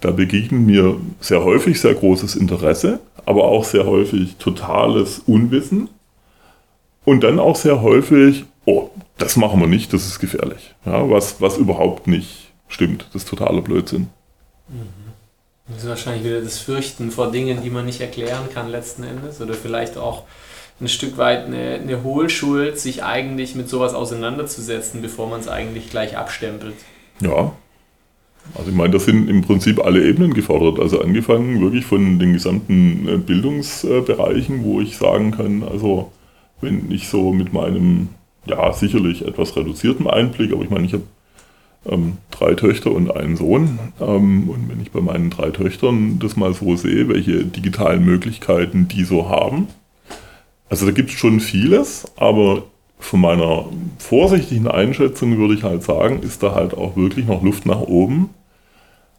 da 0.00 0.10
begegnet 0.10 0.62
mir 0.62 0.96
sehr 1.20 1.44
häufig 1.44 1.80
sehr 1.80 1.94
großes 1.94 2.36
Interesse, 2.36 3.00
aber 3.24 3.44
auch 3.44 3.64
sehr 3.64 3.86
häufig 3.86 4.36
totales 4.36 5.20
Unwissen. 5.26 5.88
Und 7.04 7.24
dann 7.24 7.40
auch 7.40 7.56
sehr 7.56 7.82
häufig, 7.82 8.44
oh, 8.64 8.90
das 9.18 9.36
machen 9.36 9.60
wir 9.60 9.66
nicht, 9.66 9.92
das 9.92 10.06
ist 10.06 10.20
gefährlich. 10.20 10.74
Ja, 10.86 11.10
was, 11.10 11.40
was 11.40 11.56
überhaupt 11.56 12.06
nicht 12.06 12.52
stimmt, 12.68 13.06
das 13.12 13.22
ist 13.22 13.28
totaler 13.28 13.60
Blödsinn. 13.60 14.08
Mhm. 14.68 15.02
Das 15.68 15.84
ist 15.84 15.88
wahrscheinlich 15.88 16.24
wieder 16.24 16.40
das 16.40 16.58
Fürchten 16.58 17.10
vor 17.10 17.30
Dingen, 17.30 17.62
die 17.62 17.70
man 17.70 17.86
nicht 17.86 18.00
erklären 18.00 18.48
kann 18.52 18.68
letzten 18.68 19.04
Endes. 19.04 19.40
Oder 19.40 19.54
vielleicht 19.54 19.96
auch 19.96 20.24
ein 20.82 20.88
Stück 20.88 21.16
weit 21.16 21.46
eine, 21.46 21.80
eine 21.80 22.02
Hohlschuld, 22.02 22.78
sich 22.78 23.04
eigentlich 23.04 23.54
mit 23.54 23.68
sowas 23.68 23.94
auseinanderzusetzen, 23.94 25.00
bevor 25.00 25.28
man 25.28 25.40
es 25.40 25.48
eigentlich 25.48 25.90
gleich 25.90 26.16
abstempelt. 26.16 26.74
Ja. 27.20 27.52
Also 28.56 28.70
ich 28.70 28.76
meine, 28.76 28.92
das 28.92 29.04
sind 29.04 29.30
im 29.30 29.42
Prinzip 29.42 29.84
alle 29.84 30.04
Ebenen 30.04 30.34
gefordert. 30.34 30.80
Also 30.80 31.00
angefangen 31.00 31.60
wirklich 31.60 31.84
von 31.84 32.18
den 32.18 32.32
gesamten 32.32 33.08
äh, 33.08 33.16
Bildungsbereichen, 33.16 34.64
wo 34.64 34.80
ich 34.80 34.96
sagen 34.96 35.30
kann, 35.30 35.62
also 35.62 36.10
wenn 36.60 36.90
ich 36.90 37.08
so 37.08 37.32
mit 37.32 37.52
meinem, 37.52 38.08
ja 38.46 38.72
sicherlich 38.72 39.24
etwas 39.24 39.56
reduzierten 39.56 40.08
Einblick, 40.08 40.52
aber 40.52 40.64
ich 40.64 40.70
meine, 40.70 40.86
ich 40.86 40.92
habe 40.92 41.04
ähm, 41.86 42.18
drei 42.32 42.54
Töchter 42.54 42.90
und 42.90 43.14
einen 43.14 43.36
Sohn. 43.36 43.78
Ähm, 44.00 44.50
und 44.50 44.68
wenn 44.68 44.80
ich 44.80 44.90
bei 44.90 45.00
meinen 45.00 45.30
drei 45.30 45.50
Töchtern 45.50 46.18
das 46.18 46.36
mal 46.36 46.52
so 46.52 46.74
sehe, 46.74 47.08
welche 47.08 47.44
digitalen 47.44 48.04
Möglichkeiten 48.04 48.88
die 48.88 49.04
so 49.04 49.28
haben, 49.28 49.68
also 50.72 50.86
da 50.86 50.92
gibt 50.92 51.10
es 51.10 51.16
schon 51.16 51.38
vieles, 51.38 52.06
aber 52.16 52.62
von 52.98 53.20
meiner 53.20 53.66
vorsichtigen 53.98 54.68
Einschätzung 54.68 55.36
würde 55.36 55.52
ich 55.52 55.64
halt 55.64 55.82
sagen, 55.82 56.22
ist 56.22 56.42
da 56.42 56.54
halt 56.54 56.72
auch 56.72 56.96
wirklich 56.96 57.26
noch 57.26 57.42
Luft 57.42 57.66
nach 57.66 57.82
oben, 57.82 58.30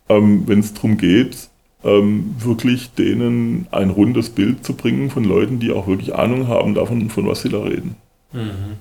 ähm, 0.10 0.48
wenn 0.48 0.62
es 0.62 0.74
darum 0.74 0.98
geht, 0.98 1.38
ähm, 1.84 2.34
wirklich 2.40 2.96
denen 2.96 3.68
ein 3.70 3.92
rundes 3.92 4.32
Bild 4.32 4.66
zu 4.66 4.74
bringen 4.74 5.12
von 5.12 5.26
Leuten, 5.26 5.60
die 5.60 5.72
auch 5.72 5.86
wirklich 5.86 6.16
Ahnung 6.16 6.48
haben 6.48 6.74
davon, 6.74 7.12
von 7.12 7.28
was 7.28 7.44
sie 7.44 7.50
da 7.50 7.62
reden. 7.62 7.98
Mhm. 8.32 8.78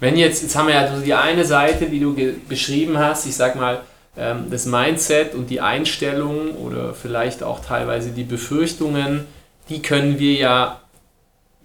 Wenn 0.00 0.16
jetzt, 0.16 0.42
jetzt 0.42 0.56
haben 0.56 0.66
wir 0.66 0.74
ja 0.74 0.98
die 0.98 1.14
eine 1.14 1.44
Seite, 1.44 1.86
die 1.86 2.00
du 2.00 2.16
beschrieben 2.48 2.98
hast, 2.98 3.24
ich 3.24 3.36
sag 3.36 3.54
mal, 3.54 3.82
ähm, 4.18 4.46
das 4.50 4.66
Mindset 4.66 5.36
und 5.36 5.48
die 5.48 5.60
Einstellung 5.60 6.56
oder 6.56 6.92
vielleicht 6.92 7.44
auch 7.44 7.64
teilweise 7.64 8.10
die 8.10 8.24
Befürchtungen, 8.24 9.26
die 9.70 9.80
können 9.80 10.18
wir 10.18 10.34
ja 10.34 10.80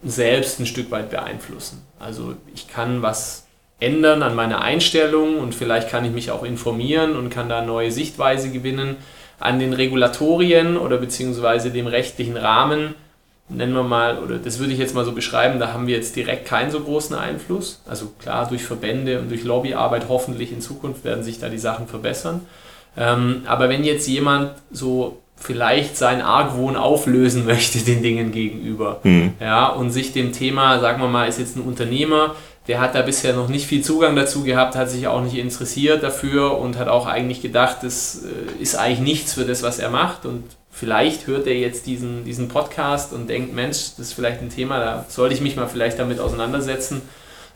selbst 0.03 0.59
ein 0.59 0.65
Stück 0.65 0.91
weit 0.91 1.09
beeinflussen. 1.09 1.81
Also 1.99 2.35
ich 2.53 2.67
kann 2.67 3.01
was 3.01 3.47
ändern 3.79 4.23
an 4.23 4.35
meiner 4.35 4.61
Einstellung 4.61 5.39
und 5.39 5.53
vielleicht 5.53 5.89
kann 5.89 6.05
ich 6.05 6.11
mich 6.11 6.31
auch 6.31 6.43
informieren 6.43 7.15
und 7.15 7.29
kann 7.29 7.49
da 7.49 7.61
neue 7.61 7.91
Sichtweise 7.91 8.51
gewinnen. 8.51 8.97
An 9.39 9.59
den 9.59 9.73
Regulatorien 9.73 10.77
oder 10.77 10.97
beziehungsweise 10.97 11.71
dem 11.71 11.87
rechtlichen 11.87 12.37
Rahmen 12.37 12.95
nennen 13.49 13.73
wir 13.73 13.83
mal, 13.83 14.19
oder 14.19 14.37
das 14.37 14.59
würde 14.59 14.73
ich 14.73 14.79
jetzt 14.79 14.95
mal 14.95 15.05
so 15.05 15.11
beschreiben, 15.11 15.59
da 15.59 15.71
haben 15.71 15.87
wir 15.87 15.95
jetzt 15.95 16.15
direkt 16.15 16.45
keinen 16.47 16.71
so 16.71 16.79
großen 16.79 17.15
Einfluss. 17.15 17.81
Also 17.87 18.11
klar, 18.19 18.47
durch 18.47 18.63
Verbände 18.63 19.19
und 19.19 19.29
durch 19.29 19.43
Lobbyarbeit 19.43 20.05
hoffentlich 20.09 20.51
in 20.51 20.61
Zukunft 20.61 21.03
werden 21.03 21.23
sich 21.23 21.39
da 21.39 21.49
die 21.49 21.57
Sachen 21.57 21.87
verbessern. 21.87 22.41
Ähm, 22.97 23.43
aber 23.45 23.69
wenn 23.69 23.83
jetzt 23.83 24.07
jemand 24.07 24.51
so 24.71 25.21
vielleicht 25.37 25.97
seinen 25.97 26.21
Argwohn 26.21 26.75
auflösen 26.75 27.45
möchte 27.47 27.79
den 27.79 28.01
Dingen 28.01 28.31
gegenüber, 28.31 28.99
mhm. 29.03 29.33
ja, 29.39 29.67
und 29.67 29.91
sich 29.91 30.13
dem 30.13 30.31
Thema, 30.31 30.79
sagen 30.79 31.01
wir 31.01 31.07
mal, 31.07 31.27
ist 31.27 31.39
jetzt 31.39 31.55
ein 31.55 31.61
Unternehmer, 31.61 32.35
der 32.67 32.81
hat 32.81 32.95
da 32.95 33.03
bisher 33.03 33.33
noch 33.33 33.47
nicht 33.47 33.67
viel 33.67 33.83
Zugang 33.83 34.15
dazu 34.15 34.43
gehabt, 34.43 34.75
hat 34.75 34.89
sich 34.89 35.07
auch 35.07 35.21
nicht 35.21 35.37
interessiert 35.37 36.01
dafür 36.01 36.57
und 36.57 36.79
hat 36.79 36.87
auch 36.87 37.05
eigentlich 37.05 37.41
gedacht, 37.41 37.77
das 37.81 38.23
äh, 38.23 38.61
ist 38.61 38.75
eigentlich 38.75 38.99
nichts 38.99 39.33
für 39.33 39.45
das, 39.45 39.61
was 39.61 39.77
er 39.77 39.89
macht 39.89 40.25
und 40.25 40.43
vielleicht 40.71 41.27
hört 41.27 41.47
er 41.47 41.57
jetzt 41.57 41.85
diesen, 41.85 42.25
diesen 42.25 42.49
Podcast 42.49 43.13
und 43.13 43.29
denkt, 43.29 43.53
Mensch, 43.53 43.77
das 43.97 44.07
ist 44.07 44.13
vielleicht 44.13 44.41
ein 44.41 44.49
Thema, 44.49 44.79
da 44.79 45.05
sollte 45.07 45.33
ich 45.33 45.41
mich 45.41 45.55
mal 45.55 45.67
vielleicht 45.67 45.99
damit 45.99 46.19
auseinandersetzen. 46.19 47.01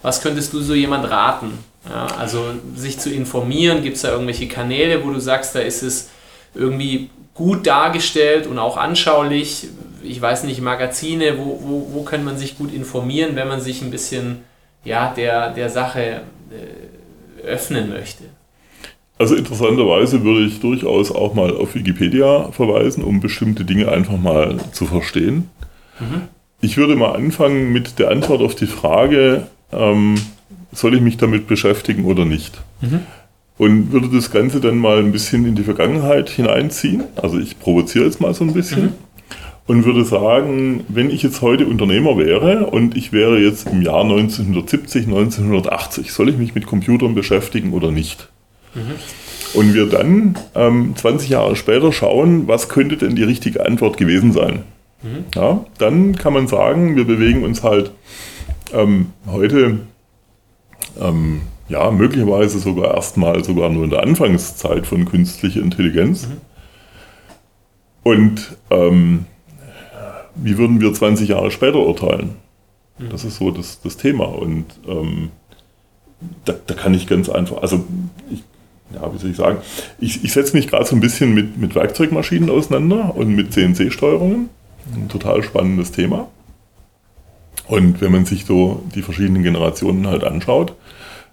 Was 0.02 0.22
könntest 0.22 0.54
du 0.54 0.62
so 0.62 0.74
jemand 0.74 1.10
raten? 1.10 1.52
Ja, 1.90 2.08
also 2.18 2.46
sich 2.76 3.00
zu 3.00 3.10
informieren, 3.10 3.84
gibt 3.84 3.98
es 3.98 4.04
da 4.04 4.12
irgendwelche 4.12 4.48
Kanäle, 4.48 5.04
wo 5.04 5.12
du 5.12 5.20
sagst, 5.20 5.56
da 5.56 5.60
ist 5.60 5.82
es 5.82 6.10
irgendwie 6.54 7.10
gut 7.40 7.66
dargestellt 7.68 8.48
und 8.48 8.60
auch 8.60 8.76
anschaulich. 8.76 9.70
Ich 10.04 10.22
weiß 10.22 10.44
nicht, 10.44 10.60
Magazine, 10.60 11.38
wo, 11.38 11.60
wo, 11.64 11.88
wo 11.94 12.04
kann 12.04 12.26
man 12.26 12.38
sich 12.38 12.58
gut 12.58 12.74
informieren, 12.74 13.38
wenn 13.38 13.48
man 13.48 13.62
sich 13.62 13.82
ein 13.82 13.92
bisschen 13.92 14.40
ja, 14.84 15.14
der, 15.16 15.52
der 15.52 15.70
Sache 15.70 16.22
äh, 16.52 17.48
öffnen 17.48 17.90
möchte? 17.90 18.26
Also 19.18 19.36
interessanterweise 19.36 20.24
würde 20.24 20.46
ich 20.46 20.60
durchaus 20.60 21.12
auch 21.12 21.34
mal 21.34 21.56
auf 21.56 21.76
Wikipedia 21.76 22.52
verweisen, 22.52 23.06
um 23.06 23.22
bestimmte 23.22 23.64
Dinge 23.64 23.90
einfach 23.90 24.18
mal 24.18 24.58
zu 24.74 24.86
verstehen. 24.86 25.50
Mhm. 26.00 26.24
Ich 26.60 26.76
würde 26.76 26.98
mal 26.98 27.14
anfangen 27.14 27.72
mit 27.72 28.00
der 28.00 28.12
Antwort 28.12 28.42
auf 28.42 28.56
die 28.56 28.68
Frage, 28.68 29.48
ähm, 29.72 30.16
soll 30.74 30.94
ich 30.94 31.02
mich 31.02 31.16
damit 31.16 31.48
beschäftigen 31.48 32.04
oder 32.04 32.26
nicht? 32.26 32.60
Mhm. 32.82 33.06
Und 33.60 33.92
würde 33.92 34.08
das 34.08 34.32
Ganze 34.32 34.62
dann 34.62 34.78
mal 34.78 35.00
ein 35.00 35.12
bisschen 35.12 35.46
in 35.46 35.54
die 35.54 35.64
Vergangenheit 35.64 36.30
hineinziehen. 36.30 37.04
Also 37.18 37.38
ich 37.38 37.60
provoziere 37.60 38.06
jetzt 38.06 38.22
mal 38.22 38.34
so 38.34 38.46
ein 38.46 38.54
bisschen. 38.54 38.84
Mhm. 38.84 38.94
Und 39.68 39.86
würde 39.86 40.06
sagen, 40.06 40.86
wenn 40.88 41.10
ich 41.10 41.22
jetzt 41.24 41.42
heute 41.42 41.68
Unternehmer 41.68 42.18
wäre 42.18 42.68
und 42.68 42.96
ich 42.96 43.12
wäre 43.12 43.38
jetzt 43.38 43.68
im 43.68 43.82
Jahr 43.82 44.04
1970, 44.04 45.08
1980, 45.08 46.14
soll 46.14 46.30
ich 46.30 46.38
mich 46.38 46.56
mit 46.56 46.68
Computern 46.68 47.14
beschäftigen 47.16 47.74
oder 47.74 47.92
nicht? 47.92 48.30
Mhm. 48.74 48.94
Und 49.54 49.74
wir 49.74 49.88
dann 49.88 50.38
ähm, 50.56 50.94
20 50.96 51.30
Jahre 51.30 51.58
später 51.58 51.92
schauen, 51.92 52.48
was 52.48 52.70
könnte 52.70 52.96
denn 52.96 53.18
die 53.18 53.24
richtige 53.24 53.66
Antwort 53.66 53.98
gewesen 53.98 54.32
sein. 54.32 54.64
Mhm. 55.04 55.26
Ja, 55.36 55.66
dann 55.78 56.16
kann 56.16 56.32
man 56.32 56.48
sagen, 56.48 56.96
wir 56.96 57.04
bewegen 57.04 57.44
uns 57.44 57.62
halt 57.62 57.92
ähm, 58.74 59.08
heute 59.28 59.80
ähm, 61.00 61.42
ja, 61.70 61.92
möglicherweise 61.92 62.60
sogar 62.60 62.96
erstmal 62.96 63.44
sogar 63.44 63.70
nur 63.70 63.84
in 63.86 63.90
der 63.92 64.02
Anfangszeit 64.02 64.86
von 64.88 65.06
künstlicher 65.06 65.62
Intelligenz. 65.62 66.28
Mhm. 66.28 66.38
Und 68.04 68.58
ähm, 68.72 69.26
wie 70.36 70.58
würden 70.58 70.82
wir 70.82 70.94
20 70.94 71.30
Jahre 71.30 71.52
später 71.52 71.80
urteilen? 71.80 72.36
Mhm. 72.98 73.10
Das 73.10 73.24
ist 73.24 73.38
so 73.38 73.52
das, 73.52 73.82
das 73.82 73.98
Thema. 73.98 74.26
Und 74.26 74.66
ähm, 74.88 75.32
da, 76.46 76.54
da, 76.66 76.74
kann 76.74 76.94
ich 76.94 77.08
ganz 77.08 77.30
einfach, 77.30 77.62
also 77.62 77.86
ich 78.30 78.44
ja, 78.94 79.14
wie 79.14 79.18
soll 79.18 79.32
ich 79.32 79.38
sagen, 79.38 79.60
ich, 80.00 80.24
ich 80.24 80.34
setze 80.34 80.56
mich 80.56 80.68
gerade 80.68 80.86
so 80.86 80.96
ein 80.96 81.00
bisschen 81.00 81.34
mit, 81.34 81.58
mit 81.58 81.76
Werkzeugmaschinen 81.76 82.50
auseinander 82.50 83.16
und 83.16 83.36
mit 83.36 83.54
CNC-Steuerungen. 83.54 84.50
Ein 84.96 85.10
total 85.10 85.44
spannendes 85.44 85.92
Thema. 85.92 86.28
Und 87.68 88.02
wenn 88.02 88.12
man 88.12 88.26
sich 88.26 88.46
so 88.46 88.82
die 88.96 89.04
verschiedenen 89.04 89.44
Generationen 89.44 90.08
halt 90.08 90.24
anschaut, 90.24 90.74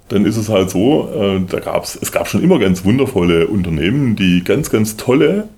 dann 0.08 0.24
ist 0.24 0.36
es 0.36 0.48
halt 0.48 0.70
so, 0.70 1.10
äh, 1.14 1.40
da 1.48 1.60
gab's, 1.60 1.98
es 2.00 2.12
gab 2.12 2.28
schon 2.28 2.42
immer 2.42 2.58
ganz 2.58 2.84
wundervolle 2.84 3.48
Unternehmen, 3.48 4.16
die 4.16 4.44
ganz, 4.44 4.70
ganz 4.70 4.96
tolle 4.96 5.48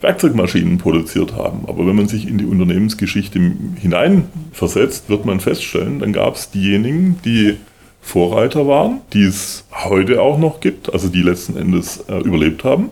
Werkzeugmaschinen 0.00 0.78
produziert 0.78 1.34
haben. 1.34 1.64
Aber 1.66 1.86
wenn 1.86 1.96
man 1.96 2.08
sich 2.08 2.28
in 2.28 2.38
die 2.38 2.44
Unternehmensgeschichte 2.44 3.40
hineinversetzt, 3.76 5.08
wird 5.08 5.24
man 5.24 5.40
feststellen, 5.40 6.00
dann 6.00 6.12
gab 6.12 6.36
es 6.36 6.50
diejenigen, 6.50 7.18
die 7.24 7.56
Vorreiter 8.00 8.66
waren, 8.66 9.00
die 9.12 9.24
es 9.24 9.64
heute 9.72 10.22
auch 10.22 10.38
noch 10.38 10.60
gibt, 10.60 10.92
also 10.92 11.08
die 11.08 11.22
letzten 11.22 11.56
Endes 11.56 12.04
äh, 12.08 12.18
überlebt 12.18 12.64
haben. 12.64 12.90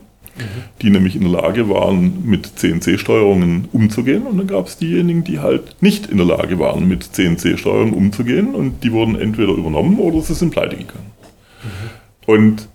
Die 0.87 0.93
nämlich 0.93 1.17
in 1.17 1.23
der 1.23 1.43
Lage 1.43 1.69
waren, 1.69 2.23
mit 2.25 2.47
CNC-Steuerungen 2.61 3.69
umzugehen. 3.73 4.23
Und 4.23 4.39
dann 4.39 4.47
gab 4.47 4.69
es 4.69 4.79
diejenigen, 4.79 5.25
die 5.25 5.41
halt 5.41 5.75
nicht 5.81 6.07
in 6.07 6.17
der 6.17 6.27
Lage 6.27 6.61
waren, 6.61 6.87
mit 6.87 7.03
CNC-Steuerungen 7.03 7.93
umzugehen. 7.93 8.55
Und 8.55 8.85
die 8.85 8.93
wurden 8.93 9.17
entweder 9.17 9.53
übernommen 9.53 9.99
oder 9.99 10.21
sie 10.23 10.35
sind 10.35 10.51
pleite 10.53 10.77
gegangen. 10.77 11.11
Mhm. 11.65 12.33
Und 12.33 12.69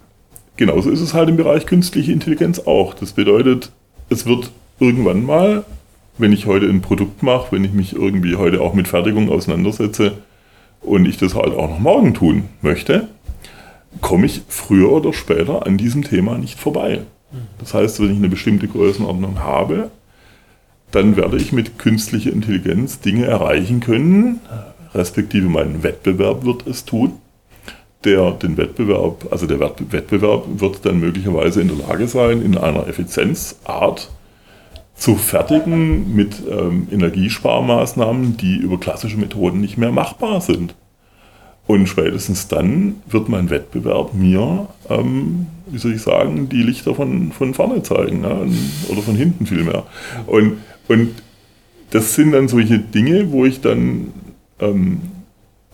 genauso 0.58 0.90
ist 0.90 1.00
es 1.00 1.14
halt 1.14 1.30
im 1.30 1.38
Bereich 1.38 1.66
künstliche 1.66 2.12
Intelligenz 2.12 2.60
auch. 2.60 2.94
Das 2.94 3.14
bedeutet, 3.14 3.72
es 4.10 4.26
wird 4.26 4.52
irgendwann 4.82 5.26
mal, 5.26 5.64
wenn 6.18 6.34
ich 6.34 6.48
heute 6.48 6.66
ein 6.66 6.82
Produkt 6.82 7.24
mache, 7.24 7.54
wenn 7.54 7.64
ich 7.64 7.72
mich 7.72 7.94
irgendwie 7.96 8.36
heute 8.36 8.60
auch 8.60 8.74
mit 8.74 8.90
Fertigung 8.90 9.30
auseinandersetze 9.30 10.18
und 10.82 11.08
ich 11.08 11.16
das 11.16 11.34
halt 11.34 11.54
auch 11.54 11.70
noch 11.70 11.80
morgen 11.80 12.14
tun 12.14 12.50
möchte, 12.62 13.08
komme 14.02 14.26
ich 14.26 14.42
früher 14.50 14.92
oder 14.92 15.14
später 15.14 15.66
an 15.66 15.78
diesem 15.78 16.04
Thema 16.04 16.38
nicht 16.38 16.60
vorbei. 16.60 17.04
Das 17.60 17.74
heißt, 17.74 18.02
wenn 18.02 18.12
ich 18.12 18.18
eine 18.18 18.30
bestimmte 18.30 18.68
Größenordnung 18.68 19.40
habe, 19.40 19.90
dann 20.92 21.16
werde 21.16 21.38
ich 21.38 21.54
mit 21.54 21.80
künstlicher 21.80 22.32
Intelligenz 22.32 23.00
Dinge 23.00 23.26
erreichen 23.26 23.80
können, 23.80 24.42
respektive 24.94 25.48
mein 25.48 25.84
Wettbewerb 25.84 26.44
wird 26.46 26.68
es 26.68 26.86
tun. 26.86 27.14
Der, 28.04 28.32
den 28.32 28.58
Wettbewerb, 28.58 29.28
also 29.32 29.46
der 29.46 29.60
Wettbewerb 29.60 30.46
wird 30.56 30.86
dann 30.86 31.00
möglicherweise 31.00 31.62
in 31.62 31.68
der 31.68 31.88
Lage 31.88 32.08
sein, 32.08 32.42
in 32.42 32.58
einer 32.58 32.88
Effizienzart 32.88 34.10
zu 34.96 35.16
fertigen 35.16 36.16
mit 36.16 36.36
ähm, 36.50 36.88
Energiesparmaßnahmen, 36.92 38.38
die 38.38 38.58
über 38.58 38.80
klassische 38.80 39.18
Methoden 39.18 39.62
nicht 39.62 39.78
mehr 39.78 39.92
machbar 39.92 40.42
sind. 40.42 40.76
Und 41.68 41.88
spätestens 41.88 42.48
dann 42.48 43.02
wird 43.08 43.30
mein 43.30 43.50
Wettbewerb 43.50 44.14
mir, 44.14 44.68
ähm, 44.90 45.48
wie 45.68 45.78
soll 45.78 45.94
ich 45.94 46.02
sagen, 46.02 46.50
die 46.50 46.64
Lichter 46.64 46.96
von, 46.96 47.32
von 47.32 47.54
vorne 47.54 47.82
zeigen 47.84 48.22
ne? 48.22 48.48
oder 48.90 49.02
von 49.02 49.16
hinten 49.16 49.46
vielmehr. 49.46 49.84
Und, 50.28 50.58
und 50.88 51.14
das 51.92 52.16
sind 52.16 52.32
dann 52.32 52.48
solche 52.48 52.80
Dinge, 52.80 53.32
wo 53.32 53.46
ich 53.46 53.62
dann 53.62 54.12
ähm, 54.60 55.02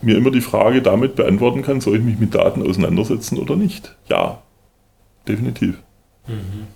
mir 0.00 0.16
immer 0.16 0.30
die 0.30 0.40
Frage 0.40 0.82
damit 0.82 1.16
beantworten 1.16 1.62
kann, 1.62 1.80
soll 1.80 1.96
ich 1.96 2.02
mich 2.02 2.18
mit 2.18 2.34
Daten 2.34 2.68
auseinandersetzen 2.68 3.38
oder 3.38 3.56
nicht? 3.56 3.96
Ja, 4.08 4.42
definitiv. 5.26 5.76
Mhm. 6.26 6.68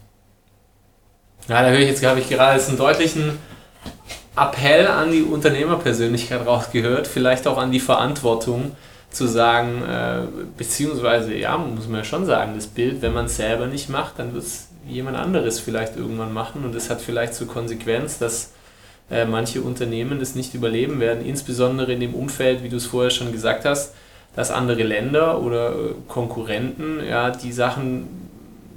Ja, 1.48 1.62
da 1.62 1.70
höre 1.70 1.80
ich 1.80 1.88
jetzt, 1.88 2.04
habe 2.04 2.20
ich 2.20 2.28
gerade 2.28 2.64
einen 2.64 2.76
deutlichen 2.76 3.38
Appell 4.36 4.86
an 4.86 5.12
die 5.12 5.22
Unternehmerpersönlichkeit 5.22 6.46
rausgehört, 6.46 7.06
vielleicht 7.06 7.46
auch 7.46 7.58
an 7.58 7.70
die 7.70 7.80
Verantwortung 7.80 8.72
zu 9.12 9.26
sagen, 9.26 9.82
äh, 9.82 10.22
beziehungsweise, 10.56 11.34
ja, 11.34 11.56
muss 11.56 11.86
man 11.86 11.98
ja 11.98 12.04
schon 12.04 12.26
sagen, 12.26 12.52
das 12.54 12.66
Bild, 12.66 13.02
wenn 13.02 13.12
man 13.12 13.26
es 13.26 13.36
selber 13.36 13.66
nicht 13.66 13.88
macht, 13.88 14.18
dann 14.18 14.34
wird 14.34 14.44
es 14.44 14.68
jemand 14.86 15.16
anderes 15.16 15.60
vielleicht 15.60 15.96
irgendwann 15.96 16.32
machen. 16.32 16.64
Und 16.64 16.74
das 16.74 16.90
hat 16.90 17.00
vielleicht 17.00 17.34
zur 17.34 17.46
Konsequenz, 17.46 18.18
dass 18.18 18.52
äh, 19.10 19.24
manche 19.24 19.60
Unternehmen 19.60 20.18
das 20.18 20.34
nicht 20.34 20.54
überleben 20.54 21.00
werden, 21.00 21.24
insbesondere 21.24 21.92
in 21.92 22.00
dem 22.00 22.14
Umfeld, 22.14 22.62
wie 22.62 22.68
du 22.68 22.76
es 22.76 22.86
vorher 22.86 23.10
schon 23.10 23.32
gesagt 23.32 23.64
hast, 23.64 23.94
dass 24.34 24.50
andere 24.50 24.82
Länder 24.82 25.42
oder 25.42 25.70
äh, 25.70 25.74
Konkurrenten 26.08 27.04
ja 27.06 27.30
die 27.30 27.52
Sachen 27.52 28.08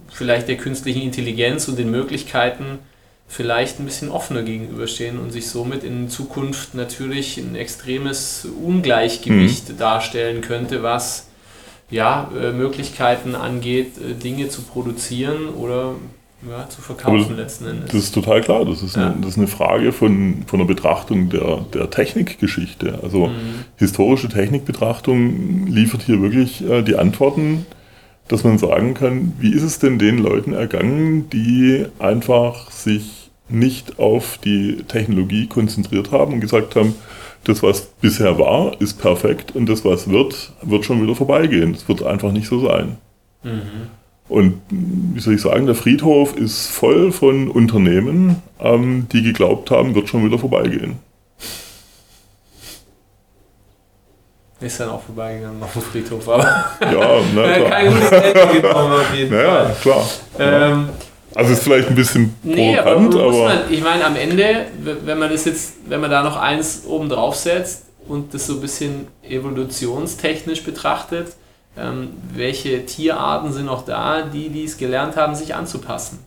vielleicht 0.10 0.48
der 0.48 0.58
künstlichen 0.58 1.02
Intelligenz 1.02 1.68
und 1.68 1.78
den 1.78 1.92
Möglichkeiten 1.92 2.80
vielleicht 3.28 3.80
ein 3.80 3.86
bisschen 3.86 4.12
offener 4.12 4.44
gegenüberstehen 4.44 5.20
und 5.20 5.32
sich 5.32 5.50
somit 5.50 5.84
in 5.84 6.10
Zukunft 6.10 6.76
natürlich 6.76 7.38
ein 7.38 7.56
extremes 7.56 8.48
Ungleichgewicht 8.64 9.70
mhm. 9.70 9.78
darstellen 9.78 10.42
könnte, 10.42 10.84
was 10.84 11.28
ja, 11.90 12.30
äh, 12.40 12.52
Möglichkeiten 12.52 13.36
angeht, 13.36 13.94
Dinge 14.24 14.50
zu 14.50 14.62
produzieren 14.64 15.50
oder 15.50 15.96
ja, 16.50 16.70
zu 16.70 16.82
verkaufen 16.82 17.30
das, 17.30 17.38
letzten 17.38 17.68
Endes. 17.68 17.92
Das 17.92 18.04
ist 18.04 18.14
total 18.14 18.42
klar. 18.42 18.66
Das 18.66 18.84
ist, 18.84 18.96
ja. 18.96 19.08
eine, 19.08 19.22
das 19.22 19.32
ist 19.32 19.38
eine 19.38 19.48
Frage 19.48 19.92
von, 19.92 20.44
von 20.46 20.60
der 20.60 20.66
Betrachtung 20.66 21.30
der, 21.30 21.66
der 21.74 21.90
Technikgeschichte. 21.90 23.00
Also 23.02 23.28
mhm. 23.28 23.66
historische 23.78 24.30
Technikbetrachtung 24.30 25.68
liefert 25.68 26.04
hier 26.04 26.22
wirklich 26.22 26.68
äh, 26.68 26.84
die 26.84 26.96
Antworten, 26.96 27.66
dass 28.28 28.44
man 28.44 28.58
sagen 28.58 28.94
kann, 28.94 29.34
wie 29.40 29.54
ist 29.54 29.64
es 29.64 29.80
denn 29.80 30.00
den 30.00 30.18
Leuten 30.18 30.54
ergangen, 30.54 31.30
die 31.30 31.86
einfach 32.00 32.72
sich 32.72 33.30
nicht 33.48 34.00
auf 34.00 34.40
die 34.44 34.84
Technologie 34.88 35.48
konzentriert 35.48 36.12
haben 36.12 36.34
und 36.34 36.40
gesagt 36.42 36.76
haben, 36.76 36.96
das, 37.44 37.62
was 37.62 37.86
bisher 38.02 38.40
war, 38.40 38.80
ist 38.82 39.00
perfekt 39.00 39.56
und 39.56 39.70
das, 39.70 39.86
was 39.86 40.10
wird, 40.10 40.54
wird 40.64 40.86
schon 40.86 41.04
wieder 41.04 41.16
vorbeigehen. 41.16 41.76
Es 41.76 41.88
wird 41.88 42.02
einfach 42.02 42.32
nicht 42.32 42.48
so 42.48 42.66
sein. 42.66 42.98
Mhm. 43.44 43.90
Und 44.28 44.56
wie 44.70 45.20
soll 45.20 45.36
ich 45.36 45.42
sagen, 45.42 45.68
der 45.68 45.76
Friedhof 45.76 46.36
ist 46.36 46.68
voll 46.68 47.12
von 47.12 47.48
Unternehmen, 47.48 48.38
ähm, 48.60 49.06
die 49.12 49.22
geglaubt 49.22 49.70
haben, 49.70 49.94
wird 49.94 50.10
schon 50.10 50.26
wieder 50.26 50.40
vorbeigehen. 50.40 50.96
Ist 54.62 54.80
dann 54.80 54.90
auch 54.90 55.04
vorbeigegangen 55.04 55.62
auf 55.62 55.74
dem 55.74 55.82
Friedhof, 55.82 56.30
aber. 56.30 56.44
Ja, 56.80 57.20
na 57.34 57.54
klar. 57.56 57.70
Kein 57.70 58.62
genommen 58.62 58.94
auf 58.94 59.14
jeden 59.14 59.36
naja, 59.36 59.66
Fall. 59.66 59.76
klar. 59.82 60.10
Ähm, 60.40 60.90
also 61.36 61.52
ist 61.52 61.64
vielleicht 61.64 61.90
ein 61.90 61.96
bisschen 61.96 62.34
nee, 62.44 62.78
provokant, 62.78 63.16
aber, 63.16 63.24
aber 63.26 63.44
man, 63.44 63.58
ich 63.70 63.84
meine, 63.84 64.06
am 64.06 64.16
Ende, 64.16 64.68
wenn 64.82 65.20
man 65.20 65.30
das 65.30 65.44
jetzt, 65.44 65.74
wenn 65.88 66.00
man 66.00 66.10
da 66.10 66.24
noch 66.24 66.38
eins 66.38 66.84
oben 66.88 67.10
drauf 67.10 67.36
setzt 67.36 67.84
und 68.08 68.34
das 68.34 68.48
so 68.48 68.54
ein 68.54 68.62
bisschen 68.62 69.08
evolutionstechnisch 69.22 70.64
betrachtet, 70.64 71.34
ähm, 71.78 72.12
welche 72.34 72.86
Tierarten 72.86 73.52
sind 73.52 73.66
noch 73.66 73.84
da, 73.84 74.22
die, 74.22 74.48
die 74.48 74.64
es 74.64 74.78
gelernt 74.78 75.18
haben, 75.18 75.36
sich 75.36 75.54
anzupassen. 75.54 76.20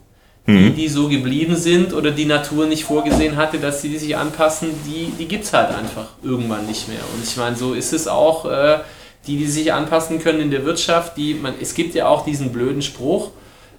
Die, 0.48 0.52
mhm. 0.52 0.74
die 0.76 0.88
so 0.88 1.08
geblieben 1.08 1.56
sind 1.56 1.92
oder 1.92 2.10
die 2.10 2.24
Natur 2.24 2.64
nicht 2.64 2.84
vorgesehen 2.84 3.36
hatte, 3.36 3.58
dass 3.58 3.82
sie 3.82 3.98
sich 3.98 4.16
anpassen, 4.16 4.70
die, 4.86 5.12
die 5.18 5.28
gibt 5.28 5.44
es 5.44 5.52
halt 5.52 5.68
einfach 5.74 6.06
irgendwann 6.22 6.64
nicht 6.64 6.88
mehr. 6.88 7.02
Und 7.14 7.22
ich 7.22 7.36
meine, 7.36 7.54
so 7.54 7.74
ist 7.74 7.92
es 7.92 8.08
auch, 8.08 8.46
äh, 8.46 8.78
die, 9.26 9.36
die 9.36 9.46
sich 9.46 9.74
anpassen 9.74 10.20
können 10.20 10.40
in 10.40 10.50
der 10.50 10.64
Wirtschaft, 10.64 11.18
die, 11.18 11.34
man, 11.34 11.52
es 11.60 11.74
gibt 11.74 11.94
ja 11.94 12.08
auch 12.08 12.24
diesen 12.24 12.50
blöden 12.50 12.80
Spruch, 12.80 13.30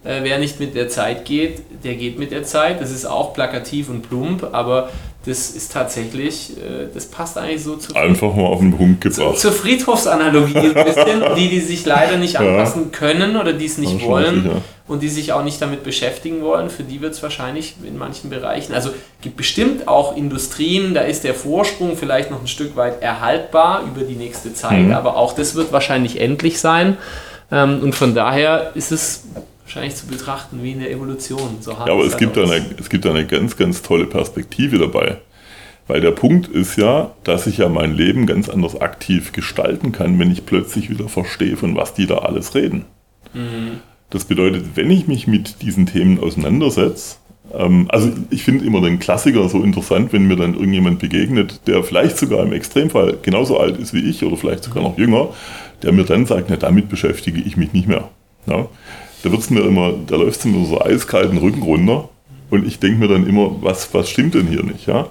äh, 0.03 0.19
wer 0.23 0.39
nicht 0.39 0.59
mit 0.59 0.75
der 0.75 0.89
Zeit 0.89 1.25
geht, 1.25 1.61
der 1.83 1.95
geht 1.95 2.17
mit 2.17 2.31
der 2.31 2.43
Zeit. 2.43 2.81
Das 2.81 2.91
ist 2.91 3.05
auch 3.05 3.33
plakativ 3.33 3.89
und 3.89 4.07
plump, 4.07 4.47
aber 4.51 4.89
das 5.25 5.49
ist 5.49 5.73
tatsächlich, 5.73 6.51
äh, 6.57 6.87
das 6.93 7.07
passt 7.07 7.37
eigentlich 7.37 7.61
so 7.61 7.75
zu. 7.75 7.93
Einfach 7.93 8.33
mal 8.33 8.45
auf 8.45 8.59
den 8.59 8.75
Punkt 8.75 9.01
gebracht. 9.01 9.37
Zu, 9.37 9.49
zur 9.49 9.51
Friedhofsanalogie 9.51 10.57
ein 10.57 10.73
bisschen, 10.73 11.23
die, 11.35 11.49
die 11.49 11.59
sich 11.59 11.85
leider 11.85 12.15
nicht 12.17 12.39
anpassen 12.39 12.91
können 12.91 13.35
oder 13.35 13.51
die 13.51 13.65
es 13.65 13.77
nicht 13.77 14.01
wollen 14.05 14.43
sicher. 14.43 14.61
und 14.87 15.03
die 15.03 15.09
sich 15.09 15.33
auch 15.33 15.43
nicht 15.43 15.61
damit 15.61 15.83
beschäftigen 15.83 16.41
wollen. 16.41 16.69
Für 16.69 16.83
die 16.83 17.01
wird 17.01 17.13
es 17.13 17.21
wahrscheinlich 17.21 17.75
in 17.83 17.97
manchen 17.97 18.29
Bereichen, 18.29 18.73
also 18.73 18.91
gibt 19.21 19.35
bestimmt 19.35 19.89
auch 19.89 20.15
Industrien, 20.15 20.93
da 20.93 21.01
ist 21.01 21.25
der 21.25 21.33
Vorsprung 21.33 21.97
vielleicht 21.97 22.31
noch 22.31 22.39
ein 22.39 22.47
Stück 22.47 22.77
weit 22.77 23.01
erhaltbar 23.01 23.83
über 23.83 24.05
die 24.05 24.15
nächste 24.15 24.53
Zeit, 24.53 24.85
mhm. 24.85 24.93
aber 24.93 25.17
auch 25.17 25.33
das 25.33 25.55
wird 25.55 25.73
wahrscheinlich 25.73 26.21
endlich 26.21 26.61
sein. 26.61 26.97
Ähm, 27.51 27.81
und 27.81 27.93
von 27.93 28.15
daher 28.15 28.71
ist 28.75 28.93
es 28.93 29.23
wahrscheinlich 29.69 29.95
zu 29.95 30.07
betrachten 30.07 30.63
wie 30.63 30.71
in 30.71 30.79
der 30.79 30.91
Evolution. 30.91 31.57
So 31.59 31.71
ja, 31.71 31.77
aber 31.79 32.03
es 32.03 32.17
gibt, 32.17 32.37
eine, 32.37 32.65
es 32.79 32.89
gibt 32.89 33.05
eine 33.05 33.25
ganz, 33.27 33.55
ganz 33.55 33.83
tolle 33.83 34.07
Perspektive 34.07 34.79
dabei. 34.79 35.17
Weil 35.87 36.01
der 36.01 36.11
Punkt 36.11 36.47
ist 36.47 36.75
ja, 36.75 37.11
dass 37.23 37.47
ich 37.47 37.57
ja 37.57 37.69
mein 37.69 37.95
Leben 37.95 38.25
ganz 38.25 38.49
anders 38.49 38.79
aktiv 38.79 39.31
gestalten 39.31 39.91
kann, 39.91 40.19
wenn 40.19 40.31
ich 40.31 40.45
plötzlich 40.45 40.89
wieder 40.89 41.07
verstehe, 41.07 41.55
von 41.55 41.75
was 41.75 41.93
die 41.93 42.07
da 42.07 42.19
alles 42.19 42.55
reden. 42.55 42.85
Mhm. 43.33 43.79
Das 44.09 44.25
bedeutet, 44.25 44.75
wenn 44.75 44.89
ich 44.89 45.07
mich 45.07 45.27
mit 45.27 45.61
diesen 45.61 45.85
Themen 45.85 46.19
auseinandersetze, 46.19 47.17
ähm, 47.53 47.87
also 47.89 48.11
ich 48.31 48.43
finde 48.43 48.65
immer 48.65 48.81
den 48.81 48.99
Klassiker 48.99 49.49
so 49.49 49.63
interessant, 49.63 50.13
wenn 50.13 50.27
mir 50.27 50.35
dann 50.35 50.53
irgendjemand 50.53 50.99
begegnet, 50.99 51.61
der 51.67 51.83
vielleicht 51.83 52.17
sogar 52.17 52.43
im 52.43 52.53
Extremfall 52.53 53.17
genauso 53.21 53.59
alt 53.59 53.77
ist 53.77 53.93
wie 53.93 54.07
ich 54.07 54.23
oder 54.23 54.37
vielleicht 54.37 54.63
sogar 54.63 54.81
noch 54.81 54.97
jünger, 54.97 55.29
der 55.83 55.91
mir 55.91 56.05
dann 56.05 56.25
sagt, 56.25 56.49
na, 56.49 56.55
damit 56.55 56.89
beschäftige 56.89 57.41
ich 57.41 57.55
mich 57.55 57.73
nicht 57.73 57.87
mehr. 57.87 58.09
Ja? 58.47 58.67
Da 59.23 59.31
wird's 59.31 59.49
mir 59.49 59.61
immer, 59.61 59.93
da 60.07 60.15
läuft 60.15 60.39
es 60.39 60.45
mir 60.45 60.65
so 60.65 60.81
eiskalten 60.81 61.37
Rücken 61.37 61.61
runter 61.61 62.09
und 62.49 62.65
ich 62.65 62.79
denke 62.79 62.99
mir 62.99 63.07
dann 63.07 63.27
immer, 63.27 63.61
was, 63.61 63.93
was 63.93 64.09
stimmt 64.09 64.33
denn 64.33 64.47
hier 64.47 64.63
nicht, 64.63 64.87
ja? 64.87 65.09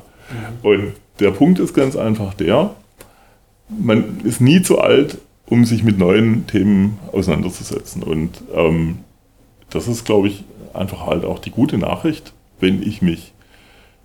Und 0.62 0.92
der 1.20 1.30
Punkt 1.30 1.58
ist 1.58 1.74
ganz 1.74 1.96
einfach 1.96 2.34
der, 2.34 2.74
man 3.68 4.20
ist 4.24 4.40
nie 4.40 4.62
zu 4.62 4.78
alt, 4.78 5.18
um 5.46 5.64
sich 5.64 5.82
mit 5.82 5.98
neuen 5.98 6.46
Themen 6.46 6.98
auseinanderzusetzen. 7.12 8.02
Und 8.02 8.42
ähm, 8.54 8.98
das 9.70 9.88
ist, 9.88 10.04
glaube 10.04 10.28
ich, 10.28 10.44
einfach 10.74 11.06
halt 11.06 11.24
auch 11.24 11.38
die 11.38 11.50
gute 11.50 11.78
Nachricht. 11.78 12.32
Wenn 12.60 12.82
ich 12.82 13.02
mich 13.02 13.32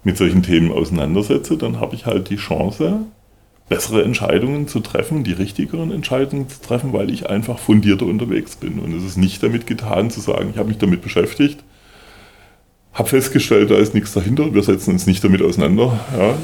mit 0.04 0.18
solchen 0.18 0.44
Themen 0.44 0.72
auseinandersetze, 0.72 1.58
dann 1.58 1.80
habe 1.80 1.96
ich 1.96 2.06
halt 2.06 2.30
die 2.30 2.36
Chance, 2.38 3.00
bessere 3.70 4.04
Entscheidungen 4.04 4.68
zu 4.68 4.80
treffen, 4.82 5.24
die 5.24 5.32
richtigeren 5.32 5.92
Entscheidungen 5.92 6.50
zu 6.50 6.62
treffen, 6.62 6.94
weil 6.94 7.10
ich 7.10 7.30
einfach 7.30 7.60
fundierter 7.60 8.06
unterwegs 8.06 8.56
bin. 8.56 8.80
Und 8.80 8.94
es 8.94 9.04
ist 9.04 9.18
nicht 9.18 9.42
damit 9.42 9.68
getan 9.68 10.10
zu 10.10 10.20
sagen, 10.20 10.50
ich 10.52 10.58
habe 10.58 10.70
mich 10.70 10.78
damit 10.78 11.02
beschäftigt 11.02 11.64
habe 12.94 13.10
festgestellt, 13.10 13.72
da 13.72 13.76
ist 13.76 13.94
nichts 13.94 14.14
dahinter, 14.14 14.54
wir 14.54 14.64
setzen 14.64 14.92
uns 14.92 15.08
nicht 15.08 15.24
damit 15.24 15.42
auseinander. 15.42 16.00
Ja, 16.18 16.36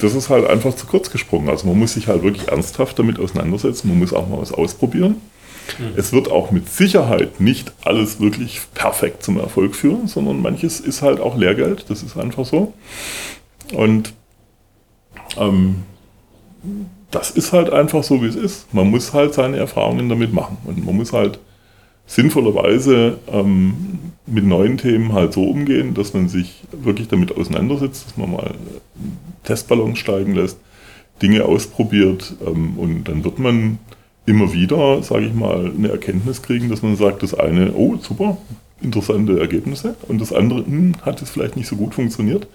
das 0.00 0.14
ist 0.14 0.30
halt 0.30 0.46
einfach 0.48 0.74
zu 0.74 0.86
kurz 0.86 1.10
gesprungen. 1.10 1.48
Also 1.48 1.66
man 1.66 1.78
muss 1.78 1.94
sich 1.94 2.08
halt 2.08 2.22
wirklich 2.22 2.48
ernsthaft 2.48 2.98
damit 2.98 3.20
auseinandersetzen, 3.20 3.88
man 3.88 3.98
muss 3.98 4.12
auch 4.12 4.28
mal 4.28 4.38
was 4.38 4.52
ausprobieren. 4.52 5.20
Mhm. 5.78 5.92
Es 5.96 6.12
wird 6.12 6.30
auch 6.30 6.50
mit 6.50 6.68
Sicherheit 6.68 7.40
nicht 7.40 7.72
alles 7.84 8.18
wirklich 8.18 8.60
perfekt 8.74 9.22
zum 9.22 9.38
Erfolg 9.38 9.76
führen, 9.76 10.08
sondern 10.08 10.42
manches 10.42 10.80
ist 10.80 11.02
halt 11.02 11.20
auch 11.20 11.36
Lehrgeld, 11.36 11.88
das 11.88 12.02
ist 12.02 12.16
einfach 12.16 12.44
so. 12.44 12.74
Und 13.72 14.12
ähm, 15.36 15.84
das 17.10 17.30
ist 17.30 17.52
halt 17.52 17.70
einfach 17.70 18.02
so, 18.02 18.22
wie 18.22 18.26
es 18.26 18.36
ist. 18.36 18.72
Man 18.72 18.90
muss 18.90 19.12
halt 19.12 19.34
seine 19.34 19.56
Erfahrungen 19.56 20.08
damit 20.08 20.32
machen 20.32 20.58
und 20.64 20.84
man 20.84 20.96
muss 20.96 21.12
halt 21.12 21.38
sinnvollerweise 22.06 23.18
ähm, 23.28 23.98
mit 24.26 24.44
neuen 24.44 24.78
Themen 24.78 25.12
halt 25.12 25.32
so 25.32 25.44
umgehen, 25.44 25.94
dass 25.94 26.14
man 26.14 26.28
sich 26.28 26.62
wirklich 26.72 27.08
damit 27.08 27.36
auseinandersetzt, 27.36 28.06
dass 28.06 28.16
man 28.16 28.32
mal 28.32 28.54
Testballons 29.44 29.98
steigen 29.98 30.34
lässt, 30.34 30.58
Dinge 31.20 31.44
ausprobiert 31.44 32.34
ähm, 32.46 32.78
und 32.78 33.04
dann 33.04 33.24
wird 33.24 33.38
man 33.38 33.78
immer 34.26 34.52
wieder, 34.52 35.02
sage 35.02 35.26
ich 35.26 35.34
mal, 35.34 35.72
eine 35.76 35.88
Erkenntnis 35.88 36.42
kriegen, 36.42 36.68
dass 36.68 36.82
man 36.82 36.96
sagt, 36.96 37.22
das 37.22 37.34
eine, 37.34 37.72
oh 37.74 37.96
super, 37.96 38.38
interessante 38.80 39.38
Ergebnisse 39.40 39.96
und 40.08 40.20
das 40.20 40.32
andere, 40.32 40.64
hm, 40.64 40.94
hat 41.02 41.22
es 41.22 41.30
vielleicht 41.30 41.56
nicht 41.56 41.68
so 41.68 41.76
gut 41.76 41.94
funktioniert. 41.94 42.46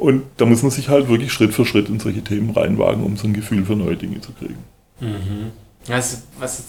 Und 0.00 0.22
da 0.38 0.46
muss 0.46 0.62
man 0.62 0.70
sich 0.70 0.88
halt 0.88 1.08
wirklich 1.08 1.30
Schritt 1.30 1.52
für 1.52 1.66
Schritt 1.66 1.90
in 1.90 2.00
solche 2.00 2.24
Themen 2.24 2.50
reinwagen, 2.52 3.04
um 3.04 3.18
so 3.18 3.26
ein 3.26 3.34
Gefühl 3.34 3.66
für 3.66 3.76
neue 3.76 3.96
Dinge 3.96 4.18
zu 4.22 4.32
kriegen. 4.32 4.56
Mhm. 4.98 5.50
Also, 5.92 6.16
was 6.38 6.62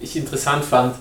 ich 0.00 0.16
interessant 0.16 0.64
fand, 0.64 0.96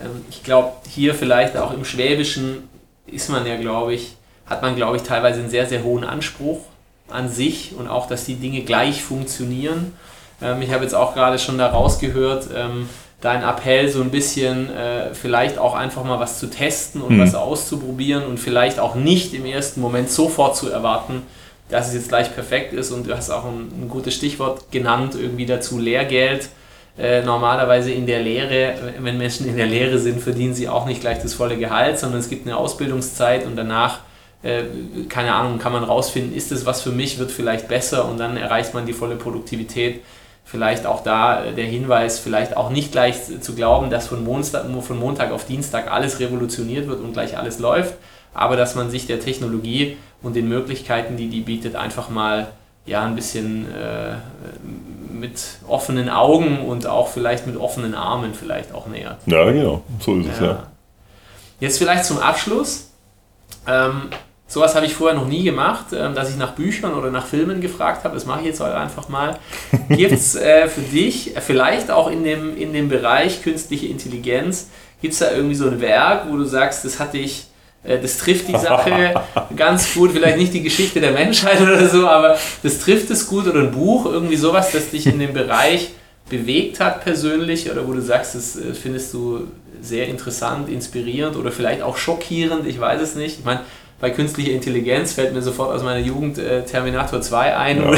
ähm, 0.00 0.10
ich 0.28 0.42
glaube, 0.42 0.72
hier 0.88 1.14
vielleicht 1.14 1.56
auch 1.56 1.72
im 1.72 1.84
Schwäbischen 1.84 2.64
ist 3.06 3.30
man 3.30 3.46
ja, 3.46 3.56
glaube 3.58 3.94
ich, 3.94 4.16
hat 4.44 4.62
man, 4.62 4.74
glaube 4.74 4.96
ich, 4.96 5.04
teilweise 5.04 5.38
einen 5.38 5.50
sehr, 5.50 5.68
sehr 5.68 5.84
hohen 5.84 6.02
Anspruch 6.02 6.62
an 7.08 7.28
sich 7.28 7.74
und 7.78 7.86
auch, 7.86 8.08
dass 8.08 8.24
die 8.24 8.34
Dinge 8.34 8.62
gleich 8.62 9.04
funktionieren. 9.04 9.92
Ähm, 10.42 10.62
ich 10.62 10.72
habe 10.72 10.82
jetzt 10.82 10.96
auch 10.96 11.14
gerade 11.14 11.38
schon 11.38 11.58
da 11.58 11.68
rausgehört, 11.68 12.48
ähm, 12.52 12.88
dein 13.22 13.44
Appell 13.44 13.88
so 13.88 14.02
ein 14.02 14.10
bisschen 14.10 14.68
äh, 14.68 15.14
vielleicht 15.14 15.56
auch 15.56 15.74
einfach 15.74 16.04
mal 16.04 16.20
was 16.20 16.38
zu 16.38 16.48
testen 16.48 17.00
und 17.00 17.16
mhm. 17.16 17.20
was 17.20 17.34
auszuprobieren 17.34 18.24
und 18.24 18.38
vielleicht 18.38 18.78
auch 18.80 18.96
nicht 18.96 19.32
im 19.32 19.46
ersten 19.46 19.80
Moment 19.80 20.10
sofort 20.10 20.56
zu 20.56 20.68
erwarten, 20.68 21.22
dass 21.70 21.88
es 21.88 21.94
jetzt 21.94 22.08
gleich 22.08 22.34
perfekt 22.34 22.72
ist. 22.72 22.90
Und 22.90 23.06
du 23.06 23.16
hast 23.16 23.30
auch 23.30 23.44
ein, 23.44 23.70
ein 23.80 23.88
gutes 23.88 24.14
Stichwort 24.14 24.70
genannt, 24.72 25.14
irgendwie 25.14 25.46
dazu 25.46 25.78
Lehrgeld. 25.78 26.48
Äh, 26.98 27.22
normalerweise 27.22 27.92
in 27.92 28.06
der 28.06 28.20
Lehre, 28.20 28.74
wenn 28.98 29.16
Menschen 29.16 29.46
in 29.46 29.56
der 29.56 29.66
Lehre 29.66 29.98
sind, 29.98 30.20
verdienen 30.20 30.52
sie 30.52 30.68
auch 30.68 30.84
nicht 30.84 31.00
gleich 31.00 31.22
das 31.22 31.32
volle 31.32 31.56
Gehalt, 31.56 32.00
sondern 32.00 32.20
es 32.20 32.28
gibt 32.28 32.46
eine 32.46 32.56
Ausbildungszeit 32.56 33.46
und 33.46 33.54
danach, 33.54 34.00
äh, 34.42 34.64
keine 35.08 35.32
Ahnung, 35.32 35.58
kann 35.58 35.72
man 35.72 35.84
rausfinden, 35.84 36.36
ist 36.36 36.52
es 36.52 36.66
was 36.66 36.82
für 36.82 36.90
mich, 36.90 37.18
wird 37.18 37.30
vielleicht 37.30 37.68
besser 37.68 38.06
und 38.10 38.18
dann 38.18 38.36
erreicht 38.36 38.74
man 38.74 38.84
die 38.84 38.92
volle 38.92 39.14
Produktivität 39.14 40.02
vielleicht 40.52 40.84
auch 40.84 41.02
da 41.02 41.46
äh, 41.46 41.52
der 41.52 41.64
Hinweis, 41.64 42.18
vielleicht 42.20 42.56
auch 42.56 42.68
nicht 42.70 42.92
gleich 42.92 43.16
zu 43.40 43.54
glauben, 43.54 43.88
dass 43.88 44.06
von 44.06 44.22
Montag, 44.22 44.66
von 44.82 44.98
Montag 44.98 45.32
auf 45.32 45.46
Dienstag 45.46 45.90
alles 45.90 46.20
revolutioniert 46.20 46.86
wird 46.86 47.00
und 47.00 47.14
gleich 47.14 47.38
alles 47.38 47.58
läuft, 47.58 47.94
aber 48.34 48.56
dass 48.56 48.74
man 48.74 48.90
sich 48.90 49.06
der 49.06 49.18
Technologie 49.18 49.96
und 50.22 50.36
den 50.36 50.48
Möglichkeiten, 50.48 51.16
die 51.16 51.28
die 51.28 51.40
bietet, 51.40 51.74
einfach 51.74 52.10
mal 52.10 52.48
ja, 52.84 53.02
ein 53.02 53.14
bisschen 53.14 53.66
äh, 53.72 54.16
mit 55.10 55.40
offenen 55.66 56.10
Augen 56.10 56.60
und 56.66 56.86
auch 56.86 57.08
vielleicht 57.08 57.46
mit 57.46 57.56
offenen 57.56 57.94
Armen 57.94 58.34
vielleicht 58.34 58.74
auch 58.74 58.86
nähert. 58.86 59.18
Ja, 59.26 59.50
genau, 59.50 59.82
so 60.00 60.16
ist 60.18 60.28
es 60.28 60.40
ja. 60.40 60.46
ja. 60.46 60.66
Jetzt 61.60 61.78
vielleicht 61.78 62.04
zum 62.04 62.18
Abschluss. 62.18 62.90
Ähm, 63.66 64.10
Sowas 64.52 64.74
habe 64.74 64.84
ich 64.84 64.92
vorher 64.92 65.18
noch 65.18 65.26
nie 65.26 65.44
gemacht, 65.44 65.86
ähm, 65.94 66.14
dass 66.14 66.28
ich 66.28 66.36
nach 66.36 66.52
Büchern 66.52 66.92
oder 66.92 67.10
nach 67.10 67.24
Filmen 67.24 67.62
gefragt 67.62 68.04
habe. 68.04 68.12
Das 68.12 68.26
mache 68.26 68.40
ich 68.40 68.48
jetzt 68.48 68.60
heute 68.60 68.76
einfach 68.76 69.08
mal. 69.08 69.38
Gibt 69.88 70.12
es 70.12 70.34
äh, 70.34 70.68
für 70.68 70.82
dich, 70.82 71.32
vielleicht 71.40 71.90
auch 71.90 72.10
in 72.10 72.22
dem, 72.22 72.54
in 72.58 72.74
dem 72.74 72.90
Bereich 72.90 73.42
künstliche 73.42 73.86
Intelligenz, 73.86 74.68
gibt 75.00 75.14
es 75.14 75.20
da 75.20 75.30
irgendwie 75.30 75.54
so 75.54 75.68
ein 75.68 75.80
Werk, 75.80 76.26
wo 76.28 76.36
du 76.36 76.44
sagst, 76.44 76.84
das 76.84 77.00
hat 77.00 77.14
dich, 77.14 77.46
äh, 77.82 77.98
das 77.98 78.18
trifft 78.18 78.46
die 78.46 78.58
Sache 78.58 79.14
ganz 79.56 79.94
gut, 79.94 80.12
vielleicht 80.12 80.36
nicht 80.36 80.52
die 80.52 80.62
Geschichte 80.62 81.00
der 81.00 81.12
Menschheit 81.12 81.58
oder 81.62 81.88
so, 81.88 82.06
aber 82.06 82.36
das 82.62 82.78
trifft 82.80 83.08
es 83.08 83.26
gut 83.26 83.46
oder 83.46 83.60
ein 83.60 83.70
Buch, 83.72 84.04
irgendwie 84.04 84.36
sowas, 84.36 84.70
das 84.70 84.90
dich 84.90 85.06
in 85.06 85.18
dem 85.18 85.32
Bereich 85.32 85.92
bewegt 86.28 86.78
hat 86.78 87.02
persönlich 87.02 87.70
oder 87.70 87.88
wo 87.88 87.94
du 87.94 88.02
sagst, 88.02 88.34
das 88.34 88.56
äh, 88.56 88.74
findest 88.74 89.14
du 89.14 89.48
sehr 89.80 90.08
interessant, 90.08 90.68
inspirierend 90.68 91.36
oder 91.36 91.50
vielleicht 91.50 91.80
auch 91.80 91.96
schockierend, 91.96 92.66
ich 92.66 92.78
weiß 92.78 93.00
es 93.00 93.16
nicht. 93.16 93.38
Ich 93.38 93.44
meine, 93.44 93.62
bei 94.02 94.10
künstlicher 94.10 94.50
Intelligenz 94.50 95.12
fällt 95.12 95.32
mir 95.32 95.42
sofort 95.42 95.72
aus 95.72 95.84
meiner 95.84 96.04
Jugend 96.04 96.36
äh, 96.36 96.64
Terminator 96.64 97.20
2 97.20 97.56
ein, 97.56 97.76
ja. 97.80 97.92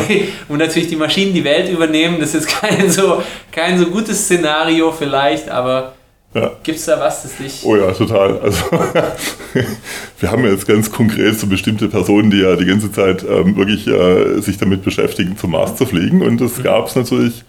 wo, 0.49 0.55
natürlich 0.55 0.89
die 0.89 0.97
Maschinen 0.97 1.33
die 1.33 1.45
Welt 1.45 1.71
übernehmen. 1.71 2.19
Das 2.21 2.35
ist 2.35 2.47
kein 2.47 2.91
so, 2.91 3.23
kein 3.51 3.79
so 3.79 3.87
gutes 3.87 4.25
Szenario 4.25 4.93
vielleicht, 4.93 5.49
aber 5.49 5.95
ja. 6.35 6.51
Gibt 6.65 6.79
es 6.81 6.85
da 6.85 6.99
was, 6.99 7.23
das 7.23 7.37
dich. 7.37 7.61
Oh 7.65 7.77
ja, 7.77 7.93
total. 7.93 8.41
Also, 8.41 8.65
wir 10.19 10.31
haben 10.31 10.45
jetzt 10.45 10.67
ganz 10.67 10.91
konkret 10.91 11.39
so 11.39 11.47
bestimmte 11.47 11.89
Personen, 11.89 12.29
die 12.31 12.41
ja 12.41 12.57
die 12.57 12.67
ganze 12.67 12.91
Zeit 12.91 13.23
ähm, 13.23 13.57
wirklich 13.57 13.87
äh, 13.87 14.41
sich 14.41 14.59
damit 14.59 14.83
beschäftigen, 14.83 15.39
zum 15.39 15.53
Mars 15.53 15.77
zu 15.77 15.87
fliegen. 15.87 16.23
Und 16.23 16.41
das 16.41 16.59
mhm. 16.59 16.65
gab 16.65 16.89
es 16.89 16.97
natürlich 16.97 17.45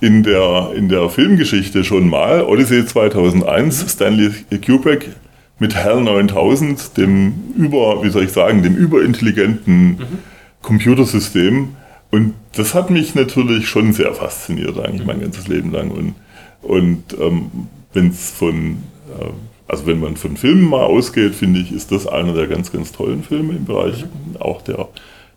in 0.00 0.22
der, 0.22 0.70
in 0.74 0.88
der 0.88 1.10
Filmgeschichte 1.10 1.84
schon 1.84 2.08
mal. 2.08 2.42
Odyssey 2.42 2.86
2001, 2.86 3.92
Stanley 3.92 4.30
Kubrick 4.64 5.10
mit 5.58 5.76
HAL 5.76 6.02
9000, 6.02 6.96
dem 6.96 7.34
über, 7.56 8.02
wie 8.02 8.10
soll 8.10 8.24
ich 8.24 8.32
sagen, 8.32 8.62
dem 8.62 8.76
überintelligenten 8.76 9.88
mhm. 9.88 10.18
Computersystem. 10.62 11.76
Und 12.10 12.34
das 12.56 12.74
hat 12.74 12.90
mich 12.90 13.14
natürlich 13.14 13.68
schon 13.68 13.92
sehr 13.92 14.12
fasziniert, 14.14 14.78
eigentlich 14.78 15.02
mhm. 15.02 15.06
mein 15.06 15.20
ganzes 15.20 15.48
Leben 15.48 15.72
lang. 15.72 15.90
Und, 15.90 16.14
und 16.62 17.04
ähm, 17.20 17.50
wenn 17.92 18.08
es 18.08 18.30
von, 18.30 18.78
äh, 19.20 19.30
also 19.68 19.86
wenn 19.86 20.00
man 20.00 20.16
von 20.16 20.36
Filmen 20.36 20.68
mal 20.68 20.84
ausgeht, 20.84 21.34
finde 21.34 21.60
ich, 21.60 21.72
ist 21.72 21.92
das 21.92 22.06
einer 22.06 22.34
der 22.34 22.46
ganz, 22.48 22.72
ganz 22.72 22.92
tollen 22.92 23.22
Filme 23.22 23.54
im 23.54 23.64
Bereich 23.64 24.02
mhm. 24.02 24.36
auch 24.40 24.62
der, 24.62 24.88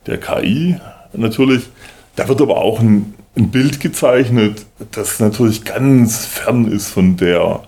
der 0.08 0.20
KI 0.20 0.78
natürlich. 1.14 1.64
Da 2.16 2.28
wird 2.28 2.42
aber 2.42 2.58
auch 2.58 2.80
ein, 2.80 3.14
ein 3.36 3.52
Bild 3.52 3.80
gezeichnet, 3.80 4.66
das 4.92 5.20
natürlich 5.20 5.64
ganz 5.64 6.26
fern 6.26 6.66
ist 6.72 6.90
von 6.90 7.16
der 7.18 7.62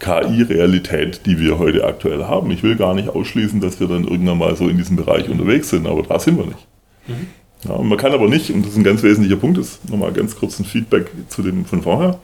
KI-Realität, 0.00 1.26
die 1.26 1.38
wir 1.38 1.58
heute 1.58 1.84
aktuell 1.84 2.24
haben. 2.24 2.50
Ich 2.50 2.62
will 2.62 2.76
gar 2.76 2.94
nicht 2.94 3.08
ausschließen, 3.08 3.60
dass 3.60 3.78
wir 3.78 3.86
dann 3.86 4.04
irgendwann 4.04 4.38
mal 4.38 4.56
so 4.56 4.68
in 4.68 4.76
diesem 4.76 4.96
Bereich 4.96 5.28
unterwegs 5.28 5.70
sind, 5.70 5.86
aber 5.86 6.02
da 6.02 6.18
sind 6.18 6.38
wir 6.38 6.46
nicht. 6.46 6.66
Mhm. 7.06 7.26
Ja, 7.68 7.76
man 7.78 7.98
kann 7.98 8.12
aber 8.12 8.28
nicht, 8.28 8.50
und 8.50 8.62
das 8.62 8.72
ist 8.72 8.78
ein 8.78 8.84
ganz 8.84 9.02
wesentlicher 9.02 9.36
Punkt, 9.36 9.58
ist 9.58 9.88
nochmal 9.88 10.12
ganz 10.12 10.34
kurz 10.34 10.58
ein 10.58 10.64
Feedback 10.64 11.10
zu 11.28 11.42
dem 11.42 11.66
von 11.66 11.82
vorher, 11.82 12.18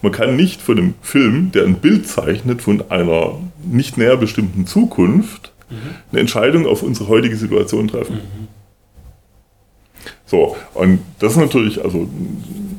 man 0.00 0.12
kann 0.12 0.36
nicht 0.36 0.62
von 0.62 0.78
einem 0.78 0.94
Film, 1.02 1.52
der 1.52 1.64
ein 1.64 1.74
Bild 1.74 2.06
zeichnet 2.08 2.62
von 2.62 2.90
einer 2.90 3.38
nicht 3.62 3.98
näher 3.98 4.16
bestimmten 4.16 4.66
Zukunft, 4.66 5.52
mhm. 5.68 5.76
eine 6.10 6.20
Entscheidung 6.20 6.66
auf 6.66 6.82
unsere 6.82 7.08
heutige 7.08 7.36
Situation 7.36 7.88
treffen. 7.88 8.16
Mhm. 8.16 8.48
So, 10.28 10.58
und 10.74 11.00
das 11.20 11.32
ist 11.32 11.38
natürlich, 11.38 11.82
also 11.82 12.06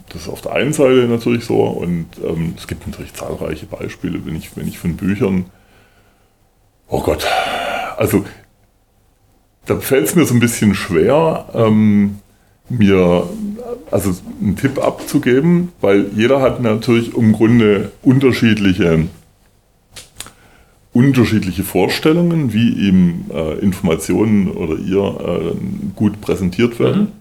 das 0.09 0.21
ist 0.21 0.29
auf 0.29 0.41
der 0.41 0.53
einen 0.53 0.71
Seite 0.71 1.07
natürlich 1.07 1.45
so 1.45 1.63
und 1.63 2.05
ähm, 2.23 2.53
es 2.55 2.67
gibt 2.67 2.85
natürlich 2.85 3.11
zahlreiche 3.15 3.65
Beispiele, 3.65 4.23
wenn 4.23 4.35
ich, 4.35 4.55
wenn 4.55 4.67
ich 4.67 4.77
von 4.77 4.95
Büchern, 4.95 5.45
oh 6.89 7.01
Gott, 7.01 7.25
also 7.97 8.23
da 9.65 9.79
fällt 9.79 10.05
es 10.05 10.15
mir 10.15 10.25
so 10.25 10.35
ein 10.35 10.39
bisschen 10.39 10.75
schwer, 10.75 11.45
ähm, 11.55 12.19
mir 12.69 13.27
also 13.89 14.13
einen 14.39 14.55
Tipp 14.55 14.77
abzugeben, 14.77 15.71
weil 15.81 16.05
jeder 16.15 16.41
hat 16.41 16.61
natürlich 16.61 17.15
im 17.17 17.33
Grunde 17.33 17.91
unterschiedliche 18.03 19.07
unterschiedliche 20.91 21.63
Vorstellungen, 21.63 22.53
wie 22.53 22.69
ihm 22.69 23.25
äh, 23.33 23.59
Informationen 23.59 24.51
oder 24.51 24.77
ihr 24.77 24.99
äh, 24.99 25.55
gut 25.95 26.21
präsentiert 26.21 26.79
werden. 26.79 27.01
Mhm. 27.01 27.18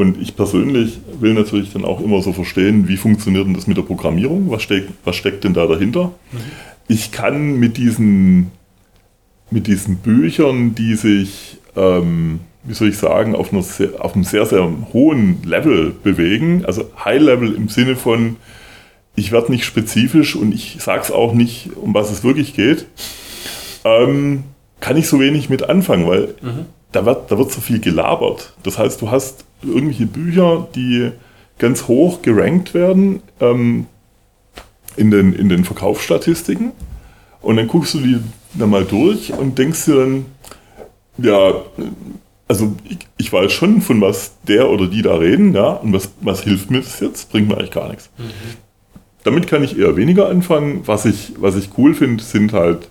Und 0.00 0.18
ich 0.18 0.34
persönlich 0.34 0.98
will 1.20 1.34
natürlich 1.34 1.74
dann 1.74 1.84
auch 1.84 2.00
immer 2.00 2.22
so 2.22 2.32
verstehen, 2.32 2.88
wie 2.88 2.96
funktioniert 2.96 3.46
denn 3.46 3.52
das 3.52 3.66
mit 3.66 3.76
der 3.76 3.82
Programmierung? 3.82 4.50
Was 4.50 4.62
steckt, 4.62 4.88
was 5.04 5.14
steckt 5.14 5.44
denn 5.44 5.52
da 5.52 5.66
dahinter? 5.66 6.12
Mhm. 6.32 6.38
Ich 6.88 7.12
kann 7.12 7.58
mit 7.58 7.76
diesen, 7.76 8.50
mit 9.50 9.66
diesen 9.66 9.96
Büchern, 9.96 10.74
die 10.74 10.94
sich, 10.94 11.58
ähm, 11.76 12.40
wie 12.64 12.72
soll 12.72 12.88
ich 12.88 12.96
sagen, 12.96 13.34
auf, 13.34 13.52
einer 13.52 13.62
sehr, 13.62 14.02
auf 14.02 14.14
einem 14.14 14.24
sehr, 14.24 14.46
sehr 14.46 14.66
hohen 14.94 15.42
Level 15.44 15.92
bewegen, 16.02 16.64
also 16.64 16.90
High 17.04 17.20
Level 17.20 17.54
im 17.54 17.68
Sinne 17.68 17.94
von, 17.94 18.36
ich 19.16 19.32
werde 19.32 19.52
nicht 19.52 19.66
spezifisch 19.66 20.34
und 20.34 20.54
ich 20.54 20.78
sage 20.80 21.02
es 21.02 21.10
auch 21.10 21.34
nicht, 21.34 21.76
um 21.76 21.92
was 21.92 22.10
es 22.10 22.24
wirklich 22.24 22.54
geht, 22.54 22.86
ähm, 23.84 24.44
kann 24.80 24.96
ich 24.96 25.08
so 25.08 25.20
wenig 25.20 25.50
mit 25.50 25.68
anfangen, 25.68 26.06
weil 26.06 26.34
mhm. 26.40 26.64
da, 26.90 27.04
wird, 27.04 27.30
da 27.30 27.36
wird 27.36 27.52
so 27.52 27.60
viel 27.60 27.80
gelabert. 27.80 28.54
Das 28.62 28.78
heißt, 28.78 29.02
du 29.02 29.10
hast 29.10 29.44
irgendwelche 29.62 30.06
Bücher, 30.06 30.68
die 30.74 31.12
ganz 31.58 31.88
hoch 31.88 32.22
gerankt 32.22 32.74
werden 32.74 33.22
ähm, 33.40 33.86
in, 34.96 35.10
den, 35.10 35.32
in 35.32 35.48
den 35.48 35.64
Verkaufsstatistiken. 35.64 36.72
Und 37.42 37.56
dann 37.56 37.68
guckst 37.68 37.94
du 37.94 37.98
die, 37.98 38.18
dann 38.54 38.70
mal 38.70 38.84
durch 38.84 39.32
und 39.32 39.58
denkst 39.58 39.84
dir 39.86 39.96
dann, 39.96 40.26
ja, 41.18 41.52
also 42.48 42.74
ich, 42.88 42.98
ich, 43.16 43.32
weiß 43.32 43.52
schon, 43.52 43.80
von 43.80 44.00
was 44.00 44.34
der 44.48 44.68
oder 44.68 44.88
die 44.88 45.02
da 45.02 45.16
reden, 45.16 45.54
ja, 45.54 45.70
und 45.70 45.92
was, 45.92 46.10
was 46.20 46.42
hilft 46.42 46.70
mir 46.70 46.80
das 46.80 47.00
jetzt? 47.00 47.30
Bringt 47.30 47.48
mir 47.48 47.56
eigentlich 47.56 47.70
gar 47.70 47.88
nichts. 47.88 48.10
Mhm. 48.18 48.30
Damit 49.22 49.46
kann 49.46 49.62
ich 49.62 49.78
eher 49.78 49.96
weniger 49.96 50.28
anfangen. 50.28 50.82
Was 50.86 51.04
ich, 51.04 51.34
was 51.38 51.54
ich 51.56 51.70
cool 51.76 51.94
finde, 51.94 52.22
sind 52.22 52.52
halt 52.52 52.88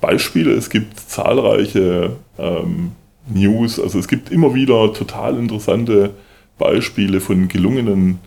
Beispiele. 0.00 0.52
Es 0.52 0.70
gibt 0.70 0.98
zahlreiche 0.98 2.16
ähm, 2.38 2.92
News, 3.26 3.80
also 3.80 3.98
es 3.98 4.08
gibt 4.08 4.30
immer 4.30 4.54
wieder 4.54 4.92
total 4.92 5.38
interessante 5.38 6.10
Beispiele 6.58 7.20
von 7.20 7.48
gelungenen 7.48 8.18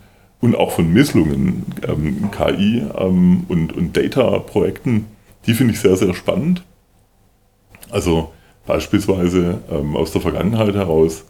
und 0.42 0.56
auch 0.56 0.72
von 0.72 0.92
Misslungen 0.92 1.66
ähm, 1.88 2.30
KI 2.32 2.84
ähm, 2.98 3.46
und, 3.48 3.74
und 3.74 3.96
Data-Projekten. 3.96 5.06
Die 5.46 5.54
finde 5.54 5.74
ich 5.74 5.80
sehr, 5.80 5.96
sehr 5.96 6.14
spannend. 6.14 6.64
Also 7.90 8.32
beispielsweise 8.66 9.60
ähm, 9.72 9.96
aus 9.96 10.12
der 10.12 10.22
Vergangenheit 10.22 10.76
heraus, 10.76 11.26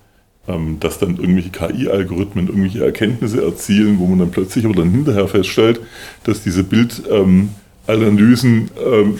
ähm, 0.47 0.77
dass 0.79 0.99
dann 0.99 1.17
irgendwelche 1.17 1.49
KI-Algorithmen 1.49 2.47
irgendwelche 2.47 2.83
Erkenntnisse 2.83 3.43
erzielen, 3.43 3.99
wo 3.99 4.07
man 4.07 4.19
dann 4.19 4.31
plötzlich 4.31 4.65
aber 4.65 4.75
dann 4.75 4.91
hinterher 4.91 5.27
feststellt, 5.27 5.79
dass 6.23 6.43
diese 6.43 6.63
Bildanalysen 6.63 7.11
ähm, 7.11 7.49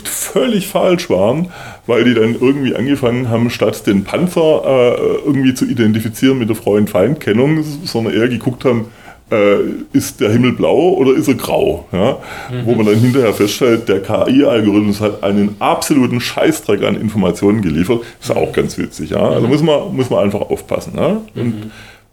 völlig 0.04 0.68
falsch 0.68 1.10
waren, 1.10 1.52
weil 1.86 2.04
die 2.04 2.14
dann 2.14 2.36
irgendwie 2.40 2.76
angefangen 2.76 3.30
haben, 3.30 3.50
statt 3.50 3.88
den 3.88 4.04
Panzer 4.04 4.64
äh, 4.66 5.26
irgendwie 5.26 5.54
zu 5.54 5.66
identifizieren 5.66 6.38
mit 6.38 6.50
der 6.50 6.56
Freund-Feind-Kennung, 6.56 7.64
sondern 7.86 8.14
eher 8.14 8.28
geguckt 8.28 8.66
haben, 8.66 8.88
äh, 9.32 9.58
ist 9.94 10.22
der 10.22 10.32
Himmel 10.32 10.54
blau 10.54 10.94
oder 10.94 11.14
ist 11.14 11.28
er 11.28 11.36
grau? 11.36 11.86
Ja? 11.92 12.18
Mhm. 12.52 12.66
Wo 12.66 12.76
man 12.76 12.86
dann 12.86 12.96
hinterher 12.96 13.34
feststellt, 13.34 13.90
der 13.90 14.02
KI-Algorithmus 14.02 15.02
hat 15.02 15.24
einen 15.24 15.56
absoluten 15.60 16.22
Scheißdreck 16.22 16.84
an 16.84 16.96
Informationen 16.96 17.62
geliefert. 17.62 18.02
Ist 18.22 18.32
auch 18.32 18.54
ganz 18.54 18.78
witzig. 18.78 19.10
Ja? 19.10 19.30
Also 19.30 19.48
mhm. 19.48 19.52
muss 19.52 19.62
man, 19.62 19.96
muss 19.96 20.10
man 20.10 20.24
einfach 20.24 20.42
aufpassen. 20.42 20.94
Ja? 20.96 21.22
Und 21.36 21.66
mhm. 21.66 21.72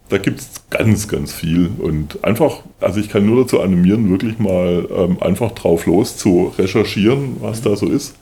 Da 0.09 0.17
gibt 0.17 0.39
es 0.39 0.49
ganz, 0.69 1.07
ganz 1.07 1.33
viel. 1.33 1.71
Und 1.79 2.23
einfach, 2.23 2.59
also 2.79 2.99
ich 2.99 3.09
kann 3.09 3.25
nur 3.25 3.43
dazu 3.43 3.61
animieren, 3.61 4.09
wirklich 4.09 4.39
mal 4.39 4.87
ähm, 4.95 5.17
einfach 5.21 5.51
drauf 5.51 5.85
los 5.85 6.17
zu 6.17 6.53
recherchieren, 6.57 7.37
was 7.41 7.61
da 7.61 7.75
so 7.75 7.87
ist 7.87 8.15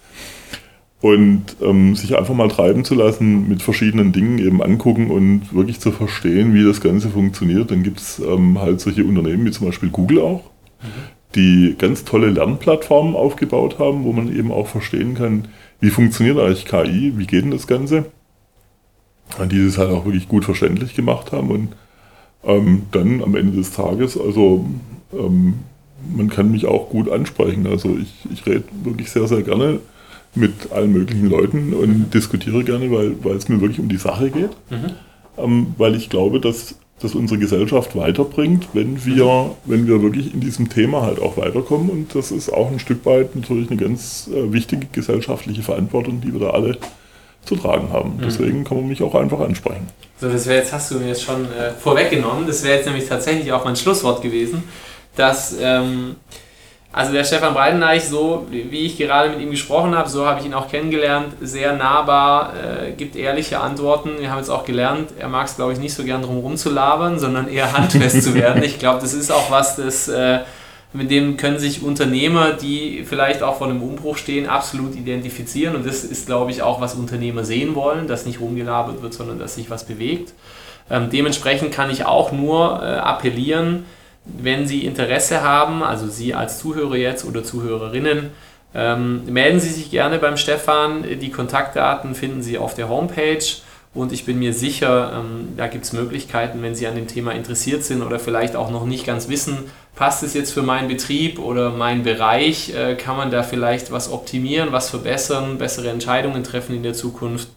und 1.04 1.58
ähm, 1.62 1.98
sich 1.98 2.18
einfach 2.18 2.34
mal 2.34 2.48
treiben 2.48 2.86
zu 2.86 2.96
lassen, 2.96 3.50
mit 3.50 3.62
verschiedenen 3.62 4.14
Dingen 4.14 4.40
eben 4.40 4.64
angucken 4.64 5.12
und 5.12 5.54
wirklich 5.54 5.82
zu 5.82 5.92
verstehen, 5.92 6.54
wie 6.54 6.64
das 6.64 6.80
Ganze 6.80 7.10
funktioniert. 7.10 7.72
Dann 7.72 7.84
gibt 7.84 8.00
es 8.00 8.20
ähm, 8.20 8.62
halt 8.62 8.80
solche 8.80 9.04
Unternehmen 9.04 9.46
wie 9.46 9.52
zum 9.52 9.66
Beispiel 9.66 9.90
Google 9.90 10.20
auch, 10.20 10.50
die 11.36 11.76
ganz 11.78 12.06
tolle 12.06 12.30
Lernplattformen 12.30 13.16
aufgebaut 13.18 13.80
haben, 13.80 14.06
wo 14.06 14.14
man 14.14 14.34
eben 14.34 14.50
auch 14.50 14.68
verstehen 14.68 15.14
kann, 15.14 15.50
wie 15.82 15.90
funktioniert 15.90 16.40
eigentlich 16.40 16.66
KI, 16.66 17.12
wie 17.18 17.28
geht 17.28 17.44
denn 17.44 17.52
das 17.52 17.68
Ganze. 17.68 18.06
Und 19.40 19.52
die 19.52 19.66
das 19.66 19.78
halt 19.78 19.90
auch 19.90 20.06
wirklich 20.06 20.28
gut 20.28 20.46
verständlich 20.46 20.96
gemacht 20.96 21.32
haben 21.32 21.50
und 21.50 21.70
ähm, 22.44 22.84
dann 22.92 23.24
am 23.24 23.36
Ende 23.36 23.58
des 23.58 23.72
Tages, 23.72 24.18
also 24.18 24.66
ähm, 25.12 25.56
man 26.16 26.30
kann 26.30 26.52
mich 26.52 26.66
auch 26.66 26.90
gut 26.90 27.10
ansprechen. 27.10 27.66
Also 27.68 27.98
ich, 27.98 28.14
ich 28.32 28.46
rede 28.46 28.64
wirklich 28.84 29.10
sehr, 29.10 29.28
sehr 29.28 29.42
gerne 29.42 29.80
mit 30.36 30.72
allen 30.72 30.92
möglichen 30.92 31.30
Leuten 31.30 31.74
und 31.74 31.90
mhm. 31.90 32.10
diskutiere 32.10 32.64
gerne, 32.64 32.92
weil, 32.92 33.16
weil 33.24 33.36
es 33.36 33.50
mir 33.50 33.62
wirklich 33.62 33.80
um 33.80 33.90
die 33.90 33.98
Sache 33.98 34.30
geht. 34.30 34.52
Mhm. 34.70 34.92
Ähm, 35.38 35.68
weil 35.78 35.96
ich 35.96 36.10
glaube, 36.10 36.40
dass 36.40 36.76
das 37.00 37.16
unsere 37.16 37.40
Gesellschaft 37.40 37.96
weiterbringt, 37.96 38.70
wenn 38.74 39.06
wir, 39.06 39.26
mhm. 39.26 39.50
wenn 39.66 39.88
wir 39.88 40.02
wirklich 40.02 40.34
in 40.34 40.40
diesem 40.40 40.70
Thema 40.70 41.02
halt 41.02 41.20
auch 41.22 41.38
weiterkommen. 41.38 41.90
Und 41.90 42.16
das 42.16 42.32
ist 42.32 42.52
auch 42.52 42.72
ein 42.72 42.80
Stück 42.80 43.06
weit 43.06 43.36
natürlich 43.36 43.70
eine 43.70 43.80
ganz 43.80 44.30
äh, 44.34 44.52
wichtige 44.52 44.88
gesellschaftliche 44.92 45.64
Verantwortung, 45.64 46.22
die 46.22 46.34
wir 46.34 46.40
da 46.40 46.50
alle 46.52 46.78
zu 47.46 47.56
tragen 47.56 47.92
haben. 47.92 48.18
Mhm. 48.18 48.22
Deswegen 48.24 48.64
kann 48.64 48.78
man 48.78 48.88
mich 48.88 49.02
auch 49.02 49.16
einfach 49.16 49.40
ansprechen. 49.40 49.88
So, 50.20 50.30
das 50.30 50.48
wäre 50.48 50.60
jetzt, 50.60 50.72
hast 50.72 50.92
du 50.92 51.00
mir 51.00 51.08
jetzt 51.08 51.24
schon 51.24 51.46
äh, 51.46 51.72
vorweggenommen, 51.72 52.48
das 52.48 52.64
wäre 52.64 52.78
jetzt 52.78 52.86
nämlich 52.86 53.08
tatsächlich 53.08 53.52
auch 53.52 53.66
mein 53.66 53.76
Schlusswort 53.76 54.22
gewesen, 54.22 54.64
dass 55.16 55.56
ähm, 55.60 56.16
also 56.94 57.12
der 57.12 57.24
Stefan 57.24 57.56
Breidenreich, 57.56 58.08
so 58.08 58.46
wie 58.52 58.86
ich 58.86 58.98
gerade 58.98 59.32
mit 59.32 59.42
ihm 59.42 59.50
gesprochen 59.50 59.96
habe, 59.96 60.08
so 60.08 60.28
habe 60.28 60.40
ich 60.40 60.46
ihn 60.46 60.54
auch 60.54 60.70
kennengelernt, 60.70 61.34
sehr 61.42 61.74
nahbar, 61.74 62.54
äh, 62.54 62.92
gibt 62.92 63.16
ehrliche 63.16 63.60
Antworten. 63.60 64.12
Wir 64.20 64.30
haben 64.30 64.38
jetzt 64.38 64.50
auch 64.50 64.64
gelernt, 64.64 65.10
er 65.18 65.28
mag 65.28 65.48
es, 65.48 65.56
glaube 65.56 65.74
ich, 65.74 65.80
nicht 65.80 65.96
so 65.96 66.04
gern 66.04 66.22
drum 66.22 66.36
herum 66.36 66.56
zu 66.56 66.70
labern, 66.70 67.18
sondern 67.18 67.48
eher 67.48 67.74
handfest 67.74 68.22
zu 68.22 68.36
werden. 68.36 68.62
Ich 68.74 68.78
glaube, 68.78 69.02
das 69.02 69.14
ist 69.14 69.32
auch 69.32 69.50
was, 69.50 69.76
das, 69.76 70.08
äh, 70.08 70.40
mit 70.94 71.10
dem 71.10 71.38
können 71.38 71.58
sich 71.58 71.82
Unternehmer, 71.82 72.54
die 72.54 73.04
vielleicht 73.04 73.42
auch 73.42 73.58
vor 73.58 73.68
einem 73.68 73.82
Umbruch 73.82 74.18
stehen, 74.18 74.48
absolut 74.48 74.96
identifizieren. 74.96 75.76
Und 75.76 75.88
das 75.88 76.04
ist, 76.04 76.28
glaube 76.28 76.52
ich, 76.52 76.62
auch, 76.62 76.82
was 76.82 76.94
Unternehmer 76.94 77.44
sehen 77.44 77.74
wollen, 77.74 78.08
dass 78.08 78.28
nicht 78.28 78.40
rumgelabert 78.40 79.02
wird, 79.02 79.14
sondern 79.14 79.40
dass 79.40 79.56
sich 79.56 79.70
was 79.72 79.86
bewegt. 79.86 80.34
Ähm, 80.92 81.10
dementsprechend 81.10 81.74
kann 81.74 81.90
ich 81.90 82.06
auch 82.06 82.32
nur 82.32 82.82
äh, 82.84 82.86
appellieren, 82.98 83.86
wenn 84.26 84.68
Sie 84.68 84.86
Interesse 84.86 85.42
haben, 85.42 85.84
also 85.84 86.08
Sie 86.08 86.34
als 86.34 86.60
Zuhörer 86.60 86.96
jetzt 86.96 87.26
oder 87.26 87.44
Zuhörerinnen, 87.44 88.30
ähm, 88.76 89.26
melden 89.26 89.60
Sie 89.60 89.70
sich 89.70 89.92
gerne 89.92 90.20
beim 90.20 90.38
Stefan. 90.38 91.04
Die 91.04 91.30
Kontaktdaten 91.30 92.16
finden 92.16 92.42
Sie 92.42 92.58
auf 92.58 92.76
der 92.76 92.90
Homepage 92.90 93.44
und 93.94 94.12
ich 94.12 94.26
bin 94.26 94.40
mir 94.40 94.54
sicher, 94.54 95.14
ähm, 95.20 95.50
da 95.58 95.68
gibt 95.68 95.86
es 95.86 95.94
Möglichkeiten, 95.94 96.62
wenn 96.62 96.76
Sie 96.76 96.88
an 96.88 96.96
dem 96.96 97.08
Thema 97.08 97.32
interessiert 97.32 97.84
sind 97.84 98.02
oder 98.02 98.20
vielleicht 98.20 98.56
auch 98.56 98.72
noch 98.72 98.86
nicht 98.86 99.06
ganz 99.06 99.30
wissen, 99.30 99.72
passt 99.96 100.24
es 100.24 100.34
jetzt 100.34 100.52
für 100.54 100.64
meinen 100.64 100.88
Betrieb 100.88 101.40
oder 101.40 101.70
meinen 101.72 102.04
Bereich, 102.04 102.74
äh, 102.74 102.96
kann 102.96 103.18
man 103.18 103.32
da 103.32 103.44
vielleicht 103.44 103.92
was 103.92 104.12
optimieren, 104.12 104.72
was 104.72 104.90
verbessern, 104.90 105.58
bessere 105.58 105.90
Entscheidungen 105.90 106.44
treffen 106.44 106.76
in 106.76 106.84
der 106.84 106.94
Zukunft. 106.94 107.50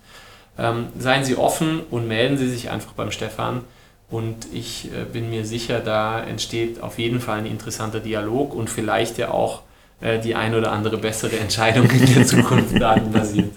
Ähm, 0.59 0.89
seien 0.99 1.25
Sie 1.25 1.37
offen 1.37 1.81
und 1.91 2.09
melden 2.09 2.39
Sie 2.39 2.49
sich 2.49 2.71
einfach 2.71 2.93
beim 2.93 3.11
Stefan. 3.11 3.63
Und 4.11 4.47
ich 4.53 4.87
äh, 4.87 5.05
bin 5.05 5.31
mir 5.31 5.45
sicher, 5.45 5.81
da 5.81 6.21
entsteht 6.21 6.83
auf 6.83 6.99
jeden 6.99 7.21
Fall 7.21 7.39
ein 7.39 7.47
interessanter 7.47 8.01
Dialog 8.01 8.55
und 8.55 8.71
vielleicht 8.71 9.19
ja 9.19 9.31
auch 9.31 9.63
äh, 10.01 10.19
die 10.19 10.35
ein 10.35 10.55
oder 10.55 10.73
andere 10.73 10.99
bessere 10.99 11.39
Entscheidung 11.39 11.91
in 11.91 12.15
der 12.15 12.27
Zukunft 12.27 12.81
datenbasiert. 12.81 13.53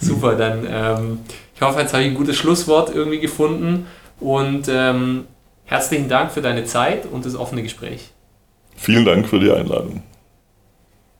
Super, 0.00 0.36
dann 0.36 0.66
ähm, 0.68 1.18
ich 1.54 1.62
hoffe, 1.62 1.80
jetzt 1.80 1.92
habe 1.92 2.02
ich 2.02 2.10
ein 2.10 2.16
gutes 2.16 2.36
Schlusswort 2.36 2.94
irgendwie 2.94 3.20
gefunden 3.20 3.86
und 4.20 4.68
ähm, 4.68 5.26
herzlichen 5.64 6.08
Dank 6.08 6.32
für 6.32 6.42
deine 6.42 6.64
Zeit 6.64 7.06
und 7.06 7.24
das 7.24 7.36
offene 7.36 7.62
Gespräch. 7.62 8.10
Vielen 8.76 9.04
Dank 9.04 9.28
für 9.28 9.40
die 9.40 9.50
Einladung. 9.50 10.02